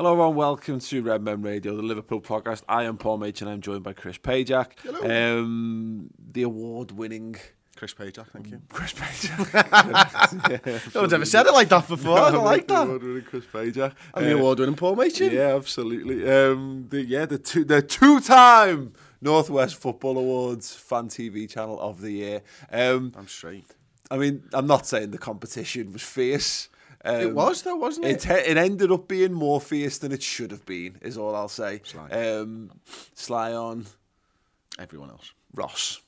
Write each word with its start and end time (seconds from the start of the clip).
Hello 0.00 0.12
everyone, 0.12 0.34
welcome 0.34 0.80
to 0.80 1.02
Red 1.02 1.20
Men 1.20 1.42
Radio, 1.42 1.76
the 1.76 1.82
Liverpool 1.82 2.22
podcast. 2.22 2.62
I 2.66 2.84
am 2.84 2.96
Paul 2.96 3.18
Mach 3.18 3.38
and 3.42 3.50
I'm 3.50 3.60
joined 3.60 3.82
by 3.82 3.92
Chris 3.92 4.16
Pajak. 4.16 4.68
Hello. 4.82 5.38
Um, 5.42 6.08
the 6.32 6.44
award-winning 6.44 7.36
Chris 7.76 7.92
Pajak, 7.92 8.28
thank 8.30 8.48
you. 8.50 8.62
Chris 8.70 8.94
Pajak. 8.94 10.88
No 10.94 11.02
one's 11.02 11.12
ever 11.12 11.26
said 11.26 11.44
it 11.44 11.52
like 11.52 11.68
that 11.68 11.86
before. 11.86 12.18
I 12.18 12.30
don't 12.30 12.46
like 12.46 12.66
The 12.66 12.74
that. 12.76 12.82
award-winning 12.84 13.24
Chris 13.24 13.44
Pajak. 13.44 13.92
I'm 14.14 14.24
the 14.24 14.32
Uh, 14.32 14.38
award-winning 14.38 14.76
Paul 14.76 14.96
Machin. 14.96 15.32
Yeah, 15.34 15.54
absolutely. 15.54 16.26
Um, 16.26 16.86
the, 16.88 17.04
yeah, 17.04 17.26
the 17.26 17.36
two, 17.36 17.66
the 17.66 17.82
two-time 17.82 18.94
Northwest 19.20 19.76
Football 19.76 20.16
Awards 20.16 20.74
Fan 20.74 21.08
TV 21.08 21.46
Channel 21.46 21.78
of 21.78 22.00
the 22.00 22.12
Year. 22.12 22.42
Um, 22.72 23.12
I'm 23.18 23.28
straight. 23.28 23.66
I 24.10 24.16
mean, 24.16 24.44
I'm 24.54 24.66
not 24.66 24.86
saying 24.86 25.10
the 25.10 25.18
competition 25.18 25.92
was 25.92 26.00
fierce. 26.00 26.69
Um, 27.04 27.20
It 27.20 27.34
was 27.34 27.62
though, 27.62 27.76
wasn't 27.76 28.06
It, 28.06 28.26
it? 28.26 28.46
it 28.48 28.56
ended 28.56 28.90
up 28.92 29.08
being 29.08 29.32
more 29.32 29.60
fierce 29.60 29.98
than 29.98 30.12
it 30.12 30.22
should 30.22 30.50
have 30.50 30.66
been, 30.66 30.98
is 31.00 31.16
all 31.16 31.34
I'll 31.34 31.48
say. 31.48 31.80
Sly. 31.84 32.08
Um, 32.10 32.72
Sly 33.14 33.52
on 33.52 33.86
Everyone 34.78 35.10
else. 35.10 35.32
Ross. 35.54 36.00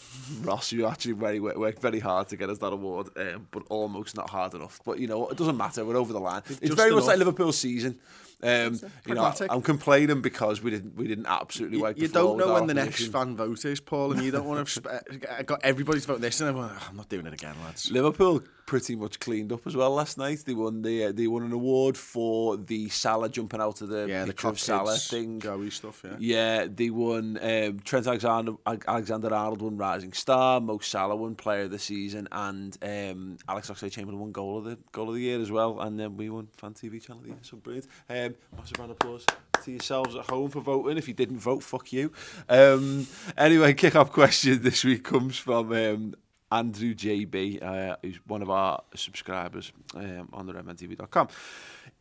Ross, 0.42 0.72
you 0.72 0.86
actually 0.86 1.12
very 1.12 1.38
worked 1.40 1.80
very 1.80 2.00
hard 2.00 2.28
to 2.28 2.36
get 2.36 2.50
us 2.50 2.58
that 2.58 2.72
award, 2.72 3.08
um, 3.16 3.46
but 3.50 3.62
almost 3.70 4.16
not 4.16 4.28
hard 4.28 4.54
enough. 4.54 4.80
But 4.84 4.98
you 4.98 5.06
know, 5.06 5.28
it 5.28 5.36
doesn't 5.36 5.56
matter. 5.56 5.84
We're 5.84 5.96
over 5.96 6.12
the 6.12 6.20
line. 6.20 6.42
It's 6.48 6.58
Just 6.60 6.76
very 6.76 6.90
much 6.92 7.04
like 7.04 7.18
Liverpool 7.18 7.52
season. 7.52 7.98
Um, 8.42 8.80
you 9.06 9.14
know, 9.14 9.32
I'm 9.50 9.60
complaining 9.60 10.22
because 10.22 10.62
we 10.62 10.70
didn't 10.70 10.96
we 10.96 11.06
didn't 11.06 11.26
absolutely 11.26 11.76
You, 11.76 11.82
wipe 11.84 11.96
the 11.96 12.02
you 12.02 12.08
don't 12.08 12.38
know 12.38 12.54
when 12.54 12.66
the 12.66 12.74
next 12.74 13.06
fan 13.08 13.36
vote 13.36 13.64
is, 13.64 13.80
Paul, 13.80 14.12
and 14.12 14.22
you 14.22 14.30
don't 14.30 14.46
want 14.46 14.66
to. 14.66 15.02
I 15.38 15.42
got 15.42 15.60
everybody's 15.62 16.06
vote 16.06 16.20
this, 16.20 16.40
and 16.40 16.50
I'm 16.50 16.56
like, 16.56 16.88
I'm 16.88 16.96
not 16.96 17.08
doing 17.08 17.26
it 17.26 17.34
again, 17.34 17.54
lads. 17.64 17.90
Liverpool 17.90 18.42
pretty 18.70 18.94
much 18.94 19.18
cleaned 19.18 19.50
up 19.50 19.66
as 19.66 19.74
well 19.74 19.90
last 19.90 20.16
night. 20.16 20.44
They 20.46 20.54
won 20.54 20.80
the 20.82 21.06
uh, 21.06 21.12
they 21.12 21.26
won 21.26 21.42
an 21.42 21.50
award 21.50 21.96
for 21.98 22.56
the 22.56 22.88
Salah 22.88 23.28
jumping 23.28 23.60
out 23.60 23.80
of 23.80 23.88
the 23.88 24.06
Yeah, 24.06 24.26
the 24.26 24.48
of 24.48 24.60
Salah 24.60 24.92
kids, 24.92 25.08
thing. 25.08 25.40
Joey 25.40 25.70
stuff. 25.70 26.04
Yeah. 26.04 26.16
Yeah, 26.20 26.66
they 26.72 26.88
won. 26.88 27.36
Um, 27.42 27.80
Trent 27.80 28.06
Alexander 28.06 28.52
Alexander 28.64 29.34
Arnold 29.34 29.60
won 29.60 29.76
Rising 29.76 30.12
Star. 30.12 30.60
Mo 30.60 30.78
Salah 30.78 31.16
won 31.16 31.34
Player 31.34 31.62
of 31.64 31.72
the 31.72 31.80
Season, 31.80 32.28
and 32.30 32.78
um, 32.80 33.38
Alex 33.48 33.68
Oxlade-Chamberlain 33.70 34.20
won 34.20 34.30
Goal 34.30 34.58
of 34.58 34.64
the 34.66 34.78
Goal 34.92 35.08
of 35.08 35.16
the 35.16 35.20
Year 35.20 35.40
as 35.40 35.50
well. 35.50 35.80
And 35.80 35.98
then 35.98 36.16
we 36.16 36.30
won 36.30 36.46
Fan 36.56 36.74
TV 36.74 37.02
Channel 37.02 37.18
of 37.18 37.24
the 37.24 37.30
Year. 37.30 37.38
So 37.42 37.56
brilliant. 37.56 37.88
Um, 38.08 38.36
massive 38.56 38.78
round 38.78 38.92
of 38.92 38.98
applause 39.00 39.26
to 39.64 39.70
yourselves 39.72 40.14
at 40.14 40.30
home 40.30 40.48
for 40.48 40.60
voting. 40.60 40.96
If 40.96 41.08
you 41.08 41.14
didn't 41.14 41.38
vote, 41.40 41.64
fuck 41.64 41.92
you. 41.92 42.12
Um, 42.48 43.08
anyway, 43.36 43.74
kick-off 43.82 44.12
question 44.12 44.62
this 44.62 44.84
week 44.84 45.02
comes 45.02 45.36
from 45.38 45.72
um, 45.72 46.14
Andrew 46.52 46.94
JB, 46.94 47.62
uh, 47.62 47.96
who's 48.02 48.16
one 48.26 48.42
of 48.42 48.50
our 48.50 48.82
subscribers 48.94 49.72
um, 49.94 50.28
on 50.32 50.46
the 50.46 50.52
redmentv.com. 50.52 51.28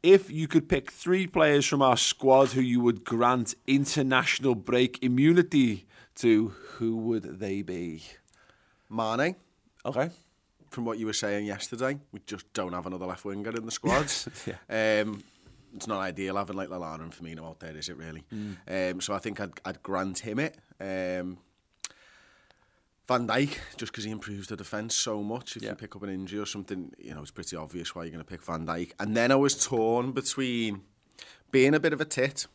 If 0.01 0.31
you 0.31 0.47
could 0.47 0.67
pick 0.69 0.91
three 0.91 1.27
players 1.27 1.65
from 1.65 1.81
our 1.81 1.97
squad 1.97 2.49
who 2.49 2.61
you 2.61 2.79
would 2.81 3.03
grant 3.03 3.53
international 3.67 4.55
break 4.55 5.03
immunity 5.03 5.85
to, 6.15 6.49
who 6.49 6.97
would 6.97 7.39
they 7.39 7.61
be? 7.61 8.03
Mane, 8.89 9.35
Okay. 9.85 10.09
from 10.69 10.85
what 10.85 10.97
you 10.97 11.05
were 11.05 11.13
saying 11.13 11.45
yesterday, 11.45 11.99
we 12.11 12.19
just 12.25 12.51
don't 12.53 12.73
have 12.73 12.85
another 12.87 13.05
left 13.05 13.25
winger 13.25 13.51
in 13.51 13.65
the 13.65 13.71
squad. 13.71 14.11
Yeah. 14.47 15.01
Um, 15.03 15.23
it's 15.75 15.85
not 15.85 15.99
ideal 15.99 16.35
having 16.37 16.55
like 16.55 16.69
Lallana 16.69 17.01
and 17.01 17.11
Firmino 17.11 17.47
out 17.47 17.59
there, 17.59 17.77
is 17.77 17.89
it 17.89 17.97
really? 17.97 18.23
Mm. 18.33 18.93
Um, 18.93 19.01
so 19.01 19.13
I 19.13 19.19
think 19.19 19.39
I'd, 19.39 19.51
I'd 19.63 19.83
grant 19.83 20.17
him 20.17 20.39
it. 20.39 20.57
Um, 20.81 21.37
Van 23.09 23.27
Dijk, 23.27 23.57
just 23.75 23.91
because 23.91 24.03
he 24.03 24.11
improves 24.11 24.47
the 24.47 24.55
defence 24.55 24.95
so 24.95 25.23
much. 25.23 25.55
If 25.57 25.63
Yeah. 25.63 25.69
you 25.69 25.75
pick 25.75 25.95
up 25.95 26.03
an 26.03 26.09
injury 26.09 26.39
or 26.39 26.45
something, 26.45 26.93
you 26.99 27.15
know, 27.15 27.21
it's 27.23 27.31
pretty 27.31 27.55
obvious 27.55 27.95
why 27.95 28.03
you're 28.03 28.11
going 28.11 28.23
to 28.23 28.29
pick 28.29 28.43
Van 28.43 28.67
Dijk. 28.67 28.91
And 28.99 29.17
then 29.17 29.31
I 29.31 29.35
was 29.35 29.55
torn 29.65 30.11
between 30.11 30.83
being 31.51 31.73
a 31.73 31.79
bit 31.79 31.91
of 31.91 31.99
a 32.01 32.05
tit 32.05 32.45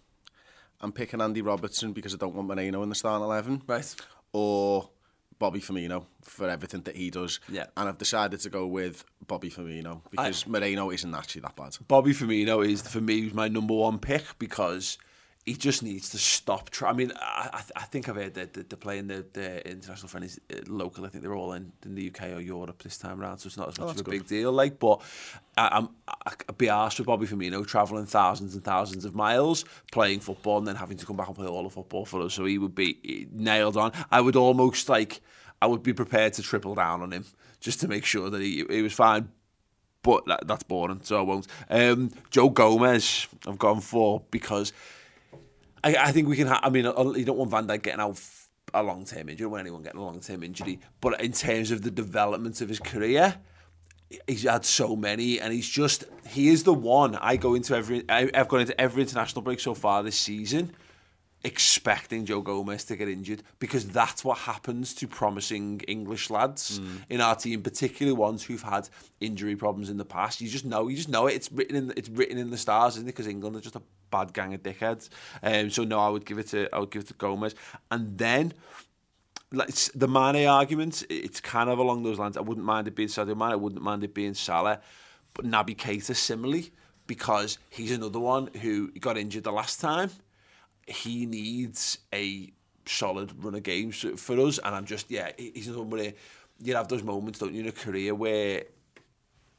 and 0.80 0.94
picking 0.94 1.20
Andy 1.20 1.42
Robertson 1.42 1.92
because 1.92 2.14
I 2.14 2.18
don't 2.18 2.36
want 2.36 2.46
Moreno 2.46 2.84
in 2.84 2.88
the 2.88 2.94
starting 2.94 3.24
11 3.24 3.62
Right. 3.66 3.94
or 4.32 4.90
Bobby 5.40 5.60
Firmino 5.60 6.06
for 6.22 6.48
everything 6.48 6.82
that 6.82 6.94
he 6.94 7.10
does. 7.10 7.40
Yeah. 7.48 7.66
And 7.76 7.88
I've 7.88 7.98
decided 7.98 8.38
to 8.40 8.48
go 8.48 8.64
with 8.64 9.04
Bobby 9.26 9.50
Firmino 9.50 10.02
because 10.08 10.46
Moreno 10.46 10.90
isn't 10.90 11.14
actually 11.14 11.40
that 11.40 11.56
bad. 11.56 11.76
Bobby 11.88 12.12
Firmino 12.12 12.64
is 12.64 12.80
for 12.82 13.00
me 13.00 13.28
my 13.34 13.48
number 13.48 13.74
one 13.74 13.98
pick 13.98 14.22
because 14.38 14.98
he 15.46 15.54
just 15.54 15.82
needs 15.82 16.08
to 16.10 16.18
stop. 16.18 16.70
Try- 16.70 16.88
I 16.88 16.92
mean, 16.94 17.12
I, 17.20 17.50
I, 17.52 17.58
th- 17.58 17.72
I 17.76 17.82
think 17.82 18.08
I've 18.08 18.16
heard 18.16 18.34
that 18.34 18.54
they're 18.54 18.78
playing 18.78 19.08
the, 19.08 19.26
the 19.34 19.68
international 19.70 20.08
friendlies 20.08 20.40
uh, 20.50 20.56
local. 20.66 21.04
I 21.04 21.10
think 21.10 21.22
they're 21.22 21.34
all 21.34 21.52
in, 21.52 21.70
in 21.84 21.94
the 21.94 22.10
UK 22.10 22.32
or 22.32 22.40
Europe 22.40 22.82
this 22.82 22.96
time 22.96 23.20
around, 23.20 23.38
so 23.38 23.48
it's 23.48 23.58
not 23.58 23.68
as 23.68 23.78
much 23.78 23.90
of 23.90 24.00
a 24.00 24.02
good. 24.04 24.10
big 24.10 24.26
deal. 24.26 24.52
Like, 24.52 24.78
but 24.78 25.02
I, 25.58 25.68
I'm 25.72 25.90
I'd 26.26 26.56
be 26.56 26.66
arsed 26.66 26.98
with 26.98 27.06
Bobby 27.06 27.26
Firmino 27.26 27.66
travelling 27.66 28.06
thousands 28.06 28.54
and 28.54 28.64
thousands 28.64 29.04
of 29.04 29.14
miles 29.14 29.66
playing 29.92 30.20
football 30.20 30.58
and 30.58 30.66
then 30.66 30.76
having 30.76 30.96
to 30.96 31.04
come 31.04 31.16
back 31.16 31.26
and 31.26 31.36
play 31.36 31.46
all 31.46 31.64
the 31.64 31.70
football 31.70 32.06
for 32.06 32.22
us. 32.22 32.32
So 32.32 32.46
he 32.46 32.56
would 32.56 32.74
be 32.74 32.98
eh, 33.06 33.26
nailed 33.30 33.76
on. 33.76 33.92
I 34.10 34.22
would 34.22 34.36
almost 34.36 34.88
like 34.88 35.20
I 35.60 35.66
would 35.66 35.82
be 35.82 35.92
prepared 35.92 36.32
to 36.34 36.42
triple 36.42 36.74
down 36.74 37.02
on 37.02 37.12
him 37.12 37.26
just 37.60 37.80
to 37.80 37.88
make 37.88 38.06
sure 38.06 38.30
that 38.30 38.40
he 38.40 38.64
he 38.70 38.80
was 38.80 38.94
fine 38.94 39.28
but 40.02 40.26
that, 40.26 40.46
that's 40.46 40.62
boring, 40.64 41.00
so 41.02 41.18
I 41.18 41.22
won't. 41.22 41.46
Um, 41.70 42.10
Joe 42.30 42.50
Gomez, 42.50 43.26
I've 43.48 43.58
gone 43.58 43.80
for 43.80 44.22
because 44.30 44.70
I, 45.84 45.96
I 45.98 46.12
think 46.12 46.28
we 46.28 46.36
can. 46.36 46.48
I 46.48 46.70
mean, 46.70 46.86
uh, 46.86 47.12
you 47.14 47.24
don't 47.24 47.36
want 47.36 47.50
Van 47.50 47.66
Dijk 47.66 47.82
getting 47.82 48.00
out 48.00 48.20
a 48.72 48.82
long 48.82 49.04
term 49.04 49.28
injury. 49.28 49.32
You 49.32 49.44
don't 49.44 49.52
want 49.52 49.60
anyone 49.60 49.82
getting 49.82 50.00
a 50.00 50.04
long 50.04 50.20
term 50.20 50.42
injury. 50.42 50.80
But 51.00 51.20
in 51.20 51.32
terms 51.32 51.70
of 51.70 51.82
the 51.82 51.90
development 51.90 52.60
of 52.62 52.68
his 52.68 52.80
career, 52.80 53.36
he's 54.26 54.44
had 54.44 54.64
so 54.64 54.96
many, 54.96 55.40
and 55.40 55.52
he's 55.52 55.68
just 55.68 56.04
he 56.28 56.48
is 56.48 56.64
the 56.64 56.74
one. 56.74 57.16
I 57.16 57.36
go 57.36 57.54
into 57.54 57.76
every. 57.76 58.08
I've 58.08 58.48
gone 58.48 58.62
into 58.62 58.80
every 58.80 59.02
international 59.02 59.42
break 59.42 59.60
so 59.60 59.74
far 59.74 60.02
this 60.02 60.18
season. 60.18 60.74
Expecting 61.44 62.24
Joe 62.24 62.40
Gomez 62.40 62.84
to 62.84 62.96
get 62.96 63.08
injured 63.08 63.42
because 63.58 63.86
that's 63.86 64.24
what 64.24 64.38
happens 64.38 64.94
to 64.94 65.06
promising 65.06 65.80
English 65.86 66.30
lads 66.30 66.80
in 67.10 67.20
our 67.20 67.36
team, 67.36 67.62
particularly 67.62 68.16
ones 68.16 68.42
who've 68.42 68.62
had 68.62 68.88
injury 69.20 69.54
problems 69.54 69.90
in 69.90 69.98
the 69.98 70.06
past. 70.06 70.40
You 70.40 70.48
just 70.48 70.64
know, 70.64 70.88
you 70.88 70.96
just 70.96 71.10
know 71.10 71.26
it. 71.26 71.34
It's 71.34 71.52
written 71.52 71.76
in, 71.76 71.92
it's 71.96 72.08
written 72.08 72.38
in 72.38 72.50
the 72.50 72.56
stars, 72.56 72.96
isn't 72.96 73.06
it? 73.06 73.12
Because 73.12 73.26
England 73.26 73.56
are 73.56 73.60
just 73.60 73.76
a 73.76 73.82
bad 74.10 74.32
gang 74.32 74.54
of 74.54 74.62
dickheads. 74.62 75.10
Um, 75.42 75.68
so 75.68 75.84
no, 75.84 75.98
I 75.98 76.08
would 76.08 76.24
give 76.24 76.38
it 76.38 76.48
to 76.48 76.68
I 76.74 76.78
would 76.78 76.90
give 76.90 77.02
it 77.02 77.08
to 77.08 77.14
Gomez, 77.14 77.54
and 77.90 78.16
then 78.16 78.54
like 79.52 79.74
the 79.94 80.08
Mane 80.08 80.46
argument, 80.46 81.04
it's 81.10 81.40
kind 81.40 81.70
of 81.70 81.78
along 81.78 82.02
those 82.02 82.18
lines. 82.18 82.36
I 82.36 82.40
wouldn't 82.40 82.66
mind 82.66 82.88
it 82.88 82.94
being 82.94 83.08
Sadio 83.08 83.36
Mane. 83.36 83.52
I 83.52 83.56
wouldn't 83.56 83.82
mind 83.82 84.04
it 84.04 84.14
being 84.14 84.34
Salah, 84.34 84.80
but 85.34 85.44
Naby 85.44 85.76
Keita 85.76 86.14
similarly 86.14 86.72
because 87.06 87.58
he's 87.70 87.90
another 87.90 88.20
one 88.20 88.48
who 88.62 88.90
got 88.92 89.18
injured 89.18 89.44
the 89.44 89.52
last 89.52 89.80
time. 89.80 90.10
he 90.86 91.26
needs 91.26 91.98
a 92.12 92.52
solid 92.86 93.32
run 93.42 93.54
of 93.54 93.62
games 93.62 94.04
for 94.16 94.38
us. 94.40 94.58
And 94.58 94.74
I'm 94.74 94.84
just, 94.84 95.10
yeah, 95.10 95.30
he's 95.36 95.66
somebody, 95.66 96.14
you 96.62 96.74
have 96.76 96.88
those 96.88 97.02
moments, 97.02 97.38
don't 97.38 97.54
you, 97.54 97.62
in 97.62 97.68
a 97.68 97.72
career 97.72 98.14
where 98.14 98.64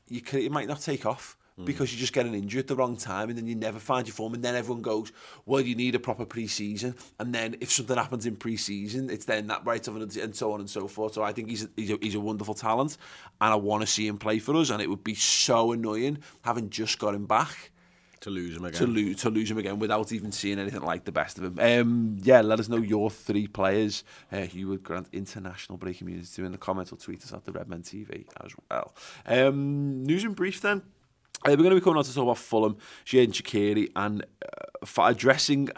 you 0.07 0.21
can, 0.21 0.39
it 0.39 0.51
might 0.51 0.67
not 0.67 0.81
take 0.81 1.05
off 1.05 1.37
mm. 1.59 1.65
because 1.65 1.91
you 1.91 1.99
just 1.99 2.13
get 2.13 2.25
an 2.25 2.35
injury 2.35 2.59
at 2.59 2.67
the 2.67 2.75
wrong 2.75 2.95
time 2.95 3.29
and 3.29 3.37
then 3.37 3.47
you 3.47 3.55
never 3.55 3.79
find 3.79 4.07
your 4.07 4.13
form 4.13 4.33
and 4.33 4.43
then 4.43 4.55
everyone 4.55 4.81
goes, 4.81 5.11
well, 5.45 5.61
you 5.61 5.75
need 5.75 5.95
a 5.95 5.99
proper 5.99 6.25
pre-season. 6.25 6.95
And 7.19 7.33
then 7.33 7.55
if 7.61 7.71
something 7.71 7.97
happens 7.97 8.25
in 8.25 8.35
pre-season, 8.35 9.09
it's 9.09 9.25
then 9.25 9.47
that 9.47 9.65
right 9.65 9.85
of 9.87 9.95
and 9.95 10.35
so 10.35 10.51
on 10.51 10.59
and 10.59 10.69
so 10.69 10.87
forth. 10.87 11.13
So 11.13 11.23
I 11.23 11.33
think 11.33 11.49
he's 11.49 11.63
a, 11.63 11.69
he's 11.75 11.91
a, 11.91 11.97
he's 12.01 12.15
a 12.15 12.19
wonderful 12.19 12.53
talent 12.53 12.97
and 13.41 13.51
I 13.51 13.55
want 13.55 13.81
to 13.81 13.87
see 13.87 14.07
him 14.07 14.17
play 14.17 14.39
for 14.39 14.55
us 14.55 14.69
and 14.69 14.81
it 14.81 14.89
would 14.89 15.03
be 15.03 15.15
so 15.15 15.71
annoying 15.71 16.19
having 16.41 16.69
just 16.69 16.99
got 16.99 17.15
him 17.15 17.25
back 17.25 17.71
To 18.25 18.31
lose 18.31 18.55
him 18.55 18.65
again. 18.65 18.79
to 18.79 18.87
lose 18.87 19.21
to 19.21 19.29
lose 19.29 19.51
him 19.51 19.59
again 19.59 19.77
without 19.77 20.11
even 20.11 20.31
seeing 20.31 20.57
anything 20.57 20.81
like 20.81 21.05
the 21.05 21.11
best 21.11 21.37
of 21.37 21.43
him. 21.43 21.59
Um, 21.59 22.17
yeah, 22.23 22.41
let 22.41 22.59
us 22.59 22.67
know 22.67 22.77
your 22.77 23.11
three 23.11 23.45
players 23.45 24.03
uh, 24.31 24.41
who 24.41 24.57
you 24.57 24.67
would 24.69 24.81
grant 24.81 25.09
international 25.13 25.77
break 25.77 26.01
immunity 26.01 26.27
to 26.27 26.43
in 26.43 26.51
the 26.51 26.57
comments 26.57 26.91
or 26.91 26.97
tweet 26.97 27.21
us 27.21 27.31
at 27.33 27.45
the 27.45 27.51
Redmen 27.51 27.83
TV 27.83 28.25
as 28.43 28.51
well. 28.71 28.95
Um, 29.27 30.03
news 30.03 30.23
and 30.23 30.35
brief 30.35 30.59
then. 30.59 30.81
Uh, 31.45 31.51
we're 31.51 31.57
going 31.57 31.69
to 31.69 31.75
be 31.75 31.81
coming 31.81 31.97
on 31.99 32.03
to 32.03 32.13
talk 32.15 32.23
about 32.23 32.39
Fulham, 32.39 32.77
Shane 33.03 33.31
Shaqiri, 33.31 33.91
and 33.95 34.23
uh, 34.41 34.85
for 34.85 35.07
addressing, 35.07 35.69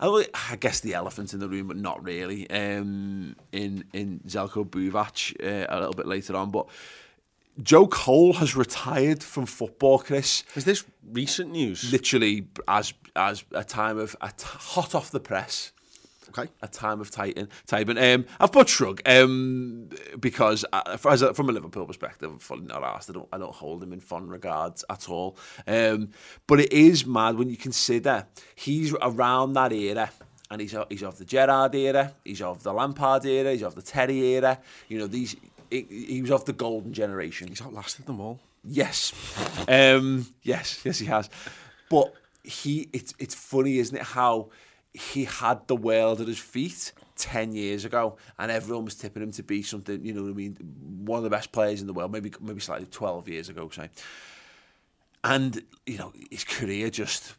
I 0.00 0.56
guess 0.58 0.80
the 0.80 0.94
elephant 0.94 1.32
in 1.32 1.38
the 1.38 1.48
room, 1.48 1.68
but 1.68 1.76
not 1.76 2.02
really. 2.02 2.50
Um, 2.50 3.36
in 3.52 3.84
in 3.92 4.20
Zeljko 4.26 4.68
Buvac 4.68 5.40
uh, 5.40 5.66
a 5.68 5.78
little 5.78 5.94
bit 5.94 6.06
later 6.06 6.34
on, 6.34 6.50
but 6.50 6.66
Joe 7.62 7.86
Cole 7.86 8.34
has 8.34 8.56
retired 8.56 9.22
from 9.22 9.46
football, 9.46 9.98
Chris. 10.00 10.42
Is 10.56 10.64
this 10.64 10.84
recent 11.12 11.50
news? 11.52 11.92
literally 11.92 12.48
as 12.66 12.94
as 13.14 13.44
a 13.52 13.62
time 13.62 13.98
of 13.98 14.16
a 14.20 14.28
t- 14.28 14.44
hot 14.44 14.94
off 14.94 15.10
the 15.10 15.20
press. 15.20 15.70
Okay. 16.36 16.50
a 16.62 16.66
time 16.66 17.00
of 17.00 17.12
Titan 17.12 17.48
Titan. 17.66 17.96
Um 17.96 18.26
I've 18.40 18.50
put 18.50 18.68
shrug 18.68 19.00
um 19.06 19.88
because 20.18 20.64
uh, 20.72 20.96
a, 21.04 21.34
from 21.34 21.48
a 21.48 21.52
Liverpool 21.52 21.86
perspective 21.86 22.28
I'm 22.28 22.40
fully 22.40 22.64
not 22.66 22.82
asked 22.82 23.08
I 23.08 23.12
don't 23.12 23.28
I 23.32 23.38
don't 23.38 23.54
hold 23.54 23.84
him 23.84 23.92
in 23.92 24.00
fond 24.00 24.32
regards 24.32 24.84
at 24.90 25.08
all. 25.08 25.36
Um 25.68 26.08
but 26.48 26.58
it 26.58 26.72
is 26.72 27.06
mad 27.06 27.36
when 27.36 27.50
you 27.50 27.56
consider 27.56 28.26
he's 28.56 28.92
around 29.00 29.52
that 29.52 29.72
era 29.72 30.10
and 30.50 30.60
he's 30.60 30.74
he's 30.88 31.04
of 31.04 31.18
the 31.18 31.24
Gerrard 31.24 31.72
era 31.76 32.12
he's 32.24 32.42
of 32.42 32.64
the 32.64 32.72
Lampard 32.72 33.24
era 33.26 33.52
he's 33.52 33.62
of 33.62 33.76
the 33.76 33.82
Terry 33.82 34.18
era. 34.34 34.58
You 34.88 34.98
know 34.98 35.06
these 35.06 35.36
he, 35.74 36.06
he 36.06 36.22
was 36.22 36.30
of 36.30 36.44
the 36.44 36.52
golden 36.52 36.92
generation 36.92 37.48
He's 37.48 37.62
outlasted 37.62 38.06
them 38.06 38.20
all. 38.20 38.40
Yes. 38.64 39.12
Um, 39.66 40.26
yes, 40.42 40.82
yes, 40.84 40.98
he 40.98 41.06
has. 41.06 41.30
But 41.88 42.12
he 42.42 42.88
it's 42.92 43.14
it's 43.18 43.34
funny, 43.34 43.78
isn't 43.78 43.96
it? 43.96 44.02
How 44.02 44.50
he 44.92 45.24
had 45.24 45.66
the 45.68 45.76
world 45.76 46.20
at 46.20 46.28
his 46.28 46.38
feet 46.38 46.92
10 47.16 47.54
years 47.54 47.84
ago 47.84 48.16
and 48.38 48.50
everyone 48.50 48.84
was 48.84 48.94
tipping 48.94 49.22
him 49.22 49.32
to 49.32 49.42
be 49.42 49.62
something 49.62 50.04
you 50.04 50.12
know 50.12 50.22
what 50.22 50.30
I 50.30 50.34
mean 50.34 50.56
one 51.04 51.18
of 51.18 51.24
the 51.24 51.30
best 51.30 51.50
players 51.50 51.80
in 51.80 51.86
the 51.86 51.92
world 51.92 52.12
maybe 52.12 52.32
maybe 52.40 52.60
slightly 52.60 52.86
12 52.86 53.28
years 53.28 53.48
ago 53.48 53.68
say 53.70 53.88
and 55.22 55.62
you 55.86 55.98
know 55.98 56.12
his 56.30 56.44
career 56.44 56.90
just 56.90 57.34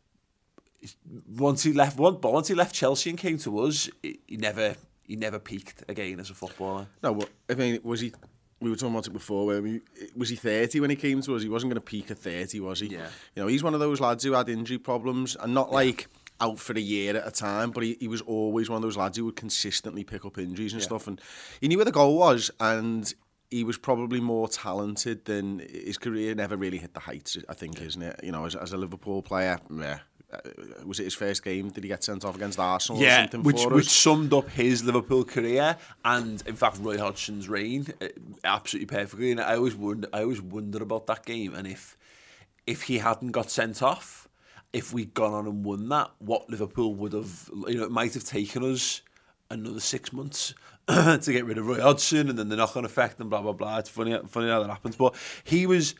once 1.37 1.63
he 1.63 1.73
left 1.73 1.97
once 1.97 2.47
he 2.47 2.55
left 2.55 2.73
Chelsea 2.75 3.09
and 3.09 3.19
came 3.19 3.37
to 3.39 3.59
us 3.59 3.89
he 4.01 4.37
never 4.37 4.75
he 5.07 5.15
never 5.15 5.39
peaked 5.39 5.83
again 5.87 6.19
as 6.19 6.29
a 6.29 6.33
footballer. 6.33 6.87
No, 7.03 7.19
I 7.49 7.53
mean, 7.53 7.79
was 7.83 8.01
he? 8.01 8.13
We 8.61 8.69
were 8.69 8.75
talking 8.75 8.93
about 8.93 9.07
it 9.07 9.13
before. 9.13 9.45
Where 9.45 9.61
we, 9.61 9.81
was 10.15 10.29
he 10.29 10.35
30 10.35 10.79
when 10.79 10.89
he 10.89 10.95
came 10.95 11.21
to 11.21 11.35
us? 11.35 11.43
He 11.43 11.49
wasn't 11.49 11.71
going 11.71 11.81
to 11.81 11.85
peak 11.85 12.09
at 12.09 12.17
30, 12.17 12.59
was 12.61 12.79
he? 12.79 12.87
Yeah. 12.87 13.07
You 13.35 13.43
know, 13.43 13.47
he's 13.47 13.63
one 13.63 13.73
of 13.73 13.79
those 13.79 13.99
lads 13.99 14.23
who 14.23 14.31
had 14.31 14.49
injury 14.49 14.77
problems, 14.77 15.35
and 15.35 15.53
not 15.53 15.67
yeah. 15.69 15.75
like 15.75 16.07
out 16.41 16.59
for 16.59 16.73
a 16.73 16.79
year 16.81 17.15
at 17.15 17.27
a 17.27 17.31
time, 17.31 17.71
but 17.71 17.83
he, 17.83 17.97
he 17.99 18.07
was 18.07 18.21
always 18.21 18.69
one 18.69 18.77
of 18.77 18.81
those 18.81 18.97
lads 18.97 19.17
who 19.17 19.25
would 19.25 19.35
consistently 19.35 20.03
pick 20.03 20.25
up 20.25 20.37
injuries 20.37 20.73
and 20.73 20.81
yeah. 20.81 20.87
stuff. 20.87 21.07
And 21.07 21.21
he 21.61 21.67
knew 21.67 21.77
where 21.77 21.85
the 21.85 21.91
goal 21.91 22.17
was, 22.17 22.51
and 22.59 23.13
he 23.51 23.63
was 23.63 23.77
probably 23.77 24.19
more 24.19 24.47
talented 24.47 25.25
than 25.25 25.59
his 25.59 25.97
career 25.97 26.35
never 26.35 26.57
really 26.57 26.77
hit 26.77 26.93
the 26.93 26.99
heights, 26.99 27.37
I 27.47 27.53
think, 27.53 27.79
yeah. 27.79 27.85
isn't 27.85 28.01
it? 28.01 28.19
You 28.23 28.31
know, 28.31 28.45
as, 28.45 28.55
as 28.55 28.73
a 28.73 28.77
Liverpool 28.77 29.21
player, 29.21 29.59
yeah, 29.69 29.99
Uh, 30.31 30.39
was 30.85 30.99
it 30.99 31.03
his 31.03 31.13
first 31.13 31.43
game? 31.43 31.69
Did 31.69 31.83
he 31.83 31.87
get 31.87 32.03
sent 32.03 32.25
off 32.25 32.35
against 32.35 32.59
Arsenal? 32.59 33.01
Yeah, 33.01 33.19
or 33.19 33.21
something 33.23 33.43
which 33.43 33.63
for 33.63 33.69
which 33.69 33.89
summed 33.89 34.33
up 34.33 34.49
his 34.49 34.83
Liverpool 34.83 35.23
career 35.23 35.77
and 36.03 36.43
in 36.45 36.55
fact 36.55 36.77
Roy 36.79 36.97
Hodgson's 36.97 37.47
reign 37.47 37.87
uh, 38.01 38.07
absolutely 38.43 38.87
perfectly. 38.87 39.31
And 39.31 39.39
I 39.39 39.55
always 39.55 39.75
wonder, 39.75 40.07
I 40.11 40.23
always 40.23 40.41
wonder 40.41 40.81
about 40.81 41.07
that 41.07 41.25
game 41.25 41.53
and 41.53 41.67
if 41.67 41.95
if 42.65 42.83
he 42.83 42.97
hadn't 42.97 43.31
got 43.31 43.51
sent 43.51 43.83
off 43.83 44.27
if 44.75 44.93
we'd 44.93 45.13
gone 45.13 45.33
on 45.33 45.47
and 45.47 45.63
won 45.63 45.87
that, 45.87 46.11
what 46.19 46.49
Liverpool 46.49 46.93
would 46.95 47.13
have, 47.13 47.49
you 47.65 47.77
know, 47.77 47.85
it 47.85 47.91
might 47.91 48.13
have 48.13 48.25
taken 48.25 48.61
us 48.61 49.01
another 49.49 49.79
six 49.79 50.11
months 50.11 50.53
to 50.87 51.21
get 51.27 51.45
rid 51.45 51.57
of 51.57 51.65
Roy 51.65 51.79
Hodgson 51.79 52.29
and 52.29 52.37
then 52.37 52.49
the 52.49 52.57
knock-on 52.57 52.83
effect 52.83 53.21
and 53.21 53.29
blah, 53.29 53.41
blah, 53.41 53.53
blah. 53.53 53.77
It's 53.77 53.89
funny, 53.89 54.19
funny 54.27 54.49
how 54.49 54.61
that 54.61 54.69
happens. 54.69 54.97
But 54.97 55.15
he 55.45 55.65
was 55.65 55.95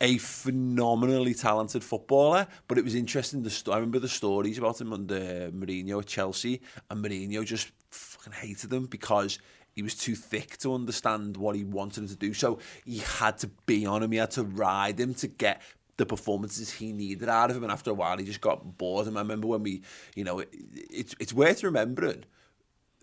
a 0.00 0.18
phenomenally 0.18 1.34
talented 1.34 1.84
footballer, 1.84 2.46
but 2.68 2.78
it 2.78 2.84
was 2.84 2.94
interesting. 2.94 3.42
The 3.42 3.50
sto- 3.50 3.72
I 3.72 3.76
remember 3.76 3.98
the 3.98 4.08
stories 4.08 4.58
about 4.58 4.80
him 4.80 4.92
under 4.92 5.50
Mourinho 5.52 6.00
at 6.00 6.06
Chelsea, 6.06 6.60
and 6.90 7.04
Mourinho 7.04 7.44
just 7.44 7.70
fucking 7.90 8.32
hated 8.32 8.72
him 8.72 8.86
because 8.86 9.38
he 9.72 9.82
was 9.82 9.94
too 9.94 10.14
thick 10.14 10.56
to 10.58 10.74
understand 10.74 11.36
what 11.36 11.56
he 11.56 11.64
wanted 11.64 12.02
him 12.02 12.08
to 12.08 12.16
do. 12.16 12.34
So 12.34 12.58
he 12.84 12.98
had 12.98 13.38
to 13.38 13.48
be 13.66 13.86
on 13.86 14.02
him, 14.02 14.12
he 14.12 14.18
had 14.18 14.32
to 14.32 14.44
ride 14.44 14.98
him 14.98 15.14
to 15.14 15.28
get 15.28 15.62
the 15.96 16.06
performances 16.06 16.72
he 16.72 16.92
needed 16.92 17.28
out 17.28 17.50
of 17.50 17.56
him, 17.56 17.62
and 17.62 17.72
after 17.72 17.90
a 17.90 17.94
while 17.94 18.18
he 18.18 18.24
just 18.24 18.40
got 18.40 18.78
bored. 18.78 19.06
And 19.06 19.16
I 19.16 19.20
remember 19.20 19.46
when 19.46 19.62
we, 19.62 19.82
you 20.16 20.24
know, 20.24 20.40
it, 20.40 20.48
it's 20.52 21.14
it's 21.20 21.32
worth 21.32 21.62
remembering 21.62 22.24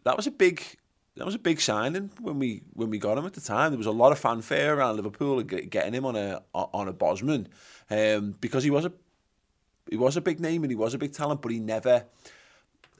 that 0.03 0.17
was 0.17 0.27
a 0.27 0.31
big 0.31 0.61
that 1.15 1.25
was 1.25 1.35
a 1.35 1.39
big 1.39 1.59
signing 1.59 2.09
when 2.19 2.39
we 2.39 2.63
when 2.73 2.89
we 2.89 2.97
got 2.97 3.17
him 3.17 3.25
at 3.25 3.33
the 3.33 3.41
time. 3.41 3.71
There 3.71 3.77
was 3.77 3.87
a 3.87 3.91
lot 3.91 4.11
of 4.11 4.19
fanfare 4.19 4.77
around 4.77 4.95
Liverpool 4.95 5.41
getting 5.43 5.93
him 5.93 6.05
on 6.05 6.15
a 6.15 6.41
on 6.53 6.87
a 6.87 6.93
Bosman 6.93 7.47
um, 7.89 8.35
because 8.39 8.63
he 8.63 8.69
was 8.69 8.85
a 8.85 8.93
he 9.89 9.97
was 9.97 10.15
a 10.15 10.21
big 10.21 10.39
name 10.39 10.63
and 10.63 10.71
he 10.71 10.75
was 10.75 10.93
a 10.93 10.97
big 10.97 11.13
talent, 11.13 11.41
but 11.41 11.51
he 11.51 11.59
never. 11.59 12.05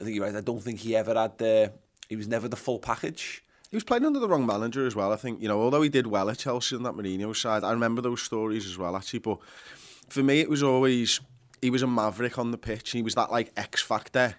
I 0.00 0.04
think 0.04 0.16
you're 0.16 0.24
right. 0.24 0.34
I 0.34 0.40
don't 0.40 0.62
think 0.62 0.80
he 0.80 0.96
ever 0.96 1.14
had 1.14 1.38
the. 1.38 1.72
He 2.08 2.16
was 2.16 2.28
never 2.28 2.48
the 2.48 2.56
full 2.56 2.78
package. 2.78 3.42
He 3.70 3.76
was 3.76 3.84
playing 3.84 4.04
under 4.04 4.18
the 4.18 4.28
wrong 4.28 4.44
manager 4.44 4.86
as 4.86 4.94
well. 4.94 5.12
I 5.12 5.16
think 5.16 5.40
you 5.40 5.48
know, 5.48 5.62
although 5.62 5.80
he 5.80 5.88
did 5.88 6.06
well 6.06 6.28
at 6.28 6.38
Chelsea 6.38 6.76
on 6.76 6.82
that 6.82 6.92
Mourinho 6.92 7.34
side, 7.34 7.64
I 7.64 7.72
remember 7.72 8.02
those 8.02 8.20
stories 8.20 8.66
as 8.66 8.76
well. 8.76 8.94
Actually, 8.94 9.20
but 9.20 9.38
for 10.08 10.22
me, 10.22 10.40
it 10.40 10.50
was 10.50 10.62
always 10.62 11.20
he 11.62 11.70
was 11.70 11.82
a 11.82 11.86
maverick 11.86 12.38
on 12.38 12.50
the 12.50 12.58
pitch. 12.58 12.90
He 12.90 13.02
was 13.02 13.14
that 13.14 13.30
like 13.30 13.52
X 13.56 13.80
factor, 13.80 14.34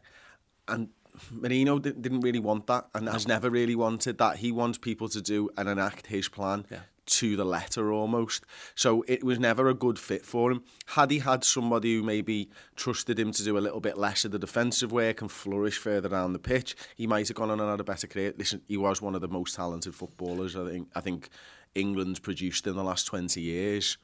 and 0.68 0.90
Mourinho 1.34 1.82
didn't 1.82 2.22
really 2.22 2.40
want 2.40 2.68
that, 2.68 2.88
and 2.94 3.08
has 3.08 3.28
never 3.28 3.50
really 3.50 3.76
wanted 3.76 4.18
that. 4.18 4.38
He 4.38 4.52
wants 4.52 4.78
people 4.78 5.10
to 5.10 5.22
do 5.22 5.50
and 5.58 5.70
enact 5.70 6.08
his 6.08 6.28
plan. 6.28 6.66
Yeah. 6.72 6.80
To 7.08 7.36
the 7.36 7.44
letter 7.44 7.92
almost. 7.92 8.46
So 8.76 9.04
it 9.10 9.26
was 9.26 9.38
never 9.38 9.68
a 9.68 9.74
good 9.74 10.00
fit 10.00 10.26
for 10.26 10.54
him. 10.54 10.64
Had 10.86 11.12
he 11.12 11.20
had 11.20 11.44
somebody 11.44 11.96
who 11.96 12.02
maybe 12.02 12.50
trusted 12.78 13.20
him 13.20 13.34
to 13.34 13.44
do 13.44 13.58
a 13.58 13.60
little 13.60 13.82
bit 13.82 13.98
less 13.98 14.24
of 14.24 14.32
the 14.32 14.40
defensive 14.40 14.94
work 14.94 15.20
and 15.20 15.30
flourish 15.30 15.78
further 15.78 16.08
down 16.08 16.32
the 16.32 16.40
pitch, 16.40 16.78
he 16.96 17.06
might 17.06 17.28
have 17.28 17.36
gone 17.36 17.52
on 17.52 17.60
and 17.60 17.70
had 17.70 17.82
a 17.82 17.84
better 17.84 18.08
career. 18.08 18.34
Listen, 18.38 18.62
he 18.70 18.78
was 18.78 19.02
one 19.02 19.16
of 19.16 19.22
the 19.22 19.28
most 19.28 19.54
talented 19.54 19.94
footballers 19.94 20.56
I 20.56 20.66
think 20.70 20.88
I 20.96 21.02
think 21.02 21.28
England's 21.76 22.20
produced 22.20 22.68
in 22.68 22.78
the 22.78 22.86
last 22.86 23.04
20 23.04 23.42
years 23.42 23.98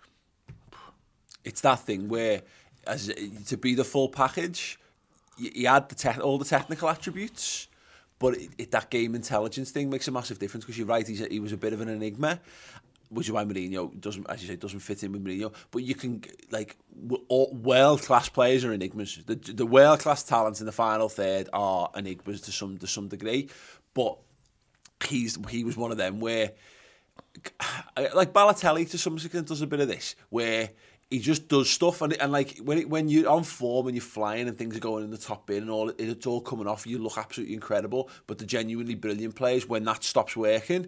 it's 1.44 1.62
that 1.62 1.80
thing 1.80 2.10
where 2.10 2.42
as 2.88 3.12
to 3.48 3.58
be 3.58 3.76
the 3.76 3.84
full 3.84 4.10
package, 4.10 4.80
he 5.40 5.64
had 5.64 5.90
the 5.90 6.22
all 6.22 6.38
the 6.38 6.46
technical 6.46 6.90
attributes, 6.90 7.68
but 8.20 8.36
it, 8.36 8.50
it, 8.58 8.72
that 8.72 8.90
game 8.90 9.16
intelligence 9.16 9.72
thing 9.72 9.90
makes 9.90 10.08
a 10.08 10.12
massive 10.12 10.40
difference 10.40 10.66
because 10.66 10.78
you're 10.78 10.88
right, 10.88 11.08
he's 11.08 11.22
a, 11.22 11.28
he 11.28 11.40
was 11.40 11.52
a 11.52 11.58
bit 11.58 11.74
of 11.74 11.82
an 11.82 11.90
enigma, 11.90 12.40
which 13.10 13.28
is 13.28 13.32
why 13.32 13.44
Mourinho 13.44 14.00
doesn't, 14.00 14.30
as 14.30 14.42
you 14.42 14.48
say, 14.48 14.56
doesn't 14.56 14.80
fit 14.80 15.04
in 15.04 15.12
with 15.12 15.24
Mourinho. 15.24 15.54
But 15.72 15.84
you 15.84 15.96
can 15.96 16.24
like 16.52 16.78
world 16.92 18.02
class 18.02 18.30
players 18.30 18.66
are 18.66 18.74
enigmas. 18.74 19.20
The, 19.26 19.36
the 19.36 19.66
world 19.66 20.00
class 20.00 20.24
talents 20.24 20.60
in 20.60 20.66
the 20.66 20.72
final 20.72 21.10
third 21.10 21.50
are 21.54 21.90
enigmas 21.96 22.42
to 22.42 22.52
some 22.52 22.78
to 22.78 22.88
some 22.88 23.08
degree, 23.08 23.50
but 23.94 24.18
he's 25.08 25.38
he 25.50 25.64
was 25.64 25.78
one 25.78 25.92
of 25.92 25.98
them 25.98 26.20
where 26.20 26.52
like 28.14 28.34
Balotelli 28.34 28.90
to 28.92 28.98
some 28.98 29.16
extent 29.16 29.48
does 29.48 29.62
a 29.62 29.68
bit 29.68 29.80
of 29.80 29.88
this 29.88 30.16
where 30.30 30.70
he 31.10 31.20
just 31.20 31.48
does 31.48 31.70
stuff 31.70 32.02
and, 32.02 32.14
and 32.14 32.32
like 32.32 32.58
when 32.60 32.78
it, 32.78 32.90
when 32.90 33.10
you're 33.10 33.30
on 33.30 33.44
form 33.44 33.88
and 33.88 33.96
you're 33.96 34.04
flying 34.04 34.48
and 34.48 34.58
things 34.58 34.78
are 34.78 34.82
going 34.82 35.04
in 35.04 35.10
the 35.10 35.18
top 35.18 35.48
bin 35.48 35.64
and 35.64 35.72
all 35.72 35.90
it's 35.98 36.28
all 36.28 36.42
coming 36.42 36.68
off 36.68 36.86
you 36.86 37.00
look 37.00 37.18
absolutely 37.18 37.56
incredible. 37.56 38.10
But 38.28 38.38
the 38.38 38.46
genuinely 38.46 38.96
brilliant 38.96 39.36
players 39.36 39.68
when 39.68 39.84
that 39.86 40.04
stops 40.04 40.36
working 40.36 40.88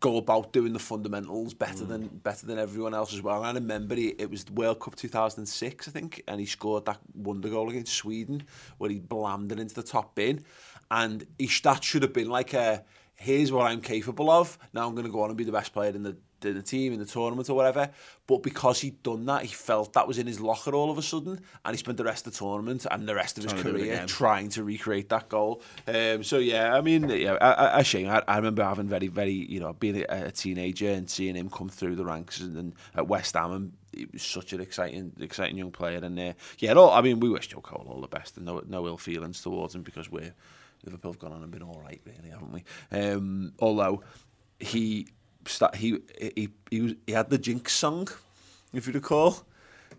go 0.00 0.16
about 0.16 0.52
doing 0.52 0.72
the 0.72 0.78
fundamentals 0.78 1.54
better 1.54 1.84
mm. 1.84 1.88
than 1.88 2.08
better 2.08 2.46
than 2.46 2.58
everyone 2.58 2.94
else 2.94 3.12
as 3.12 3.22
well. 3.22 3.44
And 3.44 3.58
I 3.58 3.60
remember 3.60 3.94
he, 3.94 4.08
it 4.18 4.30
was 4.30 4.50
World 4.50 4.80
Cup 4.80 4.96
2006 4.96 5.86
I 5.86 5.90
think 5.90 6.22
and 6.26 6.40
he 6.40 6.46
scored 6.46 6.86
that 6.86 6.98
wonder 7.14 7.48
goal 7.48 7.70
against 7.70 7.94
Sweden 7.94 8.44
where 8.78 8.90
he 8.90 8.98
blammed 8.98 9.52
it 9.52 9.60
into 9.60 9.74
the 9.74 9.82
top 9.82 10.16
bin. 10.16 10.44
And 10.90 11.24
he, 11.38 11.48
that 11.62 11.84
should 11.84 12.02
have 12.02 12.12
been 12.12 12.28
like 12.28 12.52
a 12.52 12.84
here's 13.14 13.52
what 13.52 13.70
I'm 13.70 13.80
capable 13.80 14.28
of. 14.28 14.58
Now 14.72 14.88
I'm 14.88 14.94
going 14.94 15.06
to 15.06 15.12
go 15.12 15.22
on 15.22 15.28
and 15.28 15.38
be 15.38 15.44
the 15.44 15.52
best 15.52 15.72
player 15.72 15.90
in 15.90 16.02
the 16.02 16.16
in 16.44 16.54
the 16.54 16.62
team 16.62 16.92
in 16.92 16.98
the 16.98 17.04
tournament 17.04 17.48
or 17.48 17.54
whatever. 17.54 17.90
But 18.26 18.42
because 18.42 18.80
he'd 18.80 19.02
done 19.02 19.26
that, 19.26 19.42
he 19.42 19.48
felt 19.48 19.92
that 19.94 20.06
was 20.06 20.18
in 20.18 20.26
his 20.26 20.40
locker 20.40 20.74
all 20.74 20.90
of 20.90 20.98
a 20.98 21.02
sudden, 21.02 21.40
and 21.64 21.74
he 21.74 21.78
spent 21.78 21.98
the 21.98 22.04
rest 22.04 22.26
of 22.26 22.32
the 22.32 22.38
tournament 22.38 22.86
and 22.90 23.08
the 23.08 23.14
rest 23.14 23.38
of 23.38 23.44
his 23.44 23.52
trying 23.52 23.64
career 23.64 24.00
to 24.00 24.06
trying 24.06 24.48
to 24.50 24.64
recreate 24.64 25.08
that 25.08 25.28
goal. 25.28 25.62
Um, 25.86 26.22
so 26.22 26.38
yeah, 26.38 26.74
I 26.74 26.80
mean, 26.80 27.08
yeah, 27.08 27.36
a, 27.40 27.80
a 27.80 27.84
shame. 27.84 28.08
I, 28.08 28.22
I 28.28 28.36
remember 28.36 28.62
having 28.62 28.88
very, 28.88 29.08
very, 29.08 29.32
you 29.32 29.60
know, 29.60 29.72
being 29.72 30.04
a, 30.08 30.26
a 30.26 30.30
teenager 30.30 30.90
and 30.90 31.08
seeing 31.08 31.34
him 31.34 31.50
come 31.50 31.68
through 31.68 31.96
the 31.96 32.04
ranks 32.04 32.40
and, 32.40 32.56
and 32.56 32.74
at 32.94 33.08
West 33.08 33.34
Ham 33.34 33.52
and 33.52 33.72
he 33.94 34.06
was 34.10 34.22
such 34.22 34.52
an 34.52 34.60
exciting, 34.60 35.12
exciting 35.20 35.56
young 35.56 35.70
player. 35.70 35.98
And 35.98 36.18
uh, 36.18 36.32
yeah, 36.58 36.72
all, 36.72 36.90
I 36.90 37.02
mean, 37.02 37.20
we 37.20 37.28
wish 37.28 37.48
Joe 37.48 37.60
Cole 37.60 37.86
all 37.88 38.00
the 38.00 38.08
best 38.08 38.36
and 38.36 38.46
no, 38.46 38.62
no 38.66 38.86
ill 38.86 38.96
feelings 38.96 39.42
towards 39.42 39.74
him 39.74 39.82
because 39.82 40.10
we're 40.10 40.32
Liverpool 40.84 41.12
have 41.12 41.18
gone 41.18 41.32
on 41.32 41.42
and 41.42 41.50
been 41.50 41.62
all 41.62 41.80
right, 41.82 42.00
really, 42.04 42.30
haven't 42.30 42.52
we? 42.52 42.64
Um, 42.90 43.52
although 43.60 44.02
he 44.58 45.08
start, 45.46 45.76
he, 45.76 45.98
he 46.20 46.48
he 46.70 46.96
he 47.06 47.12
had 47.12 47.30
the 47.30 47.38
Jinx 47.38 47.72
song, 47.72 48.08
if 48.72 48.86
you 48.86 48.92
recall, 48.92 49.44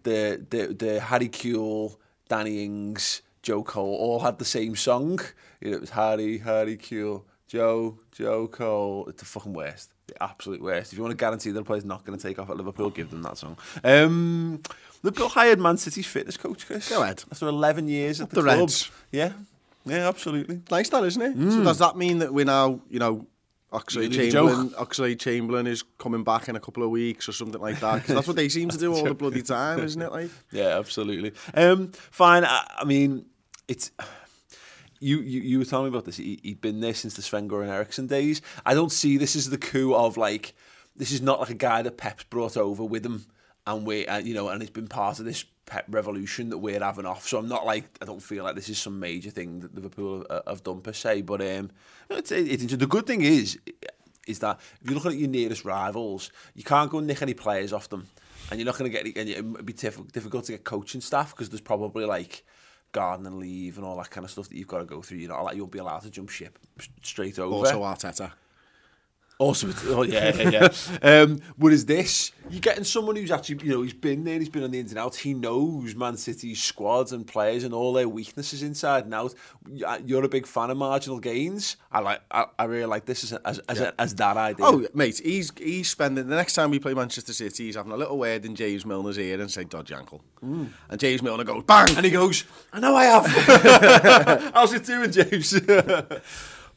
the 0.04 0.46
the 0.50 0.74
the 0.74 1.00
Harry 1.00 1.30
Kewell, 1.30 1.98
Danny 2.28 2.64
Ings, 2.64 3.22
Joe 3.42 3.64
Cole 3.64 3.96
all 3.96 4.20
had 4.20 4.40
the 4.40 4.46
same 4.46 4.76
song. 4.76 5.20
It 5.62 5.80
was 5.80 5.92
Harry, 5.92 6.40
Harry 6.40 6.78
Kewell, 6.78 7.24
Joe, 7.48 8.00
Joe 8.12 8.48
Cole. 8.48 9.06
It's 9.10 9.20
the 9.20 9.26
fucking 9.26 9.54
worst, 9.54 9.92
the 10.08 10.22
absolute 10.24 10.62
worst. 10.62 10.92
If 10.92 10.98
you 10.98 11.04
want 11.04 11.12
to 11.12 11.18
guarantee 11.18 11.52
that 11.52 11.60
a 11.60 11.64
player's 11.64 11.86
not 11.86 12.06
going 12.06 12.18
to 12.18 12.28
take 12.28 12.40
off 12.40 12.50
at 12.50 12.58
Liverpool, 12.58 12.90
give 12.90 13.12
them 13.12 13.22
that 13.24 13.38
song. 13.38 13.58
Um, 13.84 14.62
Liverpool 15.04 15.30
hired 15.30 15.60
Man 15.60 15.78
City's 15.78 16.08
fitness 16.08 16.38
coach, 16.38 16.66
Chris. 16.66 16.90
Go 16.90 17.04
ahead. 17.04 17.24
After 17.32 17.48
11 17.48 17.90
years 17.90 18.22
at 18.22 18.30
the, 18.30 18.38
the 18.38 18.42
club. 18.42 18.60
Reds. 18.60 18.90
Yeah. 19.12 19.34
Yeah, 19.86 20.08
absolutely. 20.08 20.62
Nice 20.72 20.90
that, 20.90 21.04
isn't 21.04 21.22
it? 21.22 21.38
Mm. 21.38 21.52
So 21.52 21.64
does 21.64 21.80
that 21.80 21.98
mean 21.98 22.20
that 22.20 22.34
we're 22.34 22.46
now, 22.46 22.80
you 22.90 23.00
know, 23.00 23.28
Oxlade-Chamberlain, 23.74 24.70
Oxlade-Chamberlain 24.70 25.68
is 25.68 25.84
coming 25.98 26.24
back 26.24 26.48
in 26.48 26.56
a 26.56 26.60
couple 26.60 26.84
of 26.84 26.92
weeks 26.92 27.28
or 27.28 27.32
something 27.32 27.60
like 27.60 27.80
that. 27.80 27.96
Because 27.96 28.16
that's 28.16 28.28
what 28.28 28.36
they 28.36 28.48
seem 28.48 28.70
to 28.70 28.78
do 28.78 28.94
all 28.96 29.04
the 29.04 29.16
bloody 29.16 29.42
time, 29.42 29.80
isn't 29.80 30.02
it? 30.02 30.12
Like, 30.12 30.30
yeah, 30.52 30.78
absolutely. 30.78 31.34
Um, 31.56 31.92
fine. 31.92 32.46
I, 32.46 32.66
I 32.80 32.86
mean, 32.86 33.26
it's. 33.68 33.92
You, 35.00 35.20
you, 35.20 35.42
you 35.42 35.60
were 35.60 35.66
telling 35.66 35.86
me 35.86 35.90
about 35.90 36.06
this. 36.06 36.16
He, 36.16 36.40
he'd 36.44 36.62
been 36.62 36.80
there 36.80 36.94
since 36.94 37.16
the 37.16 37.22
Sven-Göran 37.22 37.68
Eriksson 37.68 38.08
days. 38.08 38.42
I 38.66 38.74
don't 38.74 38.92
see 38.92 39.18
this 39.18 39.36
as 39.36 39.50
the 39.50 39.58
coup 39.58 39.94
of 39.94 40.16
like. 40.16 40.54
This 40.96 41.12
is 41.12 41.22
not 41.22 41.40
like 41.40 41.50
a 41.50 41.56
guy 41.56 41.82
that 41.82 41.98
Pep's 41.98 42.24
brought 42.26 42.56
over 42.56 42.86
with 42.86 43.04
him, 43.04 43.26
and 43.66 43.86
we, 43.86 44.06
uh, 44.06 44.20
you 44.20 44.36
know, 44.36 44.50
and 44.50 44.62
it's 44.62 44.72
been 44.72 44.88
part 44.88 45.18
of 45.20 45.26
this 45.26 45.44
Pep 45.74 45.86
revolution 45.90 46.50
that 46.50 46.60
we're 46.60 46.80
having 46.80 47.08
off. 47.08 47.28
So 47.28 47.40
I'm 47.40 47.48
not 47.48 47.66
like 47.66 47.86
I 48.00 48.06
don't 48.06 48.22
feel 48.22 48.44
like 48.44 48.54
this 48.54 48.70
is 48.70 48.78
some 48.78 49.00
major 49.00 49.32
thing 49.32 49.62
that 49.62 49.74
Liverpool 49.74 50.24
have, 50.30 50.44
have 50.46 50.64
done 50.64 50.82
per 50.82 50.94
se. 50.94 51.24
But 51.24 51.42
um, 51.42 51.72
it's, 52.12 52.32
it's, 52.32 52.76
the 52.76 52.86
good 52.86 53.08
thing 53.08 53.22
is 53.22 53.58
is 54.28 54.38
that 54.38 54.60
if 54.84 54.88
you 54.88 54.96
look 54.96 55.08
at 55.08 55.16
your 55.16 55.30
nearest 55.30 55.66
rivals, 55.66 56.30
you 56.54 56.64
can't 56.64 56.92
go 56.92 57.00
and 57.00 57.08
nick 57.08 57.24
any 57.24 57.34
players 57.34 57.74
off 57.74 57.90
them. 57.90 58.08
and 58.52 58.60
you're 58.60 58.68
not 58.68 58.78
going 58.78 58.92
to 58.92 59.04
get, 59.04 59.18
and 59.18 59.28
it'd 59.28 59.66
be 59.66 59.74
diff- 59.74 60.12
difficult 60.12 60.46
to 60.46 60.52
get 60.52 60.64
coaching 60.64 61.02
staff 61.02 61.32
because 61.32 61.50
there's 61.50 61.60
probably 61.62 62.06
like 62.06 62.46
garden 62.92 63.26
and 63.26 63.40
leave 63.40 63.78
and 63.78 63.86
all 63.86 63.98
that 63.98 64.12
kind 64.12 64.24
of 64.24 64.30
stuff 64.30 64.48
that 64.50 64.56
you've 64.56 64.68
got 64.68 64.78
to 64.78 64.86
go 64.86 65.02
through. 65.02 65.18
You're 65.18 65.32
not 65.32 65.44
like 65.44 65.56
you 65.56 65.64
won't 65.64 65.72
be 65.72 65.80
allowed 65.80 66.04
to 66.04 66.12
jump 66.12 66.30
ship 66.30 66.60
straight 67.02 67.40
over. 67.40 67.56
Also 67.56 67.82
Arteta. 67.82 68.32
Oh, 69.44 69.48
also, 69.48 69.68
oh 69.88 70.04
yeah, 70.04 70.34
yeah, 70.36 70.50
yeah. 70.50 70.70
um, 71.22 71.42
whereas 71.58 71.86
this, 71.86 72.32
you're 72.50 72.62
getting 72.62 72.86
someone 72.86 73.18
who's 73.18 73.30
actually, 73.30 73.58
you 73.66 73.74
know, 73.74 73.82
he's 73.82 73.94
been 73.94 74.24
there, 74.24 74.40
he's 74.40 74.48
been 74.48 74.64
on 74.64 74.72
the 74.72 74.80
ins 74.80 74.92
and 74.92 75.00
outs, 75.00 75.18
he 75.18 75.34
knows 75.34 75.96
Man 75.96 76.16
City's 76.16 76.64
squads 76.64 77.12
and 77.12 77.28
players 77.28 77.66
and 77.66 77.74
all 77.74 77.92
their 77.92 78.08
weaknesses 78.08 78.64
inside 78.64 79.04
and 79.04 79.14
out. 79.14 79.34
Uh, 79.86 80.00
you're 80.06 80.24
a 80.24 80.30
big 80.30 80.48
fan 80.48 80.70
of 80.70 80.78
marginal 80.78 81.20
gains. 81.20 81.76
I 81.92 82.00
like, 82.00 82.22
I, 82.32 82.46
I 82.58 82.64
really 82.64 82.86
like 82.86 83.04
this 83.04 83.26
as 83.26 83.34
as, 83.34 83.60
as, 83.60 83.80
yeah. 83.80 83.92
a, 83.98 84.02
as 84.02 84.16
that 84.16 84.38
idea. 84.38 84.66
Oh, 84.66 84.86
mate, 84.94 85.20
he's 85.24 85.52
he's 85.58 85.90
spending 85.90 86.30
the 86.30 86.36
next 86.38 86.54
time 86.54 86.72
we 86.72 86.80
play 86.80 86.94
Manchester 86.94 87.34
City, 87.34 87.66
he's 87.66 87.76
having 87.76 87.92
a 87.92 87.98
little 87.98 88.18
word 88.18 88.46
in 88.46 88.56
James 88.56 88.86
Milner's 88.86 89.20
ear 89.20 89.42
and 89.42 89.52
saying 89.52 89.68
dodge 89.68 89.92
ankle, 89.92 90.22
mm. 90.44 90.70
and 90.90 91.00
James 91.00 91.22
Milner 91.22 91.44
goes 91.44 91.64
bang, 91.64 91.90
and 91.98 92.06
he 92.06 92.12
goes, 92.12 92.46
I 92.72 92.80
know 92.80 92.96
I 92.96 93.04
have. 93.06 93.26
How's 94.54 94.74
it 94.74 94.86
doing, 94.86 95.12
James? 95.12 95.54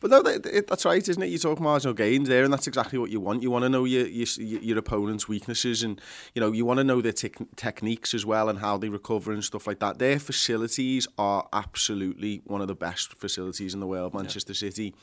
But 0.00 0.10
no, 0.10 0.22
that, 0.22 0.66
that's 0.66 0.84
right, 0.84 1.06
isn't 1.06 1.22
it? 1.22 1.28
You 1.28 1.38
talk 1.38 1.60
marginal 1.60 1.94
gains 1.94 2.28
there, 2.28 2.44
and 2.44 2.52
that's 2.52 2.66
exactly 2.66 2.98
what 2.98 3.10
you 3.10 3.20
want. 3.20 3.42
You 3.42 3.50
want 3.50 3.64
to 3.64 3.68
know 3.68 3.84
your 3.84 4.06
your, 4.06 4.26
your 4.38 4.78
opponent's 4.78 5.28
weaknesses, 5.28 5.82
and 5.82 6.00
you 6.34 6.40
know 6.40 6.52
you 6.52 6.64
want 6.64 6.78
to 6.78 6.84
know 6.84 7.00
their 7.00 7.12
tec- 7.12 7.56
techniques 7.56 8.14
as 8.14 8.26
well, 8.26 8.48
and 8.48 8.58
how 8.58 8.76
they 8.76 8.88
recover 8.88 9.32
and 9.32 9.42
stuff 9.42 9.66
like 9.66 9.78
that. 9.80 9.98
Their 9.98 10.18
facilities 10.18 11.06
are 11.18 11.48
absolutely 11.52 12.42
one 12.44 12.60
of 12.60 12.68
the 12.68 12.74
best 12.74 13.14
facilities 13.14 13.74
in 13.74 13.80
the 13.80 13.86
world, 13.86 14.14
Manchester 14.14 14.52
yeah. 14.52 14.70
City. 14.70 14.94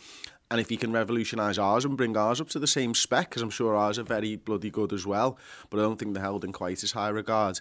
And 0.51 0.61
if 0.61 0.69
you 0.69 0.77
can 0.77 0.91
revolutionise 0.91 1.57
ours 1.57 1.83
and 1.83 1.97
bring 1.97 2.15
ours 2.15 2.39
up 2.39 2.49
to 2.49 2.59
the 2.59 2.67
same 2.67 2.93
spec, 2.93 3.29
because 3.29 3.41
I'm 3.41 3.49
sure 3.49 3.75
ours 3.75 3.97
are 3.97 4.03
very 4.03 4.35
bloody 4.35 4.69
good 4.69 4.93
as 4.93 5.03
well, 5.03 5.39
but 5.71 5.79
I 5.79 5.83
don't 5.83 5.97
think 5.97 6.13
they're 6.13 6.21
held 6.21 6.43
in 6.43 6.51
quite 6.51 6.83
as 6.83 6.91
high 6.91 7.09
regard 7.09 7.59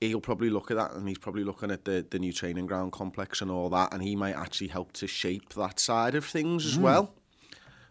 he'll 0.00 0.20
probably 0.20 0.50
look 0.50 0.70
at 0.70 0.76
that 0.76 0.92
and 0.92 1.08
he's 1.08 1.18
probably 1.18 1.44
looking 1.44 1.70
at 1.70 1.84
the, 1.84 2.04
the 2.10 2.18
new 2.18 2.32
training 2.32 2.66
ground 2.66 2.92
complex 2.92 3.40
and 3.40 3.50
all 3.50 3.68
that 3.70 3.92
and 3.92 4.02
he 4.02 4.14
might 4.14 4.34
actually 4.34 4.68
help 4.68 4.92
to 4.92 5.06
shape 5.06 5.54
that 5.54 5.80
side 5.80 6.14
of 6.14 6.24
things 6.24 6.66
as 6.66 6.76
mm. 6.76 6.82
well. 6.82 7.14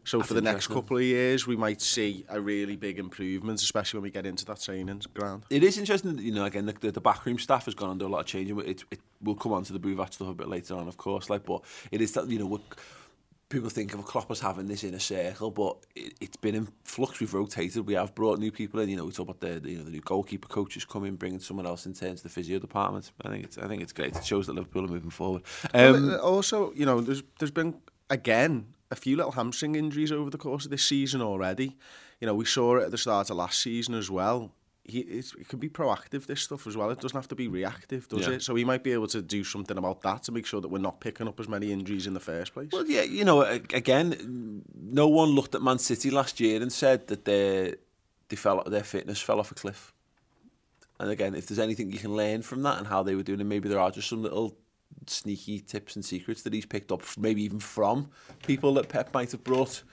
So 0.03 0.19
That's 0.19 0.27
for 0.27 0.33
the 0.35 0.41
next 0.41 0.67
couple 0.67 0.97
of 0.97 1.03
years, 1.03 1.47
we 1.47 1.55
might 1.55 1.81
see 1.81 2.25
a 2.29 2.39
really 2.39 2.75
big 2.75 2.99
improvement, 2.99 3.59
especially 3.63 3.97
when 3.97 4.03
we 4.03 4.11
get 4.11 4.27
into 4.27 4.45
that 4.45 4.61
training 4.61 5.01
ground. 5.15 5.45
It 5.49 5.63
is 5.63 5.79
interesting 5.79 6.15
that, 6.15 6.21
you 6.21 6.31
know, 6.31 6.45
again, 6.45 6.67
the, 6.67 6.73
the, 6.73 6.91
the 6.91 7.01
backroom 7.01 7.39
staff 7.39 7.65
has 7.65 7.73
gone 7.73 7.89
under 7.89 8.05
a 8.05 8.07
lot 8.07 8.19
of 8.19 8.27
change. 8.27 8.51
It, 8.51 8.83
it, 8.91 8.99
we'll 9.19 9.33
come 9.33 9.51
on 9.53 9.63
to 9.63 9.73
the 9.73 9.79
Buvac 9.79 10.13
stuff 10.13 10.27
a 10.27 10.33
bit 10.35 10.47
later 10.47 10.75
on, 10.75 10.87
of 10.87 10.97
course, 10.97 11.27
like, 11.31 11.43
but 11.43 11.63
it 11.91 12.01
is 12.01 12.11
that, 12.13 12.29
you 12.29 12.37
know, 12.37 12.45
we're, 12.45 12.59
people 13.49 13.69
think 13.69 13.93
of 13.93 14.05
Klopp 14.05 14.31
as 14.31 14.39
having 14.39 14.67
this 14.67 14.83
inner 14.83 14.99
circle, 14.99 15.51
but 15.51 15.77
it, 15.95 16.13
it's 16.19 16.37
been 16.37 16.55
in 16.55 16.67
flux. 16.83 17.19
We've 17.19 17.33
rotated. 17.33 17.85
We 17.85 17.93
have 17.93 18.15
brought 18.15 18.39
new 18.39 18.51
people 18.51 18.79
in. 18.79 18.89
You 18.89 18.97
know, 18.97 19.05
we 19.05 19.11
talk 19.11 19.29
about 19.29 19.39
the 19.39 19.69
you 19.69 19.77
know 19.77 19.83
the 19.83 19.91
new 19.91 20.01
goalkeeper 20.01 20.47
coaches 20.47 20.85
coming, 20.85 21.15
bringing 21.15 21.39
someone 21.39 21.65
else 21.65 21.85
in 21.85 21.93
terms 21.93 22.19
of 22.19 22.23
the 22.23 22.29
physio 22.29 22.59
department. 22.59 23.11
I 23.23 23.29
think 23.29 23.45
it's 23.45 23.57
I 23.57 23.67
think 23.67 23.81
it's 23.81 23.93
great. 23.93 24.15
It 24.15 24.25
shows 24.25 24.47
that 24.47 24.53
Liverpool 24.53 24.85
are 24.85 24.89
moving 24.89 25.11
forward. 25.11 25.43
Um, 25.73 26.07
well, 26.07 26.19
also, 26.19 26.73
you 26.73 26.85
know, 26.85 27.01
there's 27.01 27.23
there's 27.39 27.51
been 27.51 27.75
again 28.09 28.73
a 28.91 28.95
few 28.95 29.15
little 29.15 29.31
hamstring 29.31 29.75
injuries 29.75 30.11
over 30.11 30.29
the 30.29 30.37
course 30.37 30.65
of 30.65 30.71
this 30.71 30.85
season 30.85 31.21
already. 31.21 31.75
You 32.19 32.27
know, 32.27 32.35
we 32.35 32.45
saw 32.45 32.77
it 32.77 32.83
at 32.83 32.91
the 32.91 32.97
start 32.97 33.29
of 33.29 33.37
last 33.37 33.61
season 33.61 33.95
as 33.95 34.09
well. 34.09 34.51
He 34.87 34.99
it 34.99 35.49
can 35.49 35.59
be 35.59 35.69
proactive 35.69 36.27
this 36.27 36.41
stuff 36.41 36.67
as 36.67 36.77
well. 36.77 36.89
It 36.91 36.99
doesn't 36.99 37.17
have 37.17 37.27
to 37.29 37.35
be 37.35 37.47
reactive, 37.47 38.07
does 38.07 38.27
yeah. 38.27 38.33
it? 38.33 38.43
So 38.43 38.55
he 38.55 38.63
might 38.63 38.83
be 38.83 38.93
able 38.93 39.07
to 39.07 39.21
do 39.21 39.43
something 39.43 39.77
about 39.77 40.01
that 40.01 40.23
to 40.23 40.31
make 40.31 40.45
sure 40.45 40.61
that 40.61 40.67
we're 40.67 40.79
not 40.79 40.99
picking 40.99 41.27
up 41.27 41.39
as 41.39 41.49
many 41.49 41.71
injuries 41.71 42.07
in 42.07 42.13
the 42.13 42.19
first 42.19 42.53
place. 42.53 42.69
Well, 42.71 42.85
yeah, 42.85 43.01
you 43.01 43.25
know, 43.25 43.41
again, 43.41 44.63
no 44.73 45.07
one 45.07 45.29
looked 45.29 45.55
at 45.55 45.61
Man 45.61 45.79
City 45.79 46.11
last 46.11 46.39
year 46.39 46.61
and 46.61 46.71
said 46.71 47.07
that 47.07 47.25
their 47.25 47.75
they 48.29 48.35
fell 48.35 48.63
their 48.63 48.83
fitness 48.83 49.21
fell 49.21 49.39
off 49.39 49.51
a 49.51 49.55
cliff. 49.55 49.93
And 50.99 51.09
again, 51.09 51.35
if 51.35 51.47
there's 51.47 51.59
anything 51.59 51.91
you 51.91 51.99
can 51.99 52.15
learn 52.15 52.41
from 52.41 52.61
that 52.63 52.77
and 52.77 52.87
how 52.87 53.03
they 53.03 53.15
were 53.15 53.23
doing, 53.23 53.39
and 53.39 53.49
maybe 53.49 53.67
there 53.67 53.79
are 53.79 53.91
just 53.91 54.07
some 54.07 54.21
little 54.21 54.55
sneaky 55.07 55.59
tips 55.59 55.95
and 55.95 56.05
secrets 56.05 56.43
that 56.43 56.53
he's 56.53 56.65
picked 56.65 56.91
up, 56.91 57.03
maybe 57.17 57.43
even 57.43 57.59
from 57.59 58.09
people 58.45 58.73
that 58.75 58.87
Pep 58.87 59.13
might 59.13 59.31
have 59.31 59.43
brought 59.43 59.83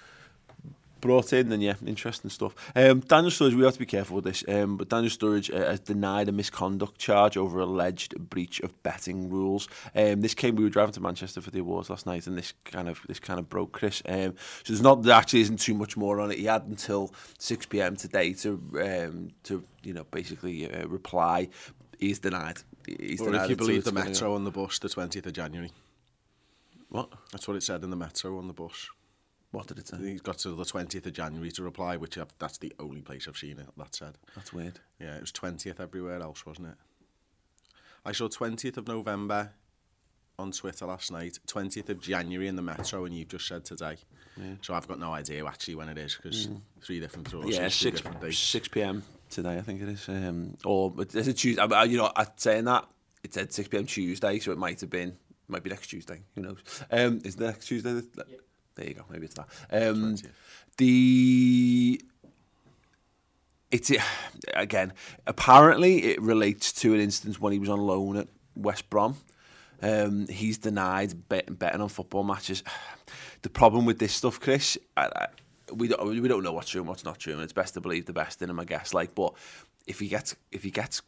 brought 1.03 1.35
in, 1.35 1.51
then 1.51 1.61
yeah, 1.61 1.75
interesting 1.85 2.31
stuff. 2.31 2.55
Um, 2.75 3.01
Daniel 3.01 3.31
Sturridge, 3.31 3.55
we 3.55 3.65
have 3.65 3.75
to 3.75 3.79
be 3.79 3.85
careful 3.85 4.17
with 4.17 4.25
this, 4.25 4.43
um, 4.49 4.79
but 4.79 4.89
Daniel 4.89 5.11
Sturridge 5.11 5.53
uh, 5.55 5.69
has 5.69 5.81
denied 5.81 6.31
a 6.31 6.33
misconduct 6.33 6.97
charge 6.99 7.37
over 7.37 7.61
alleged 7.61 8.17
breach 8.31 8.61
of 8.61 8.83
betting 8.83 9.29
rules. 9.29 9.69
Um, 9.95 10.23
this 10.23 10.33
came, 10.33 10.57
we 10.57 10.65
were 10.65 10.71
driving 10.71 10.95
to 10.95 11.01
Manchester 11.01 11.43
for 11.43 11.51
the 11.51 11.59
awards 11.59 11.91
last 11.91 12.07
night, 12.07 12.27
and 12.27 12.39
this 12.39 12.55
kind 12.65 12.89
of 12.89 13.03
this 13.07 13.21
kind 13.21 13.39
of 13.39 13.51
broke 13.51 13.73
Chris. 13.73 14.03
Um, 14.07 14.35
so 14.63 14.73
there's 14.73 14.81
not 14.81 15.03
there 15.03 15.15
actually 15.15 15.43
isn't 15.43 15.59
too 15.59 15.75
much 15.75 15.97
more 15.97 16.21
on 16.21 16.31
it. 16.31 16.39
He 16.39 16.47
had 16.47 16.63
until 16.63 17.13
6 17.39 17.67
p.m. 17.67 17.97
today 17.97 18.33
to 18.35 18.63
um, 18.81 19.29
to 19.43 19.63
you 19.83 19.93
know 19.93 20.05
basically 20.11 20.73
uh, 20.73 20.87
reply. 20.87 21.49
He's 21.99 22.21
denied. 22.21 22.59
He's 22.87 23.21
or 23.21 23.31
denied 23.31 23.45
if 23.45 23.51
you 23.51 23.57
believe 23.57 23.85
the 23.85 23.93
Metro 23.93 24.35
on 24.35 24.45
the 24.45 24.51
bus, 24.51 24.79
the 24.79 24.89
20th 24.89 25.27
of 25.27 25.33
January. 25.33 25.71
What? 26.89 27.11
That's 27.31 27.47
what 27.47 27.57
it 27.57 27.63
said 27.63 27.83
in 27.85 27.91
the 27.91 27.97
Metro 27.97 28.39
on 28.39 28.47
the 28.47 28.53
bus. 28.53 28.89
What 29.53 29.67
did 29.67 29.79
it 29.79 29.89
say? 29.89 29.99
He's 29.99 30.23
got 30.23 30.39
to 30.39 30.51
the 30.51 30.65
20th 30.65 31.07
of 31.07 31.13
January 31.13 31.51
to 31.53 31.63
reply, 31.63 31.99
which 31.99 32.17
I've, 32.17 32.35
that's 32.39 32.59
the 32.59 32.73
only 32.81 33.03
place 33.03 33.29
I've 33.29 33.37
seen 33.37 33.59
it, 33.59 33.69
that 33.77 33.95
said. 33.95 34.17
That's 34.35 34.53
weird. 34.53 34.81
Yeah, 34.99 35.17
it 35.17 35.21
was 35.21 35.31
20th 35.31 35.79
everywhere 35.79 36.21
else, 36.21 36.45
wasn't 36.47 36.69
it? 36.69 36.75
I 38.05 38.13
saw 38.13 38.29
20th 38.29 38.79
of 38.79 38.89
November 38.89 39.53
on 40.39 40.53
Twitter 40.53 40.87
last 40.87 41.13
night, 41.13 41.39
20th 41.47 41.91
of 41.91 42.01
January 42.01 42.49
in 42.49 42.57
the 42.57 42.63
Metro, 42.63 43.05
and 43.05 43.15
you've 43.15 43.29
just 43.29 43.47
said 43.47 43.67
today. 43.67 43.97
Yeah. 44.39 44.55
So 44.63 44.73
I've 44.73 44.89
got 44.89 44.99
no 44.99 45.13
idea 45.13 45.45
actually 45.47 45.75
when 45.75 45.91
it 45.91 45.99
is, 45.99 46.17
because 46.17 46.47
mm. 46.47 46.61
three 46.81 46.99
different 46.99 47.29
draws. 47.29 47.55
Yeah, 47.55 47.69
6, 47.69 48.03
6 48.31 48.69
p.m. 48.69 49.03
today, 49.29 49.59
I 49.59 49.61
think 49.61 49.83
it 49.83 49.89
is. 49.91 50.09
Um, 50.09 50.57
or 50.65 50.95
is 50.99 51.29
it 51.29 51.35
Tuesday? 51.35 51.61
I, 51.63 51.85
you 51.85 51.99
know, 51.99 52.11
I 52.17 52.27
saying 52.37 52.65
that, 52.65 52.87
it 53.23 53.35
said 53.35 53.53
6 53.53 53.69
p.m. 53.69 53.85
Tuesday, 53.85 54.39
so 54.39 54.51
it 54.51 54.59
might 54.59 54.81
have 54.81 54.91
been, 54.91 55.19
might 55.47 55.63
be 55.63 55.69
next 55.69 55.89
Tuesday, 55.89 56.23
who 56.35 56.41
knows. 56.41 56.59
Um, 56.91 57.21
is 57.23 57.37
the 57.37 57.47
next 57.47 57.67
Tuesday? 57.67 57.93
The, 57.93 58.07
yeah. 58.29 58.37
There 58.75 58.87
you 58.87 58.95
go. 58.95 59.05
Maybe 59.11 59.27
it's 59.27 59.35
that. 59.35 59.49
Um, 59.71 60.17
the 60.77 62.01
it's 63.71 63.91
again. 64.55 64.93
Apparently, 65.27 66.05
it 66.05 66.21
relates 66.21 66.73
to 66.75 66.95
an 66.95 67.01
instance 67.01 67.41
when 67.41 67.53
he 67.53 67.59
was 67.59 67.69
on 67.69 67.81
loan 67.81 68.17
at 68.17 68.29
West 68.55 68.89
Brom. 68.91 69.17
Um, 69.83 70.29
he's 70.29 70.59
denied 70.59 71.29
bet, 71.29 71.59
betting 71.59 71.81
on 71.81 71.89
football 71.89 72.23
matches. 72.23 72.63
The 73.43 73.51
problem 73.51 73.85
with 73.85 73.99
this 73.99 74.15
stuff, 74.15 74.39
Chris, 74.39 74.79
I, 74.97 75.07
I, 75.07 75.27
we 75.73 75.89
don't 75.89 76.07
we 76.07 76.29
don't 76.29 76.45
know 76.45 76.53
what's 76.53 76.69
true 76.69 76.81
and 76.81 76.89
what's 76.89 77.05
not 77.05 77.19
true, 77.19 77.33
and 77.33 77.43
it's 77.43 77.53
best 77.53 77.75
to 77.75 77.81
believe 77.81 78.07
the 78.07 78.13
best 78.13 78.43
in 78.43 78.51
him, 78.51 78.61
I 78.61 78.65
guess. 78.65 78.95
Like, 78.95 79.15
but 79.15 79.35
if 79.87 79.99
he 79.99 80.09
gets 80.09 80.37
if 80.53 80.63
he 80.63 80.71
gets 80.71 81.03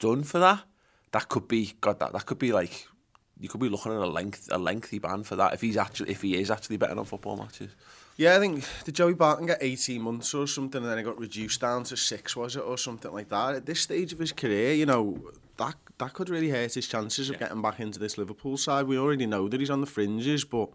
done 0.00 0.24
for 0.24 0.38
that, 0.38 0.64
that 1.12 1.28
could 1.28 1.46
be 1.46 1.74
God. 1.80 2.00
That 2.00 2.12
that 2.12 2.26
could 2.26 2.38
be 2.38 2.52
like 2.52 2.88
you 3.38 3.48
could 3.48 3.60
be 3.60 3.68
looking 3.68 3.92
at 3.92 3.98
a 3.98 4.06
length 4.06 4.48
a 4.50 4.58
lengthy 4.58 4.98
ban 4.98 5.22
for 5.22 5.36
that 5.36 5.52
if 5.52 5.60
he's 5.60 5.76
actually 5.76 6.10
if 6.10 6.22
he 6.22 6.36
is 6.36 6.50
actually 6.50 6.76
betting 6.76 6.98
on 6.98 7.04
football 7.04 7.36
matches. 7.36 7.70
Yeah, 8.16 8.36
I 8.36 8.38
think 8.38 8.64
did 8.84 8.94
Joey 8.94 9.12
Barton 9.12 9.46
get 9.46 9.58
18 9.60 10.00
months 10.00 10.32
or 10.32 10.46
something 10.46 10.82
and 10.82 10.90
then 10.90 10.98
it 10.98 11.02
got 11.02 11.18
reduced 11.18 11.60
down 11.60 11.84
to 11.84 11.96
six, 11.98 12.34
was 12.34 12.56
it, 12.56 12.60
or 12.60 12.78
something 12.78 13.12
like 13.12 13.28
that? 13.28 13.56
At 13.56 13.66
this 13.66 13.80
stage 13.80 14.14
of 14.14 14.18
his 14.18 14.32
career, 14.32 14.72
you 14.72 14.86
know, 14.86 15.20
that 15.58 15.74
that 15.98 16.14
could 16.14 16.30
really 16.30 16.48
hurt 16.48 16.74
his 16.74 16.88
chances 16.88 17.28
of 17.28 17.34
yeah. 17.34 17.40
getting 17.40 17.62
back 17.62 17.78
into 17.80 17.98
this 17.98 18.16
Liverpool 18.16 18.56
side. 18.56 18.86
We 18.86 18.98
already 18.98 19.26
know 19.26 19.48
that 19.48 19.60
he's 19.60 19.70
on 19.70 19.82
the 19.82 19.86
fringes, 19.86 20.44
but 20.44 20.70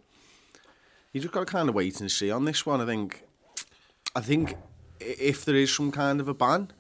you 1.14 1.22
just 1.22 1.34
got 1.34 1.48
to 1.48 1.52
kind 1.52 1.68
of 1.68 1.76
wait 1.76 2.00
and 2.00 2.12
see 2.12 2.32
on 2.32 2.46
this 2.46 2.66
one. 2.66 2.80
I 2.80 2.86
think 2.86 3.24
I 4.16 4.22
think 4.22 4.56
if 5.00 5.46
there 5.46 5.56
is 5.56 5.74
some 5.74 5.92
kind 5.92 6.20
of 6.20 6.28
a 6.28 6.34
ban, 6.34 6.72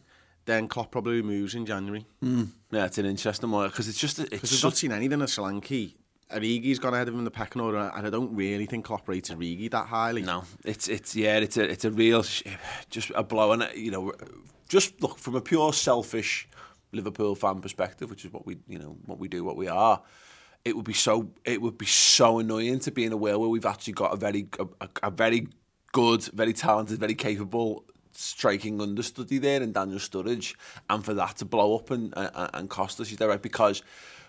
then 0.46 0.68
Klopp 0.68 0.92
probably 0.92 1.22
moves 1.22 1.56
in 1.56 1.66
January. 1.66 2.06
Mm. 2.24 2.50
Yeah, 2.72 2.86
it's 2.86 2.98
an 2.98 3.06
interesting 3.06 3.52
one 3.52 3.68
because 3.70 3.88
it's 3.88 4.00
just 4.00 4.18
because 4.30 4.52
we've 4.52 4.64
not 4.64 4.78
seen 4.78 4.92
anything 4.92 5.22
of 5.22 5.30
Solanke. 5.30 5.96
Origi's 6.32 6.80
gone 6.80 6.94
ahead 6.94 7.08
of 7.08 7.14
him 7.14 7.20
in 7.20 7.26
the 7.26 7.32
pecking 7.32 7.62
order, 7.62 7.92
and 7.94 8.08
I 8.08 8.10
don't 8.10 8.34
really 8.34 8.66
think 8.66 8.86
Klopp 8.86 9.08
rates 9.10 9.30
Origi 9.30 9.70
that 9.72 9.88
highly. 9.88 10.22
No, 10.22 10.44
it's 10.64 10.88
it's 10.88 11.16
yeah, 11.16 11.38
it's 11.38 11.58
a 11.58 11.70
it's 11.70 11.86
a 11.86 11.92
real 11.92 12.24
just 12.90 13.12
a 13.16 13.24
blow, 13.24 13.52
and 13.52 13.68
you 13.76 13.92
know, 13.92 14.14
just 14.70 15.02
look 15.02 15.18
from 15.18 15.36
a 15.36 15.42
pure 15.42 15.74
selfish 15.74 16.48
Liverpool 16.94 17.36
fan 17.36 17.60
perspective, 17.60 18.10
which 18.10 18.26
is 18.26 18.32
what 18.32 18.46
we 18.46 18.58
you 18.68 18.80
know 18.80 18.98
what 19.06 19.20
we 19.20 19.28
do, 19.28 19.44
what 19.44 19.58
we 19.58 19.68
are. 19.68 20.02
It 20.64 20.76
would 20.76 20.86
be 20.86 20.94
so 20.94 21.32
it 21.44 21.62
would 21.62 21.78
be 21.78 21.86
so 21.86 22.40
annoying 22.40 22.80
to 22.80 22.92
be 22.92 23.04
in 23.04 23.12
a 23.12 23.18
world 23.18 23.42
where 23.42 23.50
we've 23.50 23.66
actually 23.66 23.94
got 23.94 24.14
a 24.14 24.16
very 24.16 24.48
a, 24.80 24.88
a 25.04 25.12
very 25.12 25.48
good, 25.92 26.24
very 26.34 26.54
talented, 26.54 27.00
very 27.00 27.16
capable 27.16 27.86
striking 28.14 28.82
understudy 28.82 29.38
there 29.38 29.62
in 29.62 29.72
Daniel 29.72 30.00
Sturridge, 30.00 30.56
and 30.90 31.04
for 31.04 31.14
that 31.14 31.38
to 31.38 31.46
blow 31.46 31.76
up 31.76 31.92
and 31.92 32.14
and, 32.16 32.50
and 32.54 32.70
cost 32.70 33.00
us, 33.00 33.12
is 33.12 33.18
that 33.18 33.28
right? 33.28 33.42
Because 33.42 33.82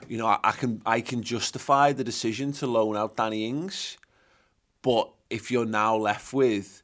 you 0.09 0.19
know 0.19 0.27
I, 0.27 0.39
I 0.45 0.53
can 0.53 0.83
I 0.87 1.01
can 1.01 1.23
justify 1.23 1.93
the 1.93 2.05
decision 2.05 2.53
to 2.53 2.67
loan 2.67 2.97
out 2.97 3.17
Danny 3.17 3.47
Ings, 3.47 3.99
but 4.83 5.11
if 5.31 5.51
you're 5.51 5.67
now 5.67 5.97
left 5.97 6.33
with 6.33 6.83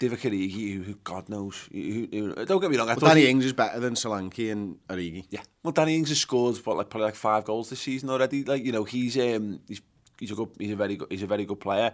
Divock 0.00 0.22
Origi, 0.22 0.82
who 0.82 0.94
God 1.04 1.28
knows, 1.28 1.68
who, 1.70 2.08
who, 2.10 2.34
who, 2.34 2.46
don't 2.46 2.60
get 2.60 2.70
me 2.70 2.78
wrong. 2.78 2.88
I 2.88 2.94
well, 2.94 3.10
Danny 3.10 3.22
he, 3.22 3.28
Ings 3.28 3.44
is 3.44 3.52
better 3.52 3.78
than 3.80 3.94
Solanke 3.94 4.50
and 4.50 4.78
Origi. 4.88 5.26
Yeah, 5.28 5.42
well, 5.62 5.72
Danny 5.72 5.94
Ings 5.96 6.08
has 6.08 6.18
scored 6.18 6.56
what 6.64 6.78
like 6.78 6.88
probably 6.88 7.04
like 7.06 7.14
five 7.14 7.44
goals 7.44 7.68
this 7.68 7.80
season 7.80 8.08
already. 8.08 8.42
Like 8.42 8.64
you 8.64 8.72
know, 8.72 8.84
he's 8.84 9.18
um 9.18 9.60
he's 9.68 9.82
he's 10.18 10.30
a 10.30 10.34
good 10.34 10.48
he's 10.58 10.72
a 10.72 10.76
very 10.76 10.96
good 10.96 11.08
he's 11.10 11.22
a 11.22 11.26
very 11.26 11.44
good 11.44 11.60
player. 11.60 11.92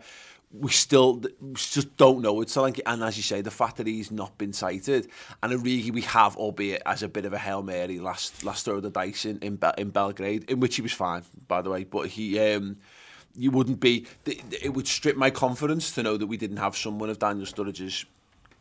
We 0.52 0.70
still 0.70 1.22
we 1.40 1.54
just 1.54 1.96
don't 1.96 2.22
know 2.22 2.32
with 2.34 2.48
Solanke, 2.48 2.80
and 2.86 3.02
as 3.02 3.16
you 3.16 3.22
say, 3.22 3.40
the 3.40 3.50
fact 3.50 3.76
that 3.76 3.86
he's 3.86 4.10
not 4.10 4.38
been 4.38 4.52
cited, 4.52 5.08
and 5.42 5.52
Origi 5.52 5.92
we 5.92 6.02
have, 6.02 6.36
albeit 6.36 6.82
as 6.86 7.02
a 7.02 7.08
bit 7.08 7.24
of 7.24 7.32
a 7.32 7.38
hail 7.38 7.62
mary 7.62 7.98
last 7.98 8.44
last 8.44 8.64
throw 8.64 8.76
of 8.76 8.82
the 8.82 8.90
dice 8.90 9.26
in 9.26 9.38
in, 9.40 9.56
Be- 9.56 9.72
in 9.76 9.90
Belgrade, 9.90 10.48
in 10.48 10.60
which 10.60 10.76
he 10.76 10.82
was 10.82 10.92
fine, 10.92 11.24
by 11.48 11.62
the 11.62 11.70
way, 11.70 11.84
but 11.84 12.08
he. 12.08 12.38
Um, 12.38 12.78
you 13.38 13.50
wouldn't 13.50 13.80
be. 13.80 14.06
It 14.24 14.72
would 14.72 14.88
strip 14.88 15.16
my 15.16 15.30
confidence 15.30 15.92
to 15.92 16.02
know 16.02 16.16
that 16.16 16.26
we 16.26 16.38
didn't 16.38 16.56
have 16.56 16.76
someone 16.76 17.10
of 17.10 17.18
Daniel 17.18 17.46
Sturridge's 17.46 18.06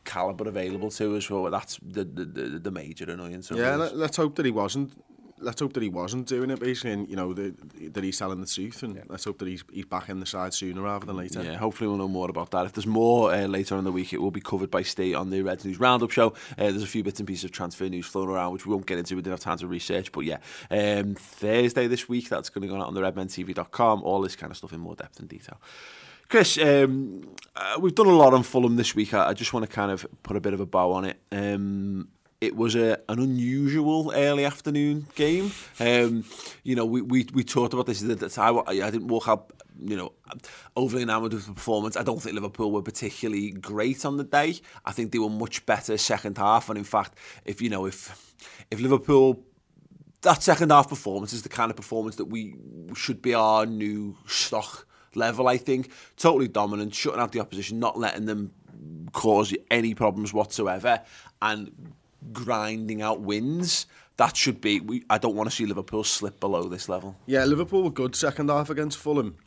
caliber 0.04 0.48
available 0.48 0.92
to 0.92 1.16
us. 1.16 1.30
Well, 1.30 1.50
that's 1.50 1.78
the 1.82 2.04
the, 2.04 2.26
the, 2.60 2.72
major 2.72 3.10
annoyance. 3.10 3.52
Yeah, 3.54 3.76
let, 3.76 3.96
let's 3.96 4.18
hope 4.18 4.36
that 4.36 4.46
he 4.46 4.52
wasn't. 4.52 4.94
Let's 5.40 5.60
hope 5.60 5.74
that 5.74 5.84
he 5.84 5.90
wasn't 5.90 6.28
doing 6.28 6.50
it 6.50 6.60
basically, 6.60 6.92
and 6.92 7.10
you 7.10 7.16
know 7.16 7.34
the, 7.34 7.54
that 7.92 8.04
he's 8.04 8.18
telling 8.18 8.40
the 8.40 8.48
truth, 8.48 8.84
and 8.84 9.02
let's 9.10 9.26
hope 9.26 9.40
that 9.40 9.48
he's 9.48 9.64
he's 9.72 9.86
back 9.86 10.10
in 10.10 10.20
the 10.20 10.26
side 10.26 10.54
sooner 10.54 10.82
rather 10.82 11.06
than 11.06 11.18
later. 11.18 11.44
Yeah, 11.44 11.58
hopefully 11.58 11.90
we'll 11.90 11.98
know 11.98 12.08
more 12.08 12.30
about 12.30 12.52
that. 12.52 12.66
If 12.66 12.74
there's 12.74 12.88
more 12.88 13.34
uh, 13.34 13.46
later 13.48 13.76
on 13.76 13.80
in 13.80 13.86
the 13.86 13.92
week, 13.92 14.14
it 14.14 14.22
will 14.22 14.32
be 14.32 14.42
covered 14.42 14.72
by 14.72 14.82
State 14.84 15.14
on 15.14 15.30
the 15.30 15.42
Reds 15.42 15.66
News 15.66 15.80
Roundup 15.80 16.12
show. 16.12 16.30
Uh, 16.58 16.72
there's 16.72 16.84
a 16.84 16.88
few 16.88 17.04
bits 17.04 17.20
and 17.20 17.28
pieces 17.28 17.44
of 17.46 17.52
transfer 17.52 17.88
news 17.90 18.06
floating 18.06 18.34
around, 18.34 18.54
which 18.54 18.66
we 18.66 18.74
won't 18.74 18.86
get 18.86 18.98
into. 18.98 19.16
We 19.16 19.22
didn't 19.22 19.34
have 19.34 19.40
time 19.42 19.58
to 19.58 19.68
research, 19.68 20.12
but 20.12 20.22
yeah, 20.22 20.38
um, 20.72 21.16
Thursday 21.16 21.88
this 21.88 22.08
week, 22.08 22.30
that's 22.30 22.50
going 22.50 22.62
to 22.62 22.68
go 22.68 22.80
out 22.80 22.88
on 22.88 22.94
the 22.94 23.02
redmentv.com. 23.02 24.04
All 24.04 24.22
this 24.22 24.36
kind 24.36 24.52
of 24.52 24.58
stuff 24.58 24.74
in 24.74 24.80
more 24.80 24.96
depth 24.96 25.20
and 25.20 25.28
detail. 25.28 25.60
Chris, 26.28 26.58
um, 26.58 27.36
uh, 27.56 27.78
we've 27.80 27.94
done 27.94 28.08
a 28.08 28.16
lot 28.16 28.34
on 28.34 28.44
Fulham 28.44 28.78
this 28.78 28.96
week. 28.96 29.14
I, 29.14 29.30
I 29.30 29.34
just 29.34 29.54
want 29.54 29.66
to 29.66 29.72
kind 29.72 29.92
of 29.92 30.06
put 30.24 30.36
a 30.36 30.42
bit 30.42 30.54
of 30.54 30.60
a 30.60 30.66
bow 30.66 30.92
on 30.94 31.06
it. 31.06 31.20
Um, 31.32 32.08
it 32.46 32.56
was 32.56 32.76
a, 32.76 33.00
an 33.10 33.20
unusual 33.20 34.12
early 34.16 34.46
afternoon 34.46 35.08
game. 35.16 35.52
Um, 35.80 36.24
you 36.64 36.76
know, 36.76 36.86
we, 36.86 37.02
we, 37.02 37.28
we 37.34 37.44
talked 37.44 37.74
about 37.74 37.88
this 37.88 38.04
at 38.04 38.20
the 38.20 38.30
time. 38.30 38.60
I, 38.68 38.84
I 38.84 38.92
didn't 38.92 39.08
walk 39.08 39.28
out, 39.28 39.52
you 39.80 39.98
know, 39.98 40.14
overly 40.76 41.02
enamoured 41.02 41.34
with 41.34 41.48
the 41.48 41.54
performance. 41.54 41.98
I 41.98 42.04
don't 42.04 42.22
think 42.22 42.36
Liverpool 42.36 42.72
were 42.72 42.82
particularly 42.82 43.52
great 43.52 44.06
on 44.06 44.18
the 44.18 44.24
day. 44.24 44.60
I 44.86 44.92
think 44.92 45.12
they 45.12 45.20
were 45.20 45.30
much 45.30 45.66
better 45.66 45.98
second 45.98 46.38
half. 46.38 46.70
And 46.70 46.78
in 46.78 46.84
fact, 46.84 47.16
if 47.46 47.62
you 47.62 47.70
know, 47.70 47.86
if 47.86 48.36
if 48.72 48.80
Liverpool 48.80 49.44
that 50.22 50.42
second 50.42 50.72
half 50.72 50.90
performance 50.90 51.34
is 51.34 51.44
the 51.44 51.50
kind 51.50 51.70
of 51.70 51.78
performance 51.78 52.16
that 52.16 52.26
we 52.26 52.56
should 52.96 53.22
be 53.22 53.34
our 53.34 53.66
new 53.66 54.18
stock 54.28 54.88
level, 55.14 55.48
I 55.48 55.58
think. 55.58 55.92
Totally 56.18 56.48
dominant, 56.48 56.94
shutting 56.94 57.20
out 57.20 57.32
the 57.32 57.40
opposition, 57.40 57.80
not 57.80 57.98
letting 57.98 58.26
them 58.26 58.52
cause 59.14 59.54
any 59.72 59.94
problems 59.94 60.34
whatsoever, 60.34 61.02
and 61.42 61.72
grinding 62.34 63.02
out 63.02 63.22
wins. 63.22 63.86
That 64.18 64.38
should 64.38 64.62
be. 64.62 64.80
We, 64.80 65.04
I 65.10 65.18
don't 65.18 65.36
want 65.36 65.50
to 65.50 65.56
see 65.56 65.66
Liverpool 65.66 66.04
slip 66.04 66.40
below 66.40 66.64
this 66.64 66.88
level. 66.88 67.16
Yeah, 67.26 67.44
Liverpool 67.46 67.84
were 67.84 67.90
good 67.90 68.16
second 68.16 68.50
half 68.50 68.70
against 68.70 68.98
Fulham. 68.98 69.38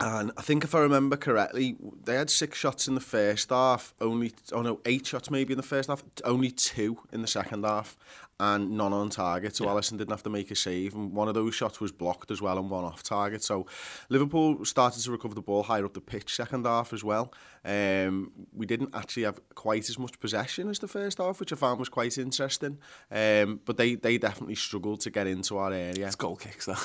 And 0.00 0.32
I 0.36 0.42
think 0.42 0.64
if 0.64 0.74
I 0.74 0.80
remember 0.80 1.16
correctly, 1.16 1.76
they 2.04 2.16
had 2.16 2.28
six 2.28 2.58
shots 2.58 2.88
in 2.88 2.96
the 2.96 3.00
first 3.00 3.50
half, 3.50 3.94
only, 4.00 4.32
oh 4.52 4.60
no, 4.60 4.80
eight 4.84 5.06
shots 5.06 5.30
maybe 5.30 5.52
in 5.52 5.56
the 5.56 5.62
first 5.62 5.88
half, 5.88 6.02
only 6.24 6.50
two 6.50 6.98
in 7.12 7.22
the 7.22 7.28
second 7.28 7.64
half, 7.64 7.96
and 8.40 8.72
none 8.72 8.92
on 8.92 9.10
target. 9.10 9.54
So 9.56 9.64
yeah. 9.64 9.70
Alisson 9.70 9.98
didn't 9.98 10.10
have 10.10 10.22
to 10.24 10.30
make 10.30 10.50
a 10.50 10.56
save, 10.56 10.94
and 10.94 11.12
one 11.12 11.28
of 11.28 11.34
those 11.34 11.54
shots 11.54 11.80
was 11.80 11.92
blocked 11.92 12.30
as 12.30 12.42
well 12.42 12.58
and 12.58 12.68
one 12.70 12.84
off 12.84 13.02
target. 13.02 13.42
So 13.42 13.66
Liverpool 14.08 14.64
started 14.64 15.02
to 15.02 15.10
recover 15.10 15.34
the 15.34 15.42
ball 15.42 15.62
higher 15.62 15.84
up 15.84 15.94
the 15.94 16.00
pitch 16.00 16.34
second 16.34 16.66
half 16.66 16.92
as 16.92 17.04
well. 17.04 17.32
Um, 17.64 18.32
we 18.52 18.66
didn't 18.66 18.94
actually 18.94 19.22
have 19.24 19.40
quite 19.54 19.88
as 19.88 19.98
much 19.98 20.18
possession 20.20 20.68
as 20.68 20.78
the 20.78 20.88
first 20.88 21.18
half, 21.18 21.40
which 21.40 21.52
I 21.52 21.56
found 21.56 21.78
was 21.78 21.88
quite 21.88 22.18
interesting. 22.18 22.78
Um, 23.10 23.60
but 23.64 23.76
they, 23.76 23.94
they 23.94 24.18
definitely 24.18 24.56
struggled 24.56 25.00
to 25.00 25.10
get 25.10 25.26
into 25.26 25.58
our 25.58 25.72
area. 25.72 26.06
It's 26.06 26.16
goal 26.16 26.36
kicks, 26.36 26.66
though. 26.66 26.76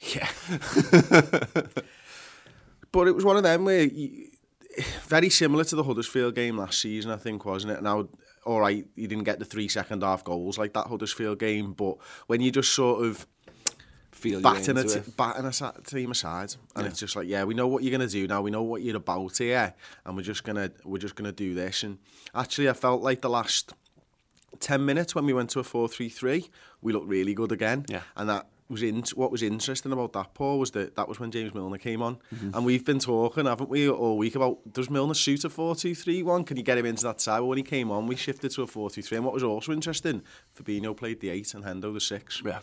Yeah. 0.00 0.28
but 2.92 3.08
it 3.08 3.14
was 3.14 3.24
one 3.24 3.36
of 3.36 3.42
them 3.42 3.64
where 3.64 3.84
you, 3.84 4.28
very 5.04 5.30
similar 5.30 5.64
to 5.64 5.76
the 5.76 5.82
Huddersfield 5.82 6.34
game 6.34 6.58
last 6.58 6.80
season, 6.80 7.10
I 7.10 7.16
think, 7.16 7.44
wasn't 7.44 7.72
it? 7.72 7.82
Now, 7.82 8.08
all 8.44 8.60
right, 8.60 8.86
you 8.94 9.08
didn't 9.08 9.24
get 9.24 9.38
the 9.38 9.44
three 9.44 9.68
second 9.68 10.02
half 10.02 10.24
goals 10.24 10.58
like 10.58 10.72
that 10.74 10.86
Huddersfield 10.86 11.38
game, 11.38 11.72
but 11.72 11.96
when 12.26 12.40
you 12.40 12.50
just 12.50 12.72
sort 12.72 13.04
of 13.04 13.26
feel 14.12 14.40
batting 14.40 14.78
a, 14.78 14.84
t- 14.84 15.00
batting 15.16 15.44
a 15.44 15.72
team 15.82 16.10
aside, 16.10 16.54
and 16.74 16.84
yeah. 16.84 16.90
it's 16.90 17.00
just 17.00 17.16
like, 17.16 17.28
yeah, 17.28 17.44
we 17.44 17.54
know 17.54 17.66
what 17.66 17.82
you're 17.82 17.92
gonna 17.92 18.08
do 18.08 18.26
now. 18.26 18.40
We 18.42 18.50
know 18.50 18.62
what 18.62 18.82
you're 18.82 18.96
about 18.96 19.36
here, 19.36 19.74
and 20.04 20.16
we're 20.16 20.22
just 20.22 20.44
gonna 20.44 20.70
we're 20.84 20.98
just 20.98 21.14
gonna 21.14 21.32
do 21.32 21.54
this. 21.54 21.82
And 21.82 21.98
actually, 22.34 22.68
I 22.68 22.72
felt 22.72 23.02
like 23.02 23.20
the 23.20 23.30
last 23.30 23.72
ten 24.60 24.84
minutes 24.84 25.14
when 25.14 25.26
we 25.26 25.32
went 25.32 25.50
to 25.50 25.60
a 25.60 25.64
four 25.64 25.88
three 25.88 26.08
three, 26.08 26.50
we 26.80 26.92
looked 26.92 27.08
really 27.08 27.34
good 27.34 27.52
again. 27.52 27.84
Yeah, 27.88 28.02
and 28.16 28.28
that 28.28 28.46
was 28.68 28.82
in, 28.82 29.02
what 29.14 29.30
was 29.30 29.42
interesting 29.42 29.92
about 29.92 30.12
that, 30.12 30.34
Paul, 30.34 30.58
was 30.58 30.72
that 30.72 30.96
that 30.96 31.08
was 31.08 31.20
when 31.20 31.30
James 31.30 31.54
Milner 31.54 31.78
came 31.78 32.02
on. 32.02 32.14
Mm 32.14 32.38
-hmm. 32.38 32.54
And 32.54 32.66
we've 32.66 32.84
been 32.84 32.98
talking, 32.98 33.46
haven't 33.46 33.70
we, 33.70 33.88
all 33.88 34.16
week 34.18 34.34
about, 34.34 34.58
does 34.72 34.90
Milner 34.90 35.14
shoot 35.14 35.44
a 35.44 35.48
4-2-3-1? 35.48 36.44
Can 36.44 36.56
you 36.56 36.64
get 36.64 36.78
him 36.78 36.86
into 36.86 37.02
that 37.02 37.20
side? 37.20 37.40
Well, 37.40 37.48
when 37.48 37.58
he 37.58 37.64
came 37.64 37.90
on, 37.92 38.08
we 38.08 38.16
shifted 38.16 38.54
to 38.54 38.62
a 38.62 38.66
4-2-3. 38.66 39.16
And 39.16 39.24
what 39.24 39.34
was 39.34 39.42
also 39.42 39.72
interesting, 39.72 40.22
Fabinho 40.56 40.94
played 40.94 41.20
the 41.20 41.30
8 41.30 41.54
and 41.54 41.64
Hendo 41.64 41.92
the 41.92 42.00
6. 42.00 42.42
Yeah. 42.44 42.60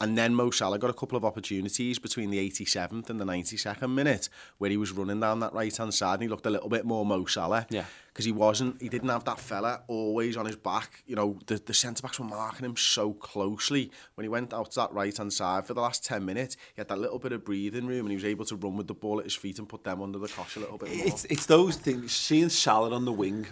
And 0.00 0.16
then 0.16 0.34
Mo 0.34 0.50
Salah 0.50 0.78
got 0.78 0.90
a 0.90 0.94
couple 0.94 1.16
of 1.16 1.24
opportunities 1.24 1.98
between 1.98 2.30
the 2.30 2.38
87th 2.50 3.08
and 3.08 3.18
the 3.18 3.24
92nd 3.24 3.90
minute 3.90 4.28
where 4.58 4.70
he 4.70 4.76
was 4.76 4.92
running 4.92 5.20
down 5.20 5.40
that 5.40 5.54
right-hand 5.54 5.94
side 5.94 6.14
and 6.14 6.22
he 6.22 6.28
looked 6.28 6.44
a 6.44 6.50
little 6.50 6.68
bit 6.68 6.84
more 6.84 7.06
Mo 7.06 7.24
Salah. 7.24 7.66
Yeah. 7.70 7.84
Because 8.12 8.26
he 8.26 8.32
wasn't, 8.32 8.80
he 8.80 8.88
didn't 8.88 9.08
have 9.08 9.24
that 9.24 9.38
fella 9.38 9.82
always 9.88 10.36
on 10.36 10.46
his 10.46 10.56
back. 10.56 11.02
You 11.06 11.16
know, 11.16 11.38
the, 11.46 11.56
the 11.56 11.74
centre-backs 11.74 12.18
were 12.18 12.26
marking 12.26 12.64
him 12.64 12.76
so 12.76 13.12
closely. 13.12 13.90
When 14.14 14.24
he 14.24 14.28
went 14.28 14.52
out 14.52 14.70
to 14.72 14.80
that 14.80 14.92
right-hand 14.92 15.32
side 15.32 15.66
for 15.66 15.74
the 15.74 15.82
last 15.82 16.04
10 16.04 16.24
minutes, 16.24 16.56
he 16.74 16.80
had 16.80 16.88
that 16.88 16.98
little 16.98 17.18
bit 17.18 17.32
of 17.32 17.44
breathing 17.44 17.86
room 17.86 18.00
and 18.00 18.10
he 18.10 18.16
was 18.16 18.24
able 18.24 18.44
to 18.46 18.56
run 18.56 18.76
with 18.76 18.86
the 18.86 18.94
ball 18.94 19.18
at 19.18 19.24
his 19.24 19.34
feet 19.34 19.58
and 19.58 19.68
put 19.68 19.84
them 19.84 20.02
under 20.02 20.18
the 20.18 20.28
cosh 20.28 20.56
a 20.56 20.60
little 20.60 20.78
bit 20.78 20.94
more. 20.94 21.06
It's, 21.06 21.24
it's 21.26 21.46
those 21.46 21.76
things, 21.76 22.12
seeing 22.12 22.48
Salah 22.48 22.94
on 22.94 23.04
the 23.04 23.12
wing 23.12 23.46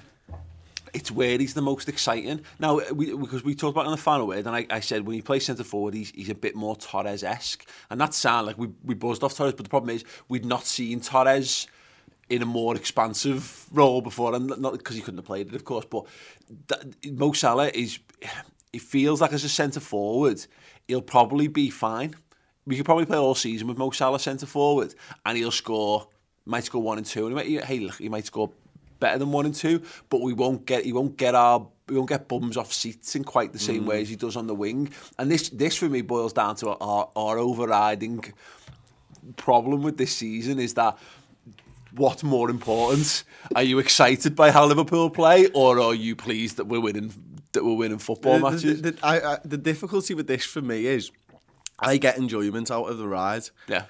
it's 0.94 1.10
where 1.10 1.36
he's 1.36 1.54
the 1.54 1.60
most 1.60 1.88
exciting. 1.88 2.40
Now, 2.58 2.78
uh, 2.78 2.94
we, 2.94 3.14
because 3.14 3.44
we 3.44 3.54
talked 3.54 3.74
about 3.74 3.86
in 3.86 3.90
the 3.90 3.96
final 3.96 4.28
word, 4.28 4.46
and 4.46 4.56
I, 4.56 4.66
I 4.70 4.80
said 4.80 5.06
when 5.06 5.14
he 5.14 5.22
plays 5.22 5.44
centre 5.44 5.64
forward, 5.64 5.92
he's, 5.92 6.10
he's 6.10 6.30
a 6.30 6.34
bit 6.34 6.54
more 6.54 6.76
Torres-esque. 6.76 7.68
And 7.90 8.00
that 8.00 8.14
sound 8.14 8.46
like 8.46 8.56
we, 8.56 8.68
we 8.84 8.94
buzzed 8.94 9.24
off 9.24 9.36
Torres, 9.36 9.54
but 9.54 9.64
the 9.64 9.70
problem 9.70 9.94
is 9.94 10.04
we'd 10.28 10.46
not 10.46 10.64
seen 10.64 11.00
Torres 11.00 11.66
in 12.30 12.40
a 12.40 12.46
more 12.46 12.74
expansive 12.74 13.66
role 13.72 14.00
before, 14.00 14.34
and 14.34 14.46
not 14.58 14.72
because 14.72 14.96
he 14.96 15.02
couldn't 15.02 15.18
have 15.18 15.26
played 15.26 15.48
it, 15.48 15.54
of 15.54 15.64
course, 15.64 15.84
but 15.84 16.06
that, 16.68 17.12
Mo 17.12 17.32
Salah 17.32 17.68
is, 17.74 17.98
it 18.72 18.80
feels 18.80 19.20
like 19.20 19.32
as 19.32 19.44
a 19.44 19.48
centre 19.48 19.80
forward, 19.80 20.46
he'll 20.88 21.02
probably 21.02 21.48
be 21.48 21.68
fine. 21.68 22.14
We 22.66 22.76
could 22.76 22.86
probably 22.86 23.04
play 23.04 23.18
all 23.18 23.34
season 23.34 23.68
with 23.68 23.76
Mo 23.76 23.90
Salah 23.90 24.18
centre 24.18 24.46
forward, 24.46 24.94
and 25.26 25.36
he'll 25.36 25.50
score, 25.50 26.08
might 26.46 26.64
score 26.64 26.80
one 26.80 26.96
and 26.96 27.06
two, 27.06 27.26
and 27.26 27.38
he 27.38 27.56
might, 27.56 27.64
hey, 27.64 27.80
look, 27.80 27.96
he 27.96 28.08
might 28.08 28.24
score 28.24 28.50
better 29.04 29.18
than 29.18 29.32
one 29.32 29.44
and 29.44 29.54
two, 29.54 29.82
but 30.08 30.22
we 30.22 30.32
won't 30.32 30.64
get 30.64 30.84
he 30.84 30.92
won't 30.92 31.18
get 31.18 31.34
our 31.34 31.66
we 31.88 31.96
won't 31.96 32.08
get 32.08 32.26
bums 32.26 32.56
off 32.56 32.72
seats 32.72 33.14
in 33.14 33.22
quite 33.22 33.52
the 33.52 33.58
same 33.58 33.82
mm. 33.84 33.88
way 33.88 34.00
as 34.00 34.08
he 34.08 34.16
does 34.16 34.34
on 34.34 34.46
the 34.46 34.54
wing. 34.54 34.90
And 35.18 35.30
this 35.30 35.50
this 35.50 35.76
for 35.76 35.90
me 35.90 36.00
boils 36.00 36.32
down 36.32 36.56
to 36.56 36.70
our, 36.70 37.10
our 37.14 37.38
overriding 37.38 38.24
problem 39.36 39.82
with 39.82 39.98
this 39.98 40.16
season 40.16 40.58
is 40.58 40.72
that 40.74 40.96
what's 41.92 42.22
more 42.22 42.48
important? 42.48 43.24
Are 43.54 43.62
you 43.62 43.78
excited 43.78 44.34
by 44.34 44.50
how 44.50 44.64
Liverpool 44.64 45.10
play, 45.10 45.48
or 45.48 45.78
are 45.80 45.94
you 45.94 46.16
pleased 46.16 46.56
that 46.56 46.64
we're 46.64 46.80
winning 46.80 47.12
that 47.52 47.62
we're 47.62 47.76
winning 47.76 47.98
football 47.98 48.38
the, 48.38 48.50
matches? 48.50 48.80
The, 48.80 48.92
the, 48.92 49.06
I, 49.06 49.34
I, 49.34 49.38
the 49.44 49.58
difficulty 49.58 50.14
with 50.14 50.28
this 50.28 50.46
for 50.46 50.62
me 50.62 50.86
is 50.86 51.10
I 51.78 51.98
get 51.98 52.16
enjoyment 52.16 52.70
out 52.70 52.86
of 52.86 52.96
the 52.96 53.06
ride. 53.06 53.50
Yeah. 53.68 53.84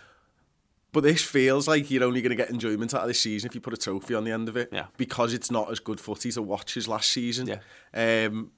But 0.94 1.02
this 1.02 1.22
feels 1.22 1.66
like 1.66 1.90
you're 1.90 2.04
only 2.04 2.22
going 2.22 2.30
to 2.30 2.36
get 2.36 2.50
enjoyment 2.50 2.94
out 2.94 3.02
of 3.02 3.08
this 3.08 3.20
season 3.20 3.48
if 3.48 3.54
you 3.56 3.60
put 3.60 3.74
a 3.74 3.76
trophy 3.76 4.14
on 4.14 4.22
the 4.22 4.30
end 4.30 4.48
of 4.48 4.56
it. 4.56 4.68
Yeah. 4.72 4.86
Because 4.96 5.34
it's 5.34 5.50
not 5.50 5.68
as 5.70 5.80
good 5.80 5.98
footy 5.98 6.30
to 6.30 6.40
watch 6.40 6.76
as 6.76 6.86
last 6.86 7.10
season. 7.10 7.48
Yeah. 7.48 8.28
Um, 8.28 8.52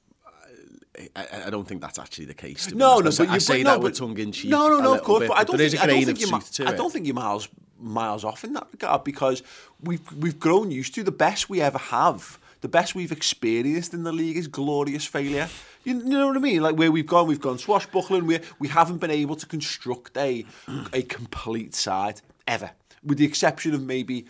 I, 1.17 1.27
I 1.47 1.51
don't 1.51 1.67
think 1.67 1.81
that's 1.81 1.99
actually 1.99 2.27
the 2.27 2.35
case. 2.35 2.71
No, 2.73 2.99
no, 2.99 3.11
but 3.11 3.31
you 3.31 3.41
say 3.41 3.63
no, 3.63 3.71
that 3.71 3.77
but, 3.77 3.83
with 3.85 3.99
tongue 3.99 4.19
in 4.19 4.33
cheek. 4.33 4.51
No, 4.51 4.69
no, 4.69 4.81
no, 4.81 4.95
of 4.95 5.03
course. 5.03 5.21
Bit, 5.21 5.29
but 5.29 5.39
I 5.39 5.45
don't 5.45 5.57
think, 5.57 5.71
think, 5.73 5.83
I 5.83 5.87
don't 5.87 6.05
think, 6.05 6.21
you, 6.59 6.67
I 6.67 6.73
don't 6.73 6.93
think 6.93 7.07
you're 7.07 7.15
miles 7.15 7.49
miles 7.79 8.23
off 8.23 8.45
in 8.45 8.53
that 8.53 8.67
regard 8.71 9.03
because 9.05 9.43
we've 9.83 10.13
we've 10.13 10.39
grown 10.39 10.71
used 10.71 10.95
to 10.95 11.03
the 11.03 11.13
best 11.13 11.49
we 11.49 11.63
ever 11.63 11.79
have. 11.79 12.39
The 12.61 12.69
best 12.69 12.95
we've 12.95 13.13
experienced 13.13 13.95
in 13.95 14.03
the 14.03 14.13
league 14.13 14.37
is 14.37 14.49
glorious 14.49 15.05
failure. 15.05 15.49
You, 15.85 15.99
you 15.99 16.05
know 16.05 16.29
what 16.29 16.37
I 16.37 16.41
mean? 16.41 16.63
Like 16.63 16.77
where 16.77 16.91
we've 16.91 17.07
gone, 17.07 17.27
we've 17.27 17.41
gone 17.41 17.59
swashbuckling. 17.59 18.27
We 18.27 18.41
we 18.59 18.69
haven't 18.69 18.99
been 18.99 19.11
able 19.11 19.37
to 19.37 19.47
construct 19.47 20.17
a 20.17 20.45
a 20.93 21.03
complete 21.03 21.75
side 21.75 22.21
ever 22.47 22.71
with 23.07 23.19
the 23.19 23.25
exception 23.25 23.73
of 23.73 23.83
maybe 23.83 24.27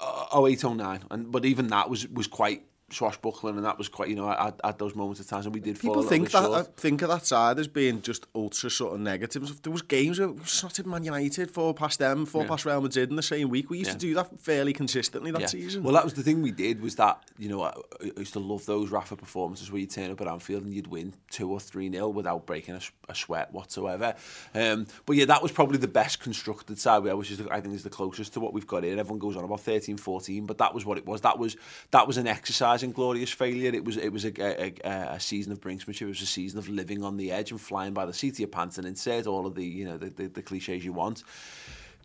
uh, 0.00 0.42
08, 0.46 0.64
09. 0.64 1.04
And, 1.10 1.30
but 1.30 1.44
even 1.44 1.66
that 1.68 1.90
was, 1.90 2.08
was 2.08 2.26
quite 2.26 2.62
swashbuckling, 2.92 3.56
and 3.56 3.64
that 3.64 3.78
was 3.78 3.88
quite, 3.88 4.08
you 4.08 4.14
know, 4.14 4.28
at, 4.30 4.60
at 4.62 4.78
those 4.78 4.94
moments 4.94 5.20
of 5.20 5.26
times, 5.26 5.46
and 5.46 5.54
we 5.54 5.60
did 5.60 5.78
fall 5.78 5.90
People 5.94 6.06
a 6.06 6.08
think 6.08 6.30
that 6.30 6.42
short. 6.44 6.76
think 6.76 7.02
of 7.02 7.08
that 7.08 7.26
side 7.26 7.58
as 7.58 7.68
being 7.68 8.02
just 8.02 8.26
ultra 8.34 8.70
sort 8.70 8.94
of 8.94 9.00
negative. 9.00 9.62
There 9.62 9.72
was 9.72 9.82
games 9.82 10.18
where 10.18 10.28
we 10.28 10.44
slotted 10.44 10.86
Man 10.86 11.04
United 11.04 11.50
four 11.50 11.74
past 11.74 11.98
them, 11.98 12.26
four 12.26 12.42
Yeah. 12.42 12.48
past 12.48 12.64
Real 12.64 12.80
Madrid 12.80 13.10
in 13.10 13.16
the 13.16 13.22
same 13.22 13.48
week. 13.48 13.70
We 13.70 13.78
used 13.78 13.88
Yeah. 13.88 13.94
to 13.94 13.98
do 13.98 14.14
that 14.14 14.40
fairly 14.40 14.72
consistently 14.72 15.30
that 15.30 15.40
Yeah. 15.40 15.46
season. 15.46 15.82
Well, 15.82 15.94
that 15.94 16.04
was 16.04 16.14
the 16.14 16.22
thing 16.22 16.42
we 16.42 16.52
did 16.52 16.80
was 16.82 16.96
that 16.96 17.22
you 17.38 17.48
know 17.48 17.62
I, 17.62 17.72
I 18.02 18.10
used 18.18 18.34
to 18.34 18.40
love 18.40 18.66
those 18.66 18.90
Rafa 18.90 19.16
performances 19.16 19.70
where 19.72 19.80
you 19.80 19.86
turn 19.86 20.10
up 20.10 20.20
at 20.20 20.28
Anfield 20.28 20.64
and 20.64 20.74
you'd 20.74 20.86
win 20.88 21.14
two 21.30 21.50
or 21.50 21.60
three 21.60 21.88
nil 21.88 22.12
without 22.12 22.46
breaking 22.46 22.78
a 23.08 23.14
sweat 23.14 23.52
whatsoever. 23.52 24.14
Um, 24.54 24.86
but 25.06 25.16
yeah, 25.16 25.24
that 25.26 25.42
was 25.42 25.52
probably 25.52 25.78
the 25.78 25.88
best 25.88 26.20
constructed 26.20 26.78
side, 26.78 27.00
which 27.00 27.30
is 27.30 27.40
I 27.50 27.60
think 27.60 27.74
is 27.74 27.82
the 27.82 27.90
closest 27.90 28.32
to 28.34 28.40
what 28.40 28.52
we've 28.52 28.66
got 28.66 28.84
here. 28.84 28.98
Everyone 28.98 29.18
goes 29.18 29.36
on 29.36 29.44
about 29.44 29.60
13, 29.60 29.96
14, 29.96 30.46
but 30.46 30.58
that 30.58 30.74
was 30.74 30.84
what 30.84 30.98
it 30.98 31.06
was. 31.06 31.20
That 31.22 31.38
was 31.38 31.56
that 31.90 32.06
was 32.06 32.16
an 32.16 32.26
exercise 32.26 32.81
in 32.82 32.92
glorious 32.92 33.30
failure. 33.30 33.70
It 33.72 33.84
was 33.84 33.96
it 33.96 34.10
was 34.10 34.24
a, 34.24 34.32
a, 34.40 34.74
a, 35.14 35.20
season 35.20 35.52
of 35.52 35.60
brinksmanship. 35.60 36.02
It 36.02 36.06
was 36.06 36.22
a 36.22 36.26
season 36.26 36.58
of 36.58 36.68
living 36.68 37.02
on 37.02 37.16
the 37.16 37.32
edge 37.32 37.50
and 37.50 37.60
flying 37.60 37.92
by 37.92 38.06
the 38.06 38.12
seat 38.12 38.34
of 38.34 38.40
your 38.40 38.48
pants. 38.48 38.78
And 38.78 38.86
insert 38.86 39.26
all 39.26 39.46
of 39.46 39.54
the 39.54 39.64
you 39.64 39.84
know 39.84 39.96
the, 39.96 40.10
the, 40.10 40.26
the 40.28 40.42
cliches 40.42 40.84
you 40.84 40.92
want. 40.92 41.24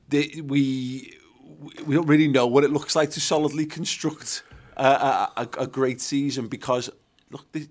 The, 0.09 0.41
we 0.41 1.13
we 1.85 1.95
don't 1.95 2.07
really 2.07 2.27
know 2.27 2.47
what 2.47 2.63
it 2.63 2.71
looks 2.71 2.95
like 2.95 3.11
to 3.11 3.21
solidly 3.21 3.65
construct 3.65 4.43
a, 4.75 5.29
a, 5.35 5.49
a, 5.59 5.67
great 5.67 6.01
season 6.01 6.47
because 6.47 6.89
look 7.31 7.49
this, 7.51 7.67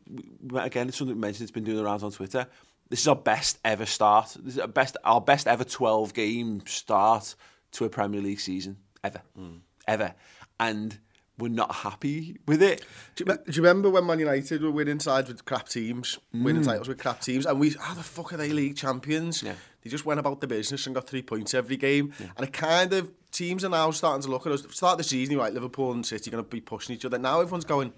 again 0.54 0.88
it's 0.88 0.98
something 0.98 1.16
we 1.16 1.20
mentioned. 1.20 1.44
It's 1.44 1.52
been 1.52 1.64
doing 1.64 1.76
the 1.76 1.84
rounds 1.84 2.02
on 2.02 2.10
Twitter. 2.10 2.46
This 2.88 3.00
is 3.00 3.08
our 3.08 3.16
best 3.16 3.58
ever 3.64 3.86
start. 3.86 4.36
This 4.40 4.54
is 4.54 4.60
our 4.60 4.68
best 4.68 4.96
our 5.04 5.20
best 5.20 5.46
ever 5.46 5.64
12 5.64 6.14
game 6.14 6.62
start 6.66 7.34
to 7.72 7.84
a 7.84 7.88
Premier 7.88 8.20
League 8.20 8.40
season 8.40 8.78
ever. 9.02 9.22
Hmm. 9.36 9.56
Ever. 9.86 10.14
And 10.58 10.98
were 11.38 11.48
not 11.48 11.74
happy 11.74 12.38
with 12.46 12.62
it. 12.62 12.84
Do 13.14 13.24
you, 13.26 13.34
do 13.34 13.52
you 13.52 13.62
remember 13.62 13.90
when 13.90 14.06
Man 14.06 14.18
United 14.18 14.62
were 14.62 14.70
winning 14.70 15.00
sides 15.00 15.28
with 15.28 15.44
crap 15.44 15.68
teams, 15.68 16.18
mm. 16.34 16.42
winning 16.42 16.62
titles 16.62 16.88
with 16.88 16.98
crap 16.98 17.20
teams, 17.20 17.46
and 17.46 17.60
we, 17.60 17.70
how 17.78 17.94
the 17.94 18.02
fuck 18.02 18.32
are 18.32 18.36
they 18.36 18.50
league 18.50 18.76
champions? 18.76 19.42
Yeah. 19.42 19.54
They 19.82 19.90
just 19.90 20.06
went 20.06 20.18
about 20.18 20.40
the 20.40 20.46
business 20.46 20.86
and 20.86 20.94
got 20.94 21.06
three 21.06 21.22
points 21.22 21.54
every 21.54 21.76
game. 21.76 22.12
Yeah. 22.18 22.26
And 22.36 22.46
it 22.46 22.52
kind 22.52 22.92
of, 22.92 23.12
teams 23.30 23.64
are 23.64 23.68
now 23.68 23.90
starting 23.90 24.22
to 24.22 24.30
look 24.30 24.46
at 24.46 24.52
us. 24.52 24.66
Start 24.70 24.98
the 24.98 25.04
season, 25.04 25.32
you're 25.34 25.42
right, 25.42 25.52
Liverpool 25.52 25.92
and 25.92 26.04
City 26.04 26.30
are 26.30 26.32
going 26.32 26.44
to 26.44 26.50
be 26.50 26.60
pushing 26.60 26.96
each 26.96 27.04
other. 27.04 27.18
Now 27.18 27.40
everyone's 27.40 27.64
going, 27.64 27.92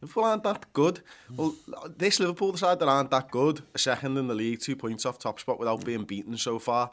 Liverpool 0.00 0.24
aren't 0.24 0.42
that 0.44 0.72
good. 0.72 1.00
Well, 1.36 1.54
this 1.96 2.18
Liverpool 2.18 2.56
side 2.56 2.78
that 2.80 2.88
aren't 2.88 3.10
that 3.10 3.30
good, 3.30 3.62
a 3.74 3.78
second 3.78 4.16
in 4.16 4.26
the 4.28 4.34
league, 4.34 4.60
two 4.60 4.74
points 4.74 5.06
off 5.06 5.18
top 5.18 5.38
spot 5.38 5.58
without 5.58 5.84
being 5.84 6.04
beaten 6.04 6.36
so 6.36 6.58
far. 6.58 6.90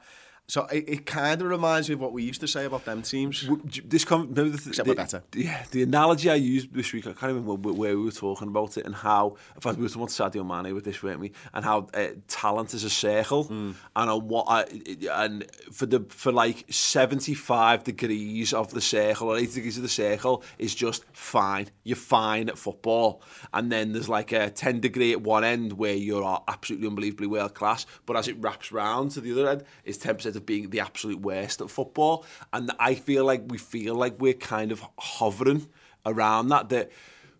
So 0.49 0.65
it, 0.67 0.85
it 0.87 1.05
kind 1.05 1.41
of 1.41 1.49
reminds 1.49 1.89
me 1.89 1.95
of 1.95 1.99
what 1.99 2.13
we 2.13 2.23
used 2.23 2.39
to 2.39 2.47
say 2.47 2.63
about 2.63 2.85
them 2.85 3.01
teams. 3.01 3.45
This 3.83 4.05
com- 4.05 4.33
remember 4.33 4.55
the, 4.55 4.69
Except 4.69 4.87
the, 4.87 4.95
better. 4.95 5.23
Yeah, 5.35 5.65
the 5.71 5.83
analogy 5.83 6.29
I 6.29 6.35
used 6.35 6.73
this 6.73 6.93
week, 6.93 7.05
I 7.05 7.11
can't 7.11 7.33
remember 7.33 7.55
where, 7.55 7.97
we 7.97 8.05
were 8.05 8.11
talking 8.11 8.47
about 8.47 8.77
it 8.77 8.85
and 8.85 8.95
how, 8.95 9.35
in 9.55 9.59
fact, 9.61 9.75
we 9.75 9.83
were 9.83 9.89
talking 9.89 10.03
about 10.03 10.31
Sadio 10.31 10.47
Mane 10.63 10.73
with 10.73 10.85
this, 10.85 11.03
weren't 11.03 11.19
we? 11.19 11.33
And 11.53 11.65
how 11.65 11.87
uh, 11.93 12.07
talent 12.29 12.73
is 12.73 12.85
a 12.85 12.89
circle, 12.89 13.43
Hmm. 13.43 13.71
and 13.97 14.09
on 14.09 14.27
what 14.29 14.45
I, 14.47 14.63
and 15.11 15.45
for 15.73 15.85
the 15.85 16.05
for 16.07 16.31
like 16.31 16.63
seventy 16.71 17.33
five 17.33 17.83
degrees 17.83 18.53
of 18.53 18.71
the 18.73 18.79
circle 18.79 19.27
or 19.27 19.37
eighty 19.37 19.55
degrees 19.55 19.75
of 19.75 19.83
the 19.83 19.89
circle 19.89 20.43
is 20.57 20.73
just 20.73 21.03
fine. 21.11 21.67
You're 21.83 21.97
fine 21.97 22.47
at 22.47 22.57
football, 22.57 23.21
and 23.53 23.69
then 23.69 23.91
there's 23.91 24.07
like 24.07 24.31
a 24.31 24.49
ten 24.49 24.79
degree 24.79 25.11
at 25.11 25.21
one 25.21 25.43
end 25.43 25.73
where 25.73 25.93
you're 25.93 26.41
absolutely 26.47 26.87
unbelievably 26.87 27.27
world 27.27 27.53
class, 27.53 27.85
but 28.05 28.15
as 28.15 28.29
it 28.29 28.37
wraps 28.39 28.71
round 28.71 29.11
to 29.11 29.19
the 29.19 29.33
other 29.33 29.49
end, 29.49 29.65
it's 29.83 29.97
ten 29.97 30.15
percent 30.15 30.36
of 30.37 30.45
being 30.45 30.69
the 30.69 30.79
absolute 30.79 31.19
worst 31.19 31.59
at 31.61 31.69
football. 31.69 32.25
And 32.53 32.71
I 32.79 32.95
feel 32.95 33.25
like 33.25 33.43
we 33.47 33.57
feel 33.57 33.95
like 33.95 34.19
we're 34.19 34.33
kind 34.33 34.71
of 34.71 34.83
hovering 34.97 35.67
around 36.05 36.49
that. 36.49 36.69
That 36.69 36.91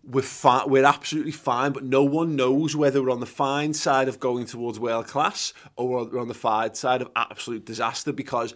we're 0.04 0.22
fine, 0.22 0.70
we're 0.70 0.86
absolutely 0.86 1.32
fine, 1.32 1.74
but 1.74 1.84
no 1.84 2.04
one 2.04 2.36
knows 2.36 2.76
whether 2.76 3.02
we're 3.02 3.12
on 3.12 3.20
the 3.20 3.26
fine 3.26 3.74
side 3.74 4.08
of 4.08 4.20
going 4.20 4.46
towards 4.46 4.80
world 4.80 5.08
class 5.08 5.54
or 5.76 6.06
we're 6.06 6.20
on 6.20 6.30
the 6.30 6.34
fine 6.34 6.74
side 6.76 7.02
of 7.02 7.10
absolute 7.16 7.66
disaster 7.66 8.14
because 8.14 8.54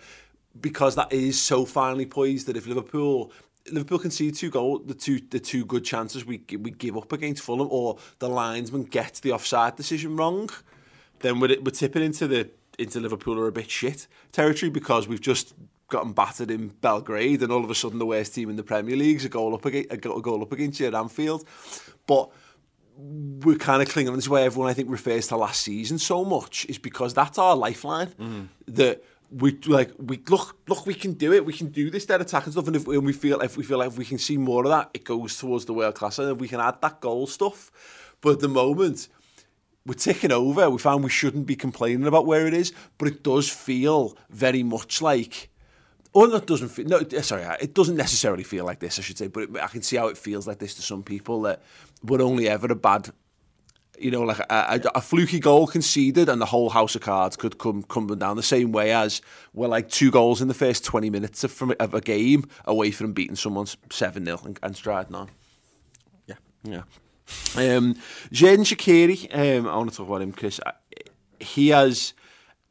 because 0.59 0.95
that 0.95 1.11
is 1.13 1.41
so 1.41 1.65
finely 1.65 2.05
poised 2.05 2.47
that 2.47 2.57
if 2.57 2.67
Liverpool 2.67 3.31
Liverpool 3.71 3.99
concede 3.99 4.35
two 4.35 4.49
goal, 4.49 4.79
the 4.79 4.93
two 4.93 5.21
the 5.29 5.39
two 5.39 5.65
good 5.65 5.83
chances 5.83 6.25
we 6.25 6.41
we 6.57 6.71
give 6.71 6.97
up 6.97 7.11
against 7.11 7.43
Fulham, 7.43 7.67
or 7.69 7.97
the 8.19 8.29
linesman 8.29 8.83
gets 8.83 9.19
the 9.19 9.31
offside 9.31 9.75
decision 9.75 10.15
wrong, 10.15 10.49
then 11.19 11.39
we're, 11.39 11.59
we're 11.61 11.71
tipping 11.71 12.03
into 12.03 12.27
the 12.27 12.49
into 12.81 12.99
Liverpool 12.99 13.39
are 13.39 13.47
a 13.47 13.51
bit 13.51 13.69
shit 13.69 14.07
territory 14.31 14.69
because 14.69 15.07
we've 15.07 15.21
just 15.21 15.53
gotten 15.91 16.13
battered 16.13 16.49
in 16.49 16.69
Belgrade, 16.69 17.43
and 17.43 17.51
all 17.51 17.63
of 17.63 17.69
a 17.69 17.75
sudden 17.75 17.99
the 17.99 18.05
worst 18.05 18.33
team 18.33 18.49
in 18.49 18.55
the 18.55 18.63
Premier 18.63 18.95
League 18.95 19.17
is 19.17 19.25
a 19.25 19.29
goal 19.29 19.53
up 19.53 19.65
against, 19.65 19.91
a 19.91 19.97
goal 19.97 20.41
up 20.41 20.51
against 20.51 20.79
you 20.79 20.87
at 20.87 20.95
Anfield, 20.95 21.45
but 22.07 22.31
we're 22.97 23.57
kind 23.57 23.81
of 23.81 23.89
clinging. 23.89 24.09
On 24.09 24.15
this 24.15 24.25
is 24.25 24.29
why 24.29 24.41
everyone 24.41 24.69
I 24.69 24.73
think 24.73 24.89
refers 24.89 25.27
to 25.27 25.37
last 25.37 25.61
season 25.61 25.97
so 25.97 26.23
much 26.23 26.65
is 26.67 26.77
because 26.77 27.13
that's 27.13 27.37
our 27.37 27.55
lifeline. 27.55 28.07
Mm. 28.07 28.47
That 28.67 29.03
we 29.31 29.57
like 29.65 29.91
we 29.97 30.19
look 30.27 30.57
look 30.67 30.85
we 30.85 30.93
can 30.93 31.13
do 31.13 31.33
it. 31.33 31.45
We 31.45 31.53
can 31.53 31.67
do 31.67 31.89
this 31.89 32.05
dead 32.05 32.21
attack 32.21 32.45
and 32.45 32.53
stuff. 32.53 32.67
And 32.67 32.75
if 32.75 32.85
when 32.85 33.03
we 33.03 33.13
feel 33.13 33.39
if 33.41 33.57
we 33.57 33.63
feel 33.63 33.79
like 33.79 33.89
if 33.89 33.97
we 33.97 34.05
can 34.05 34.17
see 34.17 34.37
more 34.37 34.63
of 34.63 34.69
that, 34.69 34.89
it 34.93 35.03
goes 35.03 35.37
towards 35.37 35.65
the 35.65 35.73
world 35.73 35.95
class, 35.95 36.19
and 36.19 36.31
if 36.31 36.37
we 36.37 36.47
can 36.47 36.59
add 36.59 36.81
that 36.81 36.99
goal 36.99 37.27
stuff. 37.27 37.71
But 38.21 38.33
at 38.33 38.39
the 38.39 38.49
moment. 38.49 39.07
We're 39.85 39.95
ticking 39.95 40.31
over. 40.31 40.69
We 40.69 40.77
found 40.77 41.03
we 41.03 41.09
shouldn't 41.09 41.47
be 41.47 41.55
complaining 41.55 42.05
about 42.05 42.25
where 42.25 42.45
it 42.47 42.53
is, 42.53 42.71
but 42.97 43.07
it 43.07 43.23
does 43.23 43.49
feel 43.49 44.15
very 44.29 44.63
much 44.63 45.01
like 45.01 45.49
Oh, 46.13 46.33
it 46.35 46.45
doesn't 46.45 46.69
feel. 46.69 46.87
No, 46.87 46.97
uh, 46.97 47.21
sorry, 47.21 47.43
it 47.61 47.73
doesn't 47.73 47.95
necessarily 47.95 48.43
feel 48.43 48.65
like 48.65 48.79
this. 48.79 48.99
I 48.99 49.01
should 49.01 49.17
say, 49.17 49.27
but 49.27 49.43
it, 49.43 49.49
I 49.61 49.67
can 49.67 49.81
see 49.81 49.95
how 49.95 50.07
it 50.07 50.17
feels 50.17 50.45
like 50.45 50.59
this 50.59 50.75
to 50.75 50.81
some 50.81 51.03
people 51.03 51.41
that 51.43 51.61
we're 52.03 52.21
only 52.21 52.49
ever 52.49 52.67
a 52.67 52.75
bad, 52.75 53.11
you 53.97 54.11
know, 54.11 54.23
like 54.23 54.39
a, 54.39 54.45
a, 54.49 54.81
a 54.95 55.01
fluky 55.01 55.39
goal 55.39 55.67
conceded, 55.67 56.27
and 56.27 56.41
the 56.41 56.47
whole 56.47 56.69
house 56.69 56.95
of 56.95 57.01
cards 57.01 57.37
could 57.37 57.57
come 57.57 57.83
coming 57.83 58.19
down 58.19 58.35
the 58.35 58.43
same 58.43 58.73
way 58.73 58.91
as 58.91 59.21
we're 59.53 59.69
like 59.69 59.87
two 59.87 60.11
goals 60.11 60.41
in 60.41 60.49
the 60.49 60.53
first 60.53 60.83
twenty 60.83 61.09
minutes 61.09 61.45
of, 61.45 61.51
from, 61.51 61.73
of 61.79 61.93
a 61.93 62.01
game 62.01 62.45
away 62.65 62.91
from 62.91 63.13
beating 63.13 63.37
someone 63.37 63.67
seven 63.89 64.25
0 64.25 64.41
and, 64.43 64.59
and 64.61 64.75
striding 64.75 65.15
on. 65.15 65.29
Yeah. 66.27 66.35
Yeah. 66.63 66.81
Um, 67.55 67.95
Xherdan 68.31 68.65
Shaqiri, 68.65 69.27
um, 69.33 69.67
I 69.67 69.75
want 69.75 69.91
to 69.91 69.97
talk 69.97 70.07
about 70.07 70.21
him 70.21 70.31
because 70.31 70.59
he 71.39 71.69
has. 71.69 72.13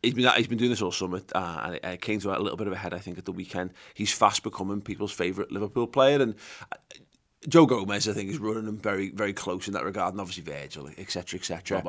He's 0.03 0.15
been, 0.15 0.33
he's 0.35 0.47
been 0.47 0.57
doing 0.57 0.71
this 0.71 0.81
all 0.81 0.93
summer, 0.93 1.21
uh, 1.35 1.61
and 1.65 1.75
it, 1.75 1.85
it 1.85 2.01
came 2.01 2.21
to 2.21 2.31
a 2.31 2.41
little 2.41 2.57
bit 2.57 2.67
of 2.67 2.73
a 2.73 2.77
head, 2.77 2.95
I 2.95 2.99
think, 2.99 3.19
at 3.19 3.27
the 3.27 3.33
weekend. 3.33 3.75
He's 3.93 4.11
fast 4.11 4.43
becoming 4.43 4.81
people's 4.81 5.13
favourite 5.13 5.53
Liverpool 5.53 5.87
player, 5.87 6.23
and 6.23 6.37
uh, 6.73 6.77
Joe 7.47 7.67
Gomez, 7.67 8.09
I 8.09 8.15
think, 8.15 8.31
is 8.31 8.39
running 8.39 8.67
him 8.67 8.79
very, 8.79 9.11
very 9.11 9.35
close 9.35 9.67
in 9.67 9.75
that 9.75 9.85
regard, 9.85 10.15
and 10.15 10.21
obviously 10.21 10.43
Virgil, 10.43 10.89
etc., 10.97 11.39
etc. 11.39 11.83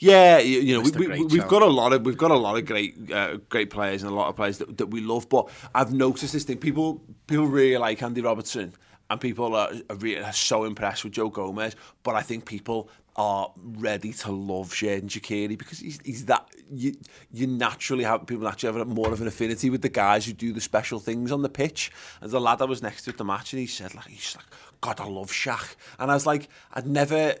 Yeah, 0.00 0.38
you, 0.38 0.60
you 0.60 0.74
know, 0.74 0.80
we, 0.80 1.06
we, 1.06 1.24
we've 1.26 1.48
got 1.48 1.62
a 1.62 1.66
lot 1.66 1.92
of 1.92 2.04
we've 2.04 2.18
got 2.18 2.30
a 2.30 2.36
lot 2.36 2.56
of 2.56 2.66
great 2.66 3.10
uh, 3.12 3.38
great 3.48 3.70
players 3.70 4.02
and 4.02 4.10
a 4.10 4.14
lot 4.14 4.28
of 4.28 4.36
players 4.36 4.58
that, 4.58 4.76
that 4.78 4.86
we 4.86 5.00
love. 5.00 5.28
But 5.28 5.48
I've 5.74 5.92
noticed 5.92 6.32
this 6.32 6.44
thing: 6.44 6.58
people 6.58 7.00
people 7.26 7.46
really 7.46 7.78
like 7.78 8.02
Andy 8.02 8.20
Robertson, 8.20 8.72
and 9.10 9.20
people 9.20 9.54
are, 9.54 9.70
are, 9.90 9.96
really, 9.96 10.22
are 10.22 10.32
so 10.32 10.64
impressed 10.64 11.04
with 11.04 11.12
Joe 11.12 11.28
Gomez. 11.28 11.76
But 12.02 12.14
I 12.14 12.22
think 12.22 12.46
people 12.46 12.88
are 13.16 13.52
ready 13.56 14.12
to 14.12 14.32
love 14.32 14.74
Shane 14.74 15.08
Shaqiri 15.08 15.56
because 15.56 15.78
he's, 15.78 16.00
he's 16.04 16.24
that 16.26 16.48
you 16.72 16.96
you 17.32 17.46
naturally 17.46 18.02
have 18.02 18.26
people 18.26 18.44
naturally 18.44 18.76
have 18.76 18.88
more 18.88 19.12
of 19.12 19.20
an 19.20 19.28
affinity 19.28 19.70
with 19.70 19.82
the 19.82 19.88
guys 19.88 20.26
who 20.26 20.32
do 20.32 20.52
the 20.52 20.60
special 20.60 20.98
things 20.98 21.30
on 21.30 21.42
the 21.42 21.48
pitch. 21.48 21.92
And 22.20 22.30
the 22.30 22.40
lad 22.40 22.60
I 22.60 22.64
was 22.64 22.82
next 22.82 23.04
to 23.04 23.10
at 23.10 23.18
the 23.18 23.24
match, 23.24 23.52
and 23.52 23.60
he 23.60 23.66
said 23.66 23.94
like 23.94 24.08
he's 24.08 24.34
like 24.36 24.46
God, 24.80 25.00
I 25.00 25.06
love 25.06 25.30
Shaq, 25.30 25.76
and 25.98 26.10
I 26.10 26.14
was 26.14 26.26
like 26.26 26.48
I'd 26.72 26.86
never 26.86 27.36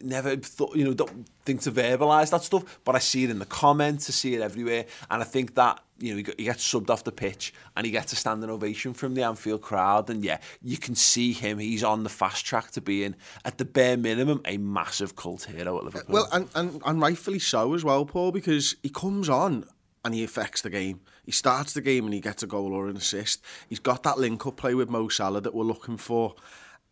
never 0.00 0.36
thought, 0.36 0.76
you 0.76 0.84
know, 0.84 0.94
don't 0.94 1.28
think 1.44 1.62
to 1.62 1.72
verbalise 1.72 2.30
that 2.30 2.42
stuff, 2.42 2.80
but 2.84 2.94
I 2.94 2.98
see 2.98 3.24
it 3.24 3.30
in 3.30 3.38
the 3.38 3.46
comments, 3.46 4.08
I 4.08 4.12
see 4.12 4.34
it 4.34 4.40
everywhere, 4.40 4.86
and 5.10 5.22
I 5.22 5.24
think 5.24 5.54
that, 5.54 5.80
you 5.98 6.10
know, 6.10 6.16
he 6.36 6.44
gets 6.44 6.66
subbed 6.66 6.90
off 6.90 7.04
the 7.04 7.12
pitch 7.12 7.54
and 7.76 7.86
he 7.86 7.92
gets 7.92 8.12
a 8.12 8.16
standing 8.16 8.50
ovation 8.50 8.94
from 8.94 9.14
the 9.14 9.22
Anfield 9.22 9.62
crowd, 9.62 10.10
and 10.10 10.24
yeah, 10.24 10.38
you 10.62 10.76
can 10.76 10.94
see 10.94 11.32
him, 11.32 11.58
he's 11.58 11.84
on 11.84 12.02
the 12.02 12.08
fast 12.08 12.44
track 12.44 12.70
to 12.72 12.80
being, 12.80 13.14
at 13.44 13.58
the 13.58 13.64
bare 13.64 13.96
minimum, 13.96 14.40
a 14.44 14.56
massive 14.56 15.16
cult 15.16 15.44
hero 15.44 15.78
at 15.78 15.84
Liverpool. 15.84 16.12
Well, 16.12 16.28
and, 16.32 16.48
and, 16.54 16.82
and 16.84 17.00
rightfully 17.00 17.38
so 17.38 17.74
as 17.74 17.84
well, 17.84 18.04
Paul, 18.04 18.32
because 18.32 18.76
he 18.82 18.88
comes 18.88 19.28
on 19.28 19.64
and 20.04 20.14
he 20.14 20.24
affects 20.24 20.60
the 20.60 20.70
game. 20.70 21.00
He 21.24 21.32
starts 21.32 21.72
the 21.72 21.80
game 21.80 22.04
and 22.04 22.12
he 22.12 22.20
gets 22.20 22.42
a 22.42 22.46
goal 22.46 22.74
or 22.74 22.88
an 22.88 22.96
assist. 22.96 23.42
He's 23.68 23.78
got 23.78 24.02
that 24.02 24.18
link-up 24.18 24.56
play 24.56 24.74
with 24.74 24.90
Mo 24.90 25.08
Salah 25.08 25.40
that 25.40 25.54
we're 25.54 25.64
looking 25.64 25.96
for. 25.96 26.34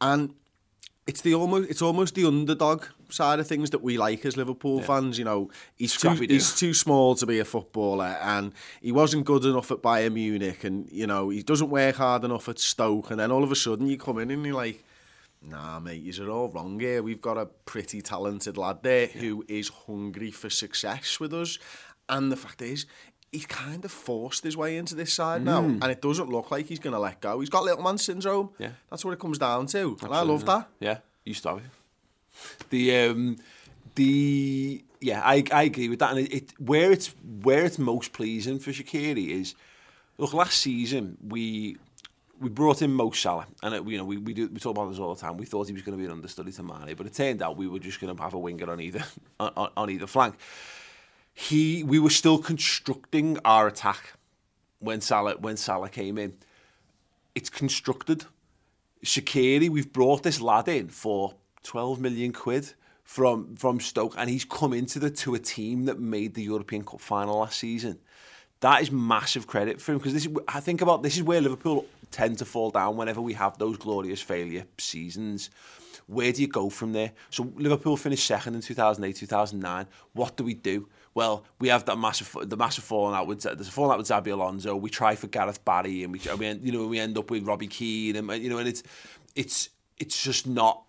And 0.00 0.34
it's 1.06 1.20
the 1.22 1.34
almost 1.34 1.70
it's 1.70 1.82
almost 1.82 2.14
the 2.14 2.26
underdog 2.26 2.84
side 3.08 3.40
of 3.40 3.46
things 3.46 3.70
that 3.70 3.82
we 3.82 3.98
like 3.98 4.24
as 4.24 4.36
Liverpool 4.36 4.80
fans. 4.80 5.18
You 5.18 5.24
know, 5.24 5.50
he's 5.74 5.96
too 5.96 6.10
he's 6.10 6.54
too 6.54 6.74
small 6.74 7.14
to 7.16 7.26
be 7.26 7.38
a 7.38 7.44
footballer, 7.44 8.16
and 8.22 8.52
he 8.80 8.92
wasn't 8.92 9.24
good 9.24 9.44
enough 9.44 9.70
at 9.70 9.78
Bayern 9.78 10.14
Munich, 10.14 10.64
and 10.64 10.88
you 10.90 11.06
know 11.06 11.28
he 11.28 11.42
doesn't 11.42 11.70
work 11.70 11.96
hard 11.96 12.24
enough 12.24 12.48
at 12.48 12.58
Stoke, 12.58 13.10
and 13.10 13.20
then 13.20 13.32
all 13.32 13.42
of 13.42 13.50
a 13.50 13.56
sudden 13.56 13.86
you 13.86 13.98
come 13.98 14.18
in 14.18 14.30
and 14.30 14.44
you're 14.44 14.54
like. 14.54 14.84
Nah, 15.44 15.80
mate, 15.80 16.00
you're 16.00 16.30
all 16.30 16.50
wrong 16.50 16.78
here. 16.78 17.02
We've 17.02 17.20
got 17.20 17.36
a 17.36 17.46
pretty 17.46 18.00
talented 18.00 18.56
lad 18.56 18.84
there 18.84 19.08
who 19.08 19.44
is 19.48 19.70
hungry 19.88 20.30
for 20.30 20.48
success 20.48 21.18
with 21.18 21.34
us. 21.34 21.58
And 22.08 22.30
the 22.30 22.36
fact 22.36 22.62
is, 22.62 22.86
he's 23.32 23.46
kind 23.46 23.84
of 23.84 23.90
forced 23.90 24.44
his 24.44 24.56
way 24.56 24.76
into 24.76 24.94
this 24.94 25.12
side 25.12 25.40
mm. 25.40 25.46
now, 25.46 25.62
hmm. 25.62 25.82
and 25.82 25.90
it 25.90 26.02
doesn't 26.02 26.28
look 26.28 26.50
like 26.50 26.66
he's 26.66 26.78
going 26.78 26.92
to 26.92 27.00
let 27.00 27.20
go. 27.20 27.40
He's 27.40 27.48
got 27.48 27.64
little 27.64 27.82
man 27.82 27.98
syndrome. 27.98 28.50
Yeah, 28.58 28.72
that's 28.90 29.04
what 29.04 29.12
it 29.12 29.18
comes 29.18 29.38
down 29.38 29.66
to, 29.66 29.78
Absolutely. 29.78 30.06
and 30.06 30.14
I 30.14 30.20
love 30.20 30.44
that. 30.46 30.68
Yeah, 30.78 30.98
you 31.24 31.34
stop 31.34 31.58
it. 31.58 31.64
The 32.70 32.96
um, 32.96 33.38
the 33.94 34.84
yeah, 35.00 35.22
I 35.24 35.42
I 35.50 35.64
agree 35.64 35.88
with 35.88 35.98
that. 36.00 36.10
And 36.10 36.20
it, 36.20 36.32
it 36.32 36.52
where 36.60 36.92
it's 36.92 37.08
where 37.42 37.64
it's 37.64 37.78
most 37.78 38.12
pleasing 38.12 38.58
for 38.58 38.70
Shakiri 38.70 39.28
is 39.28 39.54
look 40.18 40.32
last 40.32 40.58
season 40.58 41.16
we. 41.26 41.78
We 42.40 42.48
brought 42.48 42.82
in 42.82 42.92
Mo 42.92 43.12
Salah, 43.12 43.46
and 43.62 43.72
it, 43.72 43.86
you 43.86 43.96
know 43.96 44.04
we 44.04 44.16
we, 44.16 44.34
do, 44.34 44.48
we 44.48 44.58
talk 44.58 44.72
about 44.72 44.90
this 44.90 44.98
all 44.98 45.14
the 45.14 45.20
time. 45.20 45.36
We 45.36 45.46
thought 45.46 45.68
he 45.68 45.72
was 45.72 45.82
going 45.82 45.96
to 45.96 45.98
be 45.98 46.06
an 46.06 46.10
understudy 46.10 46.50
to 46.50 46.64
Mane, 46.64 46.96
but 46.96 47.06
it 47.06 47.14
turned 47.14 47.40
out 47.40 47.56
we 47.56 47.68
were 47.68 47.78
just 47.78 48.00
going 48.00 48.16
to 48.16 48.20
have 48.20 48.34
a 48.34 48.38
winger 48.38 48.68
on 48.68 48.80
either 48.80 49.04
on, 49.38 49.70
on 49.76 49.90
either 49.90 50.08
flank. 50.08 50.34
He 51.34 51.82
we 51.82 51.98
were 51.98 52.10
still 52.10 52.38
constructing 52.38 53.38
our 53.44 53.66
attack 53.66 54.14
when 54.78 55.00
Salah 55.00 55.36
when 55.38 55.56
Salah 55.56 55.88
came 55.88 56.18
in. 56.18 56.34
It's 57.34 57.50
constructed. 57.50 58.26
Shaqiri, 59.04 59.68
we've 59.68 59.92
brought 59.92 60.22
this 60.22 60.40
lad 60.40 60.68
in 60.68 60.88
for 60.88 61.34
12 61.64 62.00
million 62.00 62.32
quid 62.32 62.74
from 63.02 63.54
from 63.54 63.80
Stoke, 63.80 64.14
and 64.16 64.28
he's 64.28 64.44
come 64.44 64.72
into 64.72 64.98
the 64.98 65.10
to 65.10 65.34
a 65.34 65.38
team 65.38 65.86
that 65.86 65.98
made 65.98 66.34
the 66.34 66.42
European 66.42 66.84
Cup 66.84 67.00
final 67.00 67.38
last 67.38 67.58
season. 67.58 67.98
That 68.60 68.80
is 68.80 68.92
massive 68.92 69.46
credit 69.46 69.80
for 69.80 69.92
him 69.92 69.98
because 69.98 70.12
this 70.12 70.26
is 70.26 70.32
I 70.46 70.60
think 70.60 70.82
about 70.82 71.02
this 71.02 71.16
is 71.16 71.22
where 71.22 71.40
Liverpool 71.40 71.86
tend 72.10 72.38
to 72.38 72.44
fall 72.44 72.70
down 72.70 72.96
whenever 72.96 73.20
we 73.20 73.32
have 73.32 73.58
those 73.58 73.76
glorious 73.76 74.20
failure 74.20 74.66
seasons. 74.78 75.50
Where 76.06 76.32
do 76.32 76.42
you 76.42 76.48
go 76.48 76.68
from 76.68 76.92
there? 76.92 77.12
So 77.30 77.52
Liverpool 77.56 77.96
finished 77.96 78.26
second 78.26 78.54
in 78.54 78.60
2008, 78.60 79.16
2009. 79.16 79.86
What 80.12 80.36
do 80.36 80.44
we 80.44 80.54
do? 80.54 80.88
Well, 81.14 81.44
we 81.58 81.68
have 81.68 81.84
that 81.86 81.98
massive, 81.98 82.34
the 82.48 82.56
massive 82.56 82.84
falling 82.84 83.14
out 83.14 83.26
with 83.26 83.42
there's 83.42 83.68
a 83.68 83.70
falling 83.70 83.92
out 83.92 83.98
with 83.98 84.08
Xabi 84.08 84.32
Alonso. 84.32 84.74
We 84.74 84.88
try 84.88 85.14
for 85.14 85.26
Gareth 85.26 85.64
Barry, 85.64 86.04
and 86.04 86.12
we, 86.12 86.20
I 86.30 86.36
mean, 86.36 86.60
you 86.62 86.72
know, 86.72 86.86
we 86.86 86.98
end 86.98 87.18
up 87.18 87.30
with 87.30 87.46
Robbie 87.46 87.66
Keane, 87.66 88.16
and 88.16 88.42
you 88.42 88.48
know, 88.48 88.58
and 88.58 88.68
it's, 88.68 88.82
it's, 89.34 89.68
it's 89.98 90.22
just 90.22 90.46
not 90.46 90.84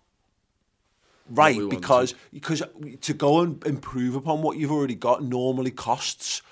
right 1.30 1.58
because 1.68 2.12
to. 2.12 2.18
because 2.32 2.62
to 3.00 3.14
go 3.14 3.40
and 3.40 3.64
improve 3.66 4.14
upon 4.14 4.42
what 4.42 4.56
you've 4.58 4.72
already 4.72 4.94
got 4.94 5.22
normally 5.22 5.70
costs. 5.70 6.42